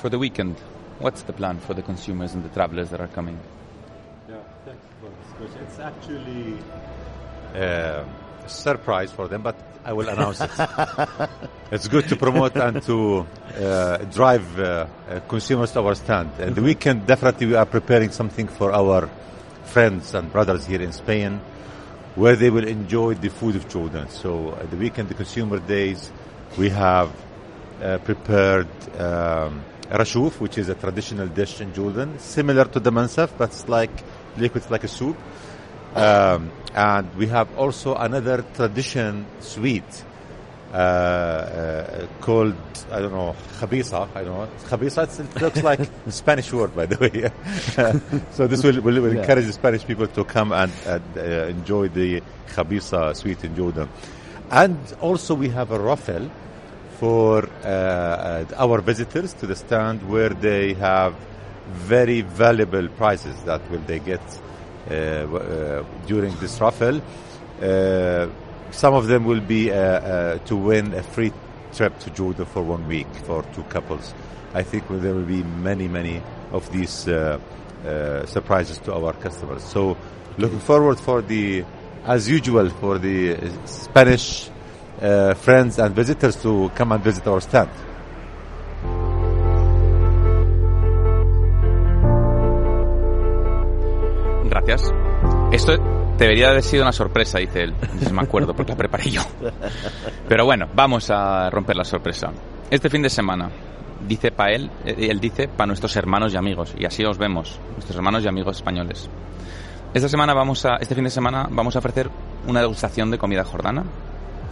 For 0.00 0.10
the 0.10 0.16
weekend, 0.16 0.56
what's 0.98 1.22
the 1.24 1.32
plan 1.32 1.58
for 1.58 1.76
the 1.76 1.82
consumers 1.82 2.34
and 2.34 2.42
the 2.42 2.50
travelers 2.54 2.90
that 2.90 3.00
are 3.00 3.12
coming? 3.14 3.36
Yeah, 4.28 4.36
thanks 4.64 4.86
for 5.00 5.10
this 5.10 5.36
question. 5.36 5.66
It's 5.66 5.78
actually 5.78 6.56
uh, 7.54 8.04
a 8.44 8.48
surprise 8.48 9.10
for 9.12 9.28
them, 9.28 9.42
but 9.42 9.56
I 9.84 9.92
will 9.92 10.08
announce 10.08 10.40
it. 10.40 10.50
it's 11.70 11.88
good 11.88 12.08
to 12.08 12.16
promote 12.16 12.56
and 12.56 12.82
to 12.82 13.26
uh, 13.56 13.98
drive 13.98 14.58
uh, 14.58 14.86
uh, 15.08 15.20
consumers 15.20 15.72
to 15.72 15.80
our 15.80 15.94
stand. 15.94 16.30
And 16.38 16.54
the 16.54 16.62
weekend, 16.62 17.06
definitely, 17.06 17.46
we 17.46 17.54
are 17.54 17.66
preparing 17.66 18.10
something 18.10 18.46
for 18.48 18.72
our 18.72 19.08
friends 19.64 20.14
and 20.14 20.30
brothers 20.30 20.66
here 20.66 20.82
in 20.82 20.92
Spain, 20.92 21.40
where 22.14 22.36
they 22.36 22.50
will 22.50 22.66
enjoy 22.66 23.14
the 23.14 23.30
food 23.30 23.56
of 23.56 23.68
Jordan. 23.68 24.08
So, 24.08 24.50
uh, 24.50 24.66
the 24.66 24.76
weekend, 24.76 25.08
the 25.08 25.14
consumer 25.14 25.58
days, 25.58 26.10
we 26.58 26.68
have 26.70 27.10
uh, 27.80 27.98
prepared 27.98 28.68
um, 28.98 29.64
rashuf, 29.88 30.40
which 30.40 30.58
is 30.58 30.68
a 30.68 30.74
traditional 30.74 31.28
dish 31.28 31.60
in 31.60 31.72
Jordan, 31.72 32.18
similar 32.18 32.64
to 32.66 32.80
the 32.80 32.90
mansaf, 32.90 33.30
but 33.38 33.50
it's 33.50 33.68
like 33.68 33.90
liquid, 34.36 34.70
like 34.70 34.84
a 34.84 34.88
soup. 34.88 35.16
Um, 35.94 36.50
and 36.74 37.12
we 37.16 37.26
have 37.26 37.48
also 37.58 37.94
another 37.96 38.44
tradition 38.54 39.26
sweet 39.40 39.82
uh, 40.72 40.76
uh, 40.76 42.06
called 42.20 42.54
I 42.92 43.00
don't 43.00 43.12
know 43.12 43.34
khabisa. 43.60 44.08
I 44.14 44.22
don't 44.24 44.38
know 44.38 44.48
khabisa. 44.68 45.02
It 45.20 45.40
looks 45.42 45.62
like 45.62 45.80
a 45.80 46.10
Spanish 46.12 46.52
word, 46.52 46.74
by 46.76 46.86
the 46.86 46.96
way. 46.98 47.30
so 48.32 48.46
this 48.46 48.62
will, 48.62 48.80
will, 48.80 49.00
will 49.02 49.14
Yeah. 49.14 49.20
encourage 49.22 49.46
the 49.46 49.52
Spanish 49.52 49.84
people 49.84 50.06
to 50.08 50.24
come 50.24 50.52
and, 50.52 50.72
and 50.86 51.02
uh, 51.16 51.20
enjoy 51.48 51.88
the 51.88 52.22
khabisa 52.54 53.14
sweet 53.16 53.42
in 53.44 53.56
Jordan. 53.56 53.88
And 54.50 54.78
also 55.00 55.34
we 55.34 55.48
have 55.50 55.70
a 55.72 55.78
raffle 55.78 56.30
for 56.98 57.48
uh, 57.64 57.66
uh, 57.66 58.44
our 58.56 58.80
visitors 58.80 59.32
to 59.34 59.46
the 59.46 59.56
stand 59.56 60.08
where 60.08 60.28
they 60.30 60.74
have 60.74 61.14
very 61.72 62.20
valuable 62.20 62.86
prizes 62.88 63.36
that 63.44 63.60
will 63.70 63.80
they 63.86 63.98
get 64.00 64.20
during 64.88 66.34
this 66.40 66.60
raffle. 66.60 67.00
Uh, 67.62 68.28
some 68.70 68.94
of 68.94 69.06
them 69.06 69.24
will 69.24 69.40
be 69.40 69.70
uh, 69.70 69.76
uh, 69.76 70.38
to 70.38 70.56
win 70.56 70.94
a 70.94 71.02
free 71.02 71.32
trip 71.72 71.98
to 72.00 72.10
Jordan 72.10 72.46
for 72.46 72.62
one 72.62 72.86
week 72.86 73.06
for 73.24 73.42
two 73.54 73.62
couples. 73.64 74.14
I 74.54 74.62
think 74.62 74.84
there 74.88 75.14
will 75.14 75.24
be 75.24 75.42
many, 75.42 75.88
many 75.88 76.22
of 76.52 76.70
these 76.72 77.06
uh, 77.08 77.38
uh, 77.84 78.26
surprises 78.26 78.78
to 78.78 78.94
our 78.94 79.12
customers. 79.14 79.62
So, 79.62 79.96
looking 80.38 80.60
forward 80.60 80.98
for 80.98 81.22
the, 81.22 81.64
as 82.04 82.28
usual, 82.28 82.68
for 82.70 82.98
the 82.98 83.36
uh, 83.36 83.66
Spanish 83.66 84.50
uh, 85.00 85.34
friends 85.34 85.78
and 85.78 85.94
visitors 85.94 86.36
to 86.42 86.70
come 86.74 86.92
and 86.92 87.02
visit 87.02 87.26
our 87.26 87.40
stand. 87.40 87.70
Gracias. 94.50 94.92
Esto 95.52 95.76
debería 96.18 96.50
haber 96.50 96.64
sido 96.64 96.82
una 96.82 96.92
sorpresa, 96.92 97.38
dice 97.38 97.62
él. 97.62 97.74
Entonces 97.80 98.12
me 98.12 98.22
acuerdo 98.22 98.52
porque 98.54 98.72
la 98.72 98.76
preparé 98.76 99.10
yo. 99.10 99.22
Pero 100.28 100.44
bueno, 100.44 100.66
vamos 100.74 101.08
a 101.10 101.48
romper 101.50 101.76
la 101.76 101.84
sorpresa. 101.84 102.32
Este 102.68 102.90
fin 102.90 103.00
de 103.00 103.10
semana, 103.10 103.48
dice 104.06 104.32
para 104.32 104.52
él, 104.52 104.68
eh, 104.84 105.08
él 105.08 105.20
dice 105.20 105.46
para 105.46 105.68
nuestros 105.68 105.94
hermanos 105.96 106.34
y 106.34 106.36
amigos, 106.36 106.74
y 106.76 106.84
así 106.84 107.04
os 107.04 107.16
vemos, 107.16 107.60
nuestros 107.72 107.96
hermanos 107.96 108.24
y 108.24 108.28
amigos 108.28 108.56
españoles. 108.56 109.08
Esta 109.94 110.08
semana 110.08 110.34
vamos 110.34 110.64
a, 110.66 110.76
este 110.76 110.94
fin 110.96 111.04
de 111.04 111.10
semana 111.10 111.48
vamos 111.50 111.76
a 111.76 111.78
ofrecer 111.78 112.10
una 112.46 112.60
degustación 112.60 113.10
de 113.10 113.18
comida 113.18 113.44
jordana. 113.44 113.84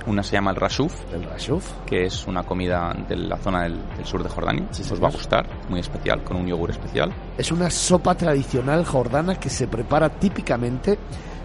Una 0.07 0.23
se 0.23 0.33
llama 0.33 0.51
el 0.51 0.57
rashuf, 0.57 0.95
El 1.13 1.25
Rashuf. 1.25 1.65
que 1.85 2.07
es 2.07 2.27
una 2.27 2.43
comida 2.43 2.95
de 3.09 3.17
la 3.17 3.37
zona 3.37 3.65
del, 3.65 3.79
del 3.97 4.07
sur 4.07 4.23
de 4.23 4.29
Jordania. 4.29 4.67
Sí, 4.71 4.83
os 4.91 5.03
va 5.03 5.09
a 5.09 5.11
gustar, 5.11 5.47
muy 5.69 5.81
especial, 5.81 6.23
con 6.25 6.37
un 6.39 6.47
yogur 6.47 6.71
especial. 6.71 7.13
Es 7.37 7.53
una 7.53 7.69
sopa 7.71 8.15
tradicional 8.15 8.85
jordana 8.87 9.35
que 9.39 9.51
se 9.51 9.67
prepara 9.69 10.09
típicamente 10.09 10.99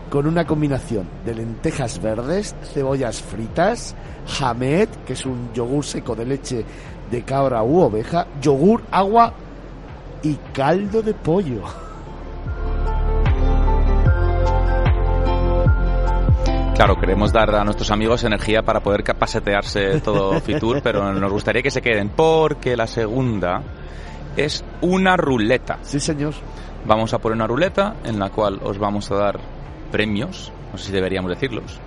con 0.10 0.28
una 0.28 0.45
combinación 0.45 1.08
de 1.26 1.36
lentejas 1.36 2.01
verdes, 2.01 2.56
cebollas 2.74 3.22
fritas, 3.22 3.95
jamet, 4.28 4.89
que 5.06 5.14
es 5.14 5.26
un 5.26 5.51
yogur 5.54 5.84
seco 5.84 6.16
de 6.16 6.26
leche 6.26 6.64
de 7.12 7.24
cabra 7.24 7.64
u 7.64 7.80
oveja, 7.82 8.28
yogur, 8.41 8.84
agua 8.91 9.34
y 10.22 10.36
caldo 10.54 11.01
de 11.01 11.14
pollo. 11.14 11.64
Claro, 16.76 17.00
queremos 17.00 17.32
dar 17.32 17.54
a 17.54 17.64
nuestros 17.64 17.92
amigos 17.92 18.24
energía 18.24 18.64
para 18.64 18.82
poder 18.82 19.04
capacetearse 19.04 20.02
todo 20.02 20.40
Fitur, 20.42 20.82
pero 20.82 21.14
nos 21.14 21.32
gustaría 21.32 21.62
que 21.62 21.70
se 21.70 21.84
queden 21.84 22.10
porque 22.10 22.76
la 22.76 22.88
segunda 22.88 23.62
es 24.36 24.66
una 24.82 25.16
ruleta. 25.16 25.78
Sí, 25.84 26.00
señor. 26.00 26.34
Vamos 26.86 27.14
a 27.14 27.20
poner 27.20 27.36
una 27.36 27.48
ruleta 27.48 27.98
en 28.04 28.18
la 28.18 28.32
cual 28.32 28.60
os 28.64 28.80
vamos 28.80 29.12
a 29.12 29.16
dar 29.16 29.40
premios, 29.92 30.52
no 30.72 30.78
sé 30.80 30.88
si 30.88 30.92
deberíamos 30.92 31.30
decirlos. 31.30 31.80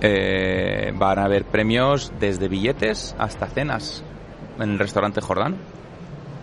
Eh, 0.00 0.92
van 0.96 1.20
a 1.20 1.24
haber 1.24 1.44
premios 1.44 2.12
desde 2.18 2.48
billetes 2.48 3.14
hasta 3.18 3.46
cenas 3.46 4.02
en 4.58 4.72
el 4.72 4.78
restaurante 4.80 5.20
Jordán 5.20 5.56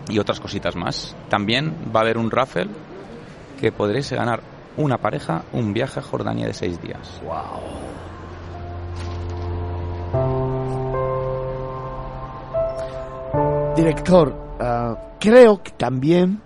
y 0.08 0.18
otras 0.18 0.40
cositas 0.40 0.76
más. 0.76 1.14
También 1.28 1.74
va 1.94 2.00
a 2.00 2.02
haber 2.04 2.16
un 2.16 2.30
raffle 2.30 2.68
que 3.60 3.70
podréis 3.70 4.10
ganar 4.12 4.40
una 4.80 4.98
pareja 4.98 5.44
un 5.52 5.72
viaje 5.72 6.00
a 6.00 6.02
Jordania 6.02 6.46
de 6.46 6.54
seis 6.54 6.80
días. 6.80 7.20
Wow. 7.24 7.90
Director, 13.76 14.34
ah, 14.58 14.96
creo 15.20 15.62
que 15.62 15.70
también 15.72 16.42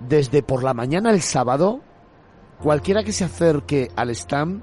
desde 0.00 0.42
por 0.42 0.62
la 0.62 0.74
mañana 0.74 1.10
el 1.10 1.20
sábado, 1.20 1.80
cualquiera 2.62 3.04
que 3.04 3.12
se 3.12 3.24
acerque 3.24 3.90
al 3.96 4.10
stand 4.10 4.62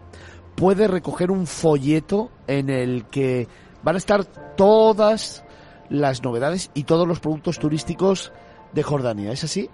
puede 0.55 0.87
recoger 0.87 1.31
un 1.31 1.47
folleto 1.47 2.29
en 2.47 2.69
el 2.69 3.05
que 3.05 3.47
van 3.83 3.95
a 3.95 3.97
estar 3.97 4.25
todas 4.55 5.43
las 5.89 6.23
novedades 6.23 6.71
y 6.73 6.83
todos 6.83 7.07
los 7.07 7.19
productos 7.19 7.59
turísticos 7.59 8.31
de 8.73 8.83
Jordania. 8.83 9.31
¿Es 9.31 9.43
así? 9.43 9.69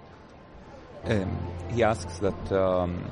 Um, 1.04 1.38
he 1.70 1.82
asks 1.82 2.18
that 2.18 2.52
um, 2.52 3.04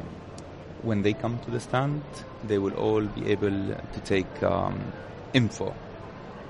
when 0.83 1.03
they 1.03 1.13
come 1.13 1.39
to 1.41 1.51
the 1.51 1.61
stand, 1.61 2.03
they 2.45 2.59
will 2.59 2.75
all 2.75 3.03
be 3.03 3.31
able 3.31 3.51
to 3.51 4.01
take 4.05 4.43
um, 4.43 4.93
info. 5.33 5.75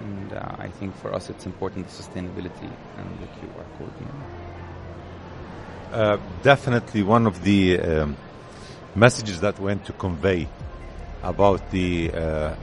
And 0.01 0.32
uh, 0.32 0.57
I 0.59 0.68
think 0.68 0.97
for 0.97 1.14
us 1.14 1.30
it's 1.30 1.47
important 1.47 1.89
the 1.89 2.03
sustainability 2.03 2.70
and 2.97 3.18
the 3.20 3.26
QR 3.26 3.64
code. 3.78 3.93
Uh, 5.93 6.18
definitely 6.43 7.03
one 7.03 7.26
of 7.26 7.43
the 7.43 7.80
um, 7.80 8.16
messages 8.95 9.41
that 9.41 9.59
went 9.59 9.84
to 9.86 9.93
convey 9.95 10.49
about 11.22 11.70
the 11.70 12.11
uh, 12.12 12.16
uh, 12.18 12.55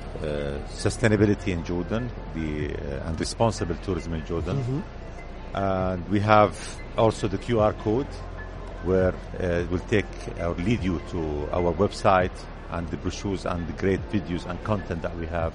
sustainability 0.69 1.47
in 1.47 1.63
Jordan 1.65 2.09
the, 2.33 2.73
uh, 2.73 3.07
and 3.07 3.19
responsible 3.19 3.75
tourism 3.83 4.13
in 4.13 4.25
Jordan. 4.25 4.83
And 5.53 6.07
we 6.09 6.19
have 6.21 6.57
also 6.97 7.27
the 7.27 7.37
QR 7.37 7.77
code 7.79 8.07
where 8.85 9.13
uh, 9.39 9.65
will 9.69 9.85
take 9.89 10.05
or 10.39 10.55
lead 10.55 10.83
you 10.83 11.01
to 11.11 11.49
our 11.51 11.73
website 11.73 12.31
and 12.71 12.87
the 12.89 12.97
brochures 12.97 13.45
and 13.45 13.67
the 13.67 13.73
great 13.73 14.01
videos 14.11 14.45
and 14.49 14.63
content 14.63 15.01
that 15.01 15.15
we 15.17 15.25
have 15.27 15.53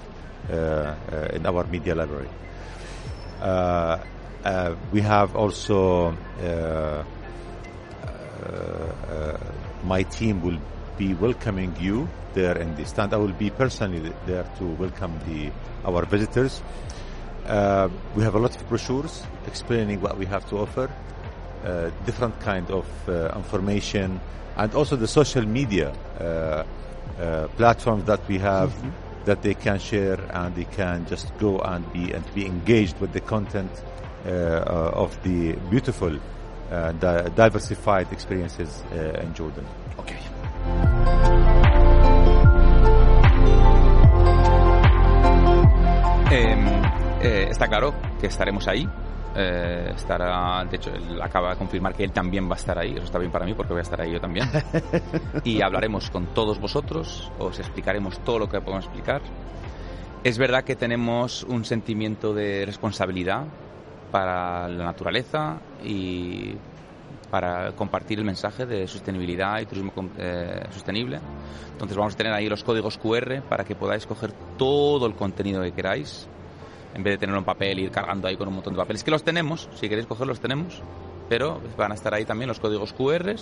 uh, 0.49 0.53
uh, 0.53 1.27
in 1.33 1.45
our 1.45 1.63
media 1.65 1.95
library. 1.95 2.29
Uh, 3.41 3.99
uh, 4.43 4.75
we 4.91 5.01
have 5.01 5.35
also 5.35 6.15
uh, 6.41 7.03
uh, 8.45 9.37
my 9.83 10.03
team 10.03 10.41
will 10.41 10.59
be 10.97 11.13
welcoming 11.13 11.75
you 11.79 12.07
there 12.33 12.57
in 12.57 12.75
the 12.75 12.85
stand. 12.85 13.13
I 13.13 13.17
will 13.17 13.33
be 13.33 13.49
personally 13.49 14.13
there 14.25 14.45
to 14.57 14.65
welcome 14.65 15.19
the 15.27 15.51
our 15.85 16.05
visitors. 16.05 16.61
Uh, 17.45 17.89
we 18.15 18.23
have 18.23 18.35
a 18.35 18.39
lot 18.39 18.55
of 18.55 18.69
brochures 18.69 19.23
explaining 19.47 20.01
what 20.01 20.17
we 20.17 20.25
have 20.25 20.47
to 20.49 20.57
offer, 20.59 20.89
uh, 21.65 21.89
different 22.05 22.39
kind 22.39 22.69
of 22.71 22.85
uh, 23.07 23.29
information, 23.35 24.19
and 24.57 24.73
also 24.75 24.95
the 24.95 25.07
social 25.07 25.45
media 25.45 25.93
uh, 26.19 26.63
uh, 27.21 27.47
platforms 27.57 28.05
that 28.05 28.19
we 28.27 28.37
have 28.39 28.71
that 29.25 29.41
they 29.43 29.53
can 29.53 29.77
share 29.79 30.19
and 30.33 30.55
they 30.55 30.65
can 30.65 31.05
just 31.05 31.31
go 31.37 31.59
and 31.59 31.85
be 31.93 32.11
and 32.11 32.23
be 32.33 32.45
engaged 32.45 32.99
with 32.99 33.13
the 33.13 33.19
content 33.21 33.69
uh, 34.25 34.29
of 34.93 35.15
the 35.23 35.53
beautiful, 35.69 36.17
uh, 36.71 36.91
di- 36.93 37.29
diversified 37.35 38.11
experiences 38.11 38.83
uh, 38.91 39.21
in 39.21 39.33
Jordan. 39.33 39.65
Ok. 39.97 40.11
Eh, 46.31 46.55
eh, 47.23 47.47
está 47.49 47.67
claro 47.67 47.93
que 48.19 48.27
estaremos 48.27 48.67
ahí. 48.67 48.87
Eh, 49.33 49.93
estará, 49.95 50.65
de 50.65 50.75
hecho, 50.75 50.91
él 50.91 51.21
acaba 51.21 51.51
de 51.51 51.55
confirmar 51.55 51.93
que 51.93 52.03
él 52.03 52.11
también 52.11 52.49
va 52.49 52.55
a 52.55 52.57
estar 52.57 52.77
ahí. 52.77 52.93
Eso 52.93 53.05
está 53.05 53.17
bien 53.17 53.31
para 53.31 53.45
mí 53.45 53.53
porque 53.53 53.73
voy 53.73 53.79
a 53.79 53.83
estar 53.83 54.01
ahí 54.01 54.11
yo 54.11 54.19
también. 54.19 54.49
y 55.43 55.61
hablaremos 55.61 56.09
con 56.09 56.27
todos 56.27 56.59
vosotros, 56.59 57.31
os 57.39 57.59
explicaremos 57.59 58.19
todo 58.19 58.39
lo 58.39 58.49
que 58.49 58.59
podemos 58.59 58.85
explicar. 58.85 59.21
Es 60.23 60.37
verdad 60.37 60.63
que 60.63 60.75
tenemos 60.75 61.43
un 61.43 61.65
sentimiento 61.65 62.33
de 62.33 62.65
responsabilidad 62.65 63.45
para 64.11 64.67
la 64.67 64.85
naturaleza 64.85 65.59
y 65.83 66.55
para 67.31 67.71
compartir 67.71 68.19
el 68.19 68.25
mensaje 68.25 68.65
de 68.65 68.85
sostenibilidad 68.87 69.59
y 69.61 69.65
turismo 69.65 69.93
eh, 70.17 70.65
sostenible. 70.71 71.19
Entonces 71.71 71.97
vamos 71.97 72.13
a 72.13 72.17
tener 72.17 72.33
ahí 72.33 72.47
los 72.47 72.63
códigos 72.63 72.97
QR 72.97 73.41
para 73.47 73.63
que 73.63 73.73
podáis 73.73 74.05
coger 74.05 74.33
todo 74.57 75.07
el 75.07 75.15
contenido 75.15 75.61
que 75.63 75.71
queráis, 75.71 76.27
en 76.93 77.03
vez 77.03 77.13
de 77.13 77.17
tenerlo 77.19 77.39
en 77.39 77.45
papel 77.45 77.79
ir 77.79 77.91
cargando 77.91 78.27
ahí 78.27 78.37
con 78.37 78.47
un 78.47 78.55
montón 78.55 78.73
de 78.73 78.77
papeles, 78.77 79.03
que 79.03 79.11
los 79.11 79.23
tenemos, 79.23 79.69
si 79.75 79.89
queréis 79.89 80.07
cogerlos 80.07 80.39
tenemos, 80.39 80.81
pero 81.29 81.61
van 81.77 81.91
a 81.91 81.95
estar 81.95 82.13
ahí 82.13 82.25
también 82.25 82.49
los 82.49 82.59
códigos 82.59 82.93
QR 82.93 83.35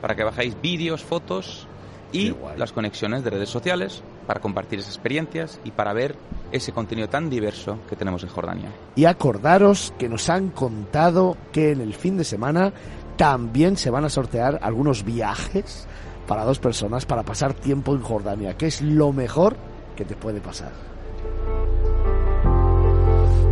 para 0.00 0.14
que 0.14 0.24
bajáis 0.24 0.60
vídeos, 0.60 1.04
fotos 1.04 1.66
y 2.12 2.34
las 2.56 2.72
conexiones 2.72 3.24
de 3.24 3.30
redes 3.30 3.48
sociales 3.48 4.02
para 4.26 4.40
compartir 4.40 4.78
esas 4.78 4.94
experiencias 4.94 5.60
y 5.64 5.70
para 5.70 5.92
ver 5.92 6.16
ese 6.52 6.72
contenido 6.72 7.08
tan 7.08 7.28
diverso 7.28 7.78
que 7.88 7.96
tenemos 7.96 8.22
en 8.22 8.28
Jordania. 8.28 8.70
Y 8.94 9.04
acordaros 9.04 9.92
que 9.98 10.08
nos 10.08 10.28
han 10.28 10.50
contado 10.50 11.36
que 11.52 11.72
en 11.72 11.80
el 11.80 11.94
fin 11.94 12.16
de 12.16 12.24
semana 12.24 12.72
también 13.16 13.76
se 13.76 13.90
van 13.90 14.04
a 14.04 14.08
sortear 14.08 14.58
algunos 14.62 15.04
viajes 15.04 15.86
para 16.26 16.44
dos 16.44 16.58
personas 16.58 17.06
para 17.06 17.22
pasar 17.22 17.54
tiempo 17.54 17.94
en 17.94 18.02
Jordania, 18.02 18.56
que 18.56 18.66
es 18.66 18.82
lo 18.82 19.12
mejor 19.12 19.56
que 19.94 20.04
te 20.04 20.16
puede 20.16 20.40
pasar. 20.40 20.95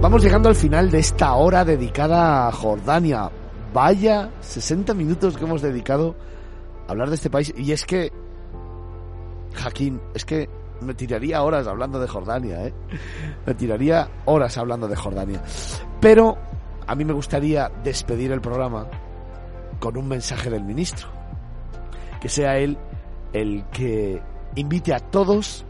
Vamos 0.05 0.23
llegando 0.23 0.51
al 0.51 0.55
final 0.55 0.91
de 0.91 0.99
esta 0.99 1.33
hora 1.33 1.65
dedicada 1.65 2.47
a 2.47 2.53
Jordania. 2.53 3.31
Vaya 3.73 4.31
60 4.41 4.93
minutos 4.93 5.35
que 5.35 5.45
hemos 5.45 5.63
dedicado 5.63 6.15
a 6.87 6.91
hablar 6.91 7.09
de 7.09 7.15
este 7.15 7.31
país. 7.31 7.55
Y 7.57 7.73
es 7.73 7.87
que, 7.87 8.13
Jaquín, 9.55 10.03
es 10.13 10.27
que 10.27 10.51
me 10.83 10.93
tiraría 10.93 11.43
horas 11.43 11.67
hablando 11.67 11.99
de 11.99 12.07
Jordania, 12.07 12.67
¿eh? 12.67 12.75
Me 13.47 13.55
tiraría 13.55 14.11
horas 14.27 14.59
hablando 14.59 14.89
de 14.89 14.95
Jordania. 14.95 15.43
Pero 16.03 16.37
a 16.87 16.95
mí 16.95 17.07
me 17.07 17.15
gustaría 17.15 17.73
despedir 17.83 18.31
el 18.31 18.43
programa 18.43 18.87
con 19.81 19.97
un 19.97 20.07
mensaje 20.07 20.51
del 20.51 20.65
ministro. 20.65 21.09
Que 22.21 22.29
sea 22.29 22.59
él 22.59 22.77
el 23.33 23.65
que 23.73 24.21
invite 24.55 24.93
a 24.93 25.01
todos 25.01 25.65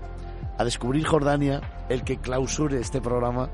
a 0.59 0.65
descubrir 0.65 1.07
Jordania, 1.07 1.61
el 1.89 2.03
que 2.03 2.17
clausure 2.17 2.81
este 2.81 3.01
programa 3.01 3.49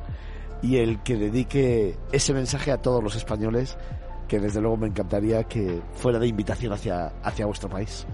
y 0.62 0.76
el 0.76 1.02
que 1.02 1.16
dedique 1.16 1.96
ese 2.12 2.34
mensaje 2.34 2.70
a 2.72 2.78
todos 2.78 3.02
los 3.02 3.16
españoles, 3.16 3.76
que 4.28 4.38
desde 4.38 4.60
luego 4.60 4.76
me 4.76 4.86
encantaría 4.88 5.44
que 5.44 5.80
fuera 5.94 6.18
de 6.18 6.26
invitación 6.26 6.72
hacia, 6.72 7.12
hacia 7.22 7.46
vuestro 7.46 7.68
país. 7.68 8.06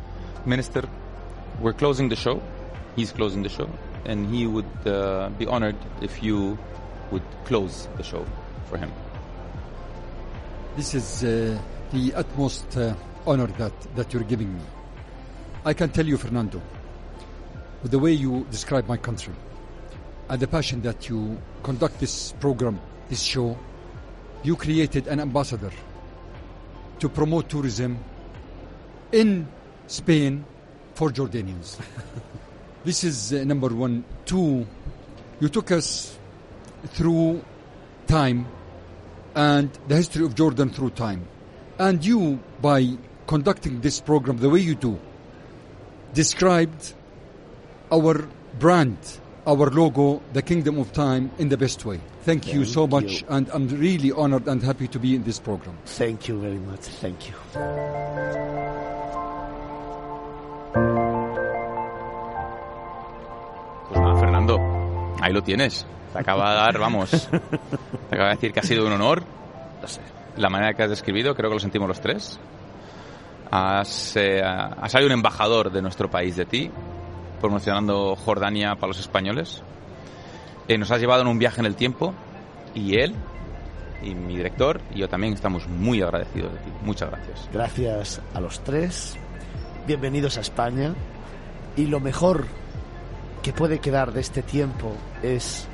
Minister, 0.44 0.84
we're 1.60 1.76
closing 1.76 2.08
the 2.08 2.16
show. 2.16 2.40
He's 2.96 3.12
closing 3.12 3.42
the 3.42 3.48
show, 3.48 3.68
and 4.06 4.32
he 4.32 4.46
would 4.46 4.64
uh, 4.86 5.28
be 5.38 5.46
honored 5.46 5.76
if 6.00 6.22
you 6.22 6.56
would 7.10 7.24
close 7.44 7.88
the 7.96 8.02
show 8.02 8.24
for 8.70 8.78
him. 8.78 8.90
This 10.76 10.94
is 10.94 11.24
uh, 11.24 11.58
the 11.92 12.14
utmost 12.14 12.76
uh, 12.76 12.94
honor 13.26 13.48
that, 13.58 13.72
that 13.96 14.12
you're 14.12 14.24
giving 14.24 14.54
me. 14.54 14.60
I 15.64 15.74
can 15.74 15.90
tell 15.90 16.06
you, 16.06 16.16
Fernando, 16.16 16.62
with 17.82 17.90
the 17.90 17.98
way 17.98 18.12
you 18.12 18.46
describe 18.50 18.86
my 18.86 18.96
country 18.96 19.34
and 20.28 20.40
the 20.40 20.46
passion 20.46 20.82
that 20.82 21.08
you 21.08 21.40
conduct 21.62 22.00
this 22.00 22.32
program, 22.40 22.80
this 23.08 23.22
show, 23.22 23.56
you 24.42 24.56
created 24.56 25.06
an 25.06 25.20
ambassador 25.20 25.70
to 26.98 27.08
promote 27.08 27.48
tourism 27.48 27.98
in 29.12 29.46
Spain 29.86 30.44
for 30.94 31.10
Jordanians. 31.10 31.78
this 32.84 33.04
is 33.04 33.32
uh, 33.32 33.44
number 33.44 33.68
one. 33.68 34.04
Two, 34.24 34.66
you 35.40 35.48
took 35.48 35.70
us 35.70 36.18
through 36.88 37.44
time 38.06 38.46
and 39.34 39.70
the 39.88 39.96
history 39.96 40.24
of 40.24 40.34
Jordan 40.34 40.70
through 40.70 40.90
time. 40.90 41.26
And 41.78 42.04
you, 42.04 42.40
by 42.62 42.96
conducting 43.26 43.80
this 43.80 44.00
program 44.00 44.38
the 44.38 44.48
way 44.48 44.60
you 44.60 44.74
do, 44.74 44.98
described 46.14 46.94
our 47.92 48.26
brand, 48.58 48.96
our 49.46 49.70
logo, 49.70 50.20
the 50.32 50.42
Kingdom 50.42 50.78
of 50.78 50.92
Time 50.92 51.30
in 51.38 51.48
the 51.48 51.56
best 51.56 51.84
way. 51.84 52.00
Thank, 52.22 52.52
you 52.52 52.64
so 52.64 52.86
Thank 52.86 52.90
much, 52.90 53.22
you. 53.22 53.26
and 53.30 53.48
I'm 53.50 53.68
really 53.68 54.10
honored 54.10 54.48
and 54.48 54.62
happy 54.62 54.88
to 54.88 54.98
be 54.98 55.14
in 55.14 55.22
this 55.22 55.38
program. 55.38 55.78
Thank 55.84 56.26
you 56.28 56.40
very 56.40 56.58
much. 56.58 56.80
Thank 56.80 57.28
you. 57.28 57.34
Pues 63.88 64.00
nada, 64.00 64.18
Fernando, 64.18 64.58
ahí 65.20 65.32
lo 65.32 65.42
tienes. 65.42 65.86
Te 66.12 66.18
acaba 66.18 66.50
de 66.50 66.56
dar, 66.56 66.78
vamos, 66.78 67.10
te 67.30 68.14
acaba 68.14 68.30
de 68.30 68.34
decir 68.34 68.52
que 68.52 68.60
ha 68.60 68.64
sido 68.64 68.86
un 68.86 68.92
honor. 68.92 69.22
La 70.36 70.50
manera 70.50 70.74
que 70.74 70.82
has 70.82 70.90
describido, 70.90 71.34
creo 71.34 71.50
que 71.50 71.54
lo 71.54 71.60
sentimos 71.60 71.88
los 71.88 72.00
tres. 72.00 72.38
Has, 73.50 74.16
eh, 74.16 74.42
has 74.42 74.90
salido 74.90 75.06
un 75.06 75.12
embajador 75.18 75.70
de 75.70 75.80
nuestro 75.80 76.10
país 76.10 76.34
de 76.36 76.44
ti, 76.46 76.70
promocionando 77.40 78.16
Jordania 78.16 78.74
para 78.74 78.88
los 78.88 79.00
españoles. 79.00 79.62
Eh, 80.68 80.78
nos 80.78 80.90
has 80.90 81.00
llevado 81.00 81.22
en 81.22 81.28
un 81.28 81.38
viaje 81.38 81.60
en 81.60 81.66
el 81.66 81.76
tiempo 81.76 82.12
y 82.74 82.98
él 82.98 83.14
y 84.02 84.14
mi 84.14 84.36
director 84.36 84.80
y 84.94 84.98
yo 84.98 85.08
también 85.08 85.32
estamos 85.32 85.66
muy 85.68 86.02
agradecidos 86.02 86.52
de 86.52 86.58
ti. 86.58 86.70
Muchas 86.82 87.10
gracias. 87.10 87.48
Gracias 87.52 88.20
a 88.34 88.40
los 88.40 88.62
tres. 88.62 89.16
Bienvenidos 89.86 90.36
a 90.38 90.40
España. 90.40 90.94
Y 91.76 91.86
lo 91.86 92.00
mejor 92.00 92.46
que 93.42 93.52
puede 93.52 93.78
quedar 93.78 94.12
de 94.12 94.20
este 94.20 94.42
tiempo 94.42 94.92
es 95.22 95.68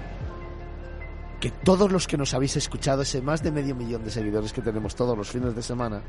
que 1.41 1.51
todos 1.51 1.91
los 1.91 2.07
que 2.07 2.17
nos 2.17 2.35
habéis 2.35 2.57
escuchado, 2.57 3.03
ese 3.03 3.21
más 3.23 3.43
de 3.43 3.51
medio 3.51 3.75
millón 3.75 4.05
de 4.05 4.11
seguidores 4.11 4.53
que 4.53 4.63
tenemos 4.63 4.95
todos 4.95 5.17
los 5.17 5.31
fines 5.31 5.57
de 5.57 5.63
semana, 5.63 6.03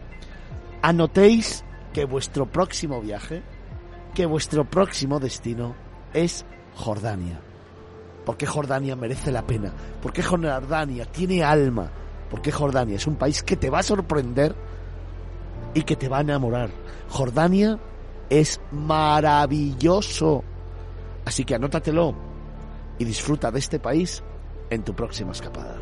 anotéis 0.81 1.63
que 1.93 2.05
vuestro 2.05 2.45
próximo 2.45 3.01
viaje, 3.01 3.41
que 4.13 4.25
vuestro 4.25 4.65
próximo 4.65 5.19
destino 5.19 5.75
es 6.13 6.45
Jordania. 6.75 7.39
Porque 8.25 8.45
Jordania 8.45 8.95
merece 8.95 9.31
la 9.31 9.45
pena. 9.45 9.73
Porque 10.01 10.23
Jordania 10.23 11.05
tiene 11.05 11.43
alma. 11.43 11.89
Porque 12.29 12.51
Jordania 12.51 12.95
es 12.95 13.07
un 13.07 13.15
país 13.15 13.43
que 13.43 13.57
te 13.57 13.69
va 13.69 13.79
a 13.79 13.83
sorprender 13.83 14.55
y 15.73 15.83
que 15.83 15.95
te 15.95 16.07
va 16.07 16.19
a 16.19 16.21
enamorar. 16.21 16.69
Jordania 17.09 17.79
es 18.29 18.61
maravilloso. 18.71 20.43
Así 21.25 21.43
que 21.43 21.55
anótatelo 21.55 22.15
y 22.97 23.05
disfruta 23.05 23.51
de 23.51 23.59
este 23.59 23.79
país 23.79 24.23
en 24.69 24.83
tu 24.83 24.95
próxima 24.95 25.31
escapada. 25.31 25.77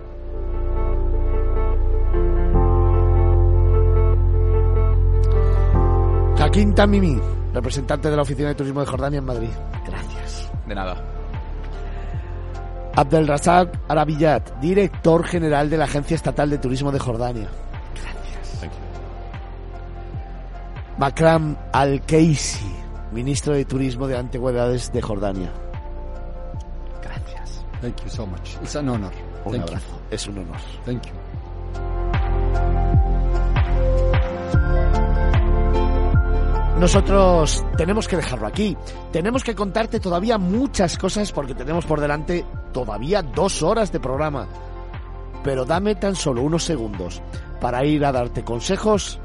Joaquín 6.37 6.73
Tamimi, 6.73 7.19
representante 7.53 8.09
de 8.09 8.15
la 8.15 8.21
Oficina 8.21 8.49
de 8.49 8.55
Turismo 8.55 8.79
de 8.81 8.85
Jordania 8.85 9.19
en 9.19 9.25
Madrid. 9.25 9.49
Gracias. 9.85 10.51
De 10.67 10.75
nada. 10.75 10.95
Abdel 12.95 13.27
Razak 13.27 13.79
Arabillat, 13.87 14.59
director 14.59 15.23
general 15.25 15.69
de 15.69 15.77
la 15.77 15.85
Agencia 15.85 16.15
Estatal 16.15 16.49
de 16.49 16.57
Turismo 16.57 16.91
de 16.91 16.99
Jordania. 16.99 17.47
Thank 18.59 18.73
you. 18.73 18.79
Makram 20.97 21.55
Al-Keisi, 21.71 22.71
ministro 23.11 23.53
de 23.53 23.65
Turismo 23.65 24.07
de 24.07 24.17
Antigüedades 24.17 24.91
de 24.91 25.01
Jordania. 25.01 25.51
Gracias. 27.01 27.65
Thank 27.81 28.03
you 28.03 28.09
so 28.09 28.25
much. 28.25 28.55
It's 28.61 28.75
an 28.75 28.89
honor. 28.89 29.11
Un 29.45 29.53
Thank 29.53 29.63
abrazo. 29.63 29.99
Es 30.11 30.27
un 30.27 30.37
honor. 30.39 30.59
Thank 30.85 31.05
you. 31.05 31.13
Nosotros 36.81 37.63
tenemos 37.77 38.07
que 38.07 38.17
dejarlo 38.17 38.47
aquí. 38.47 38.75
Tenemos 39.11 39.43
que 39.43 39.53
contarte 39.53 39.99
todavía 39.99 40.39
muchas 40.39 40.97
cosas 40.97 41.31
porque 41.31 41.53
tenemos 41.53 41.85
por 41.85 42.01
delante 42.01 42.43
todavía 42.73 43.21
dos 43.21 43.61
horas 43.61 43.91
de 43.91 43.99
programa. 43.99 44.47
Pero 45.43 45.63
dame 45.63 45.93
tan 45.93 46.15
solo 46.15 46.41
unos 46.41 46.63
segundos 46.63 47.21
para 47.59 47.85
ir 47.85 48.03
a 48.03 48.11
darte 48.11 48.43
consejos 48.43 49.19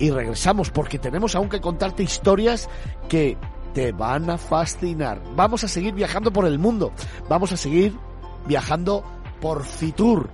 y 0.00 0.10
regresamos 0.10 0.70
porque 0.70 0.98
tenemos 0.98 1.36
aún 1.36 1.48
que 1.48 1.60
contarte 1.60 2.02
historias 2.02 2.68
que 3.08 3.38
te 3.72 3.92
van 3.92 4.28
a 4.28 4.36
fascinar. 4.36 5.22
Vamos 5.36 5.62
a 5.62 5.68
seguir 5.68 5.94
viajando 5.94 6.32
por 6.32 6.44
el 6.44 6.58
mundo. 6.58 6.90
Vamos 7.28 7.52
a 7.52 7.56
seguir 7.56 7.96
viajando 8.48 9.04
por 9.40 9.64
Fitur, 9.64 10.28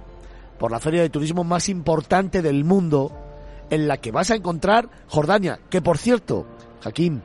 por 0.59 0.71
la 0.71 0.81
feria 0.81 1.03
de 1.03 1.11
turismo 1.11 1.45
más 1.45 1.69
importante 1.69 2.41
del 2.41 2.65
mundo, 2.65 3.26
en 3.71 3.89
la 3.89 3.99
que 3.99 4.13
vas 4.13 4.31
a 4.31 4.37
encontrar 4.37 4.89
Jordania, 5.09 5.61
que 5.71 5.83
por 5.83 5.99
cierto, 5.99 6.47
Jaquín, 6.83 7.23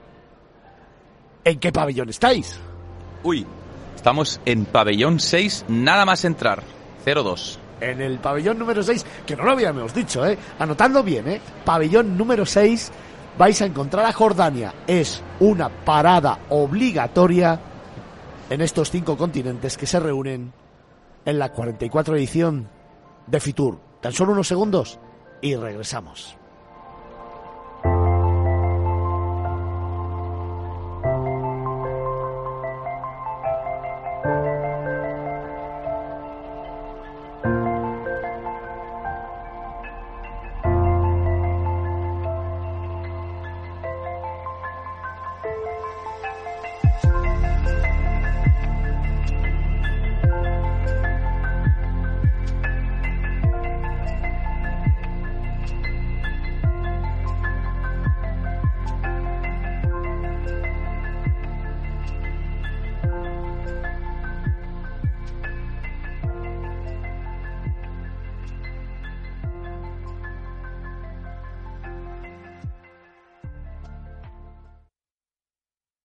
¿en 1.44 1.60
qué 1.60 1.72
pabellón 1.72 2.10
estáis? 2.10 2.60
Uy, 3.24 3.46
estamos 3.96 4.42
en 4.46 4.66
pabellón 4.66 5.20
6, 5.20 5.66
nada 5.68 6.06
más 6.06 6.26
entrar. 6.26 6.64
02. 7.06 7.60
En 7.82 8.02
el 8.02 8.20
pabellón 8.20 8.60
número 8.60 8.84
6, 8.84 9.06
que 9.26 9.36
no 9.36 9.44
lo 9.44 9.52
habíamos 9.52 9.94
dicho, 9.94 10.26
¿eh? 10.26 10.38
Anotando 10.60 11.02
bien, 11.02 11.28
¿eh? 11.28 11.42
Pabellón 11.66 12.16
número 12.16 12.46
6, 12.46 12.92
vais 13.38 13.62
a 13.62 13.66
encontrar 13.66 14.06
a 14.06 14.14
Jordania. 14.14 14.74
Es 14.86 15.24
una 15.40 15.70
parada 15.70 16.40
obligatoria 16.50 17.60
en 18.50 18.62
estos 18.62 18.92
cinco 18.92 19.18
continentes 19.18 19.78
que 19.78 19.88
se 19.88 20.00
reúnen 20.00 20.54
en 21.26 21.40
la 21.40 21.52
44 21.52 22.16
edición 22.16 22.68
de 23.26 23.40
Fitur. 23.40 23.80
Tan 24.02 24.14
solo 24.14 24.34
unos 24.34 24.48
segundos 24.48 25.00
y 25.42 25.56
regresamos. 25.56 26.41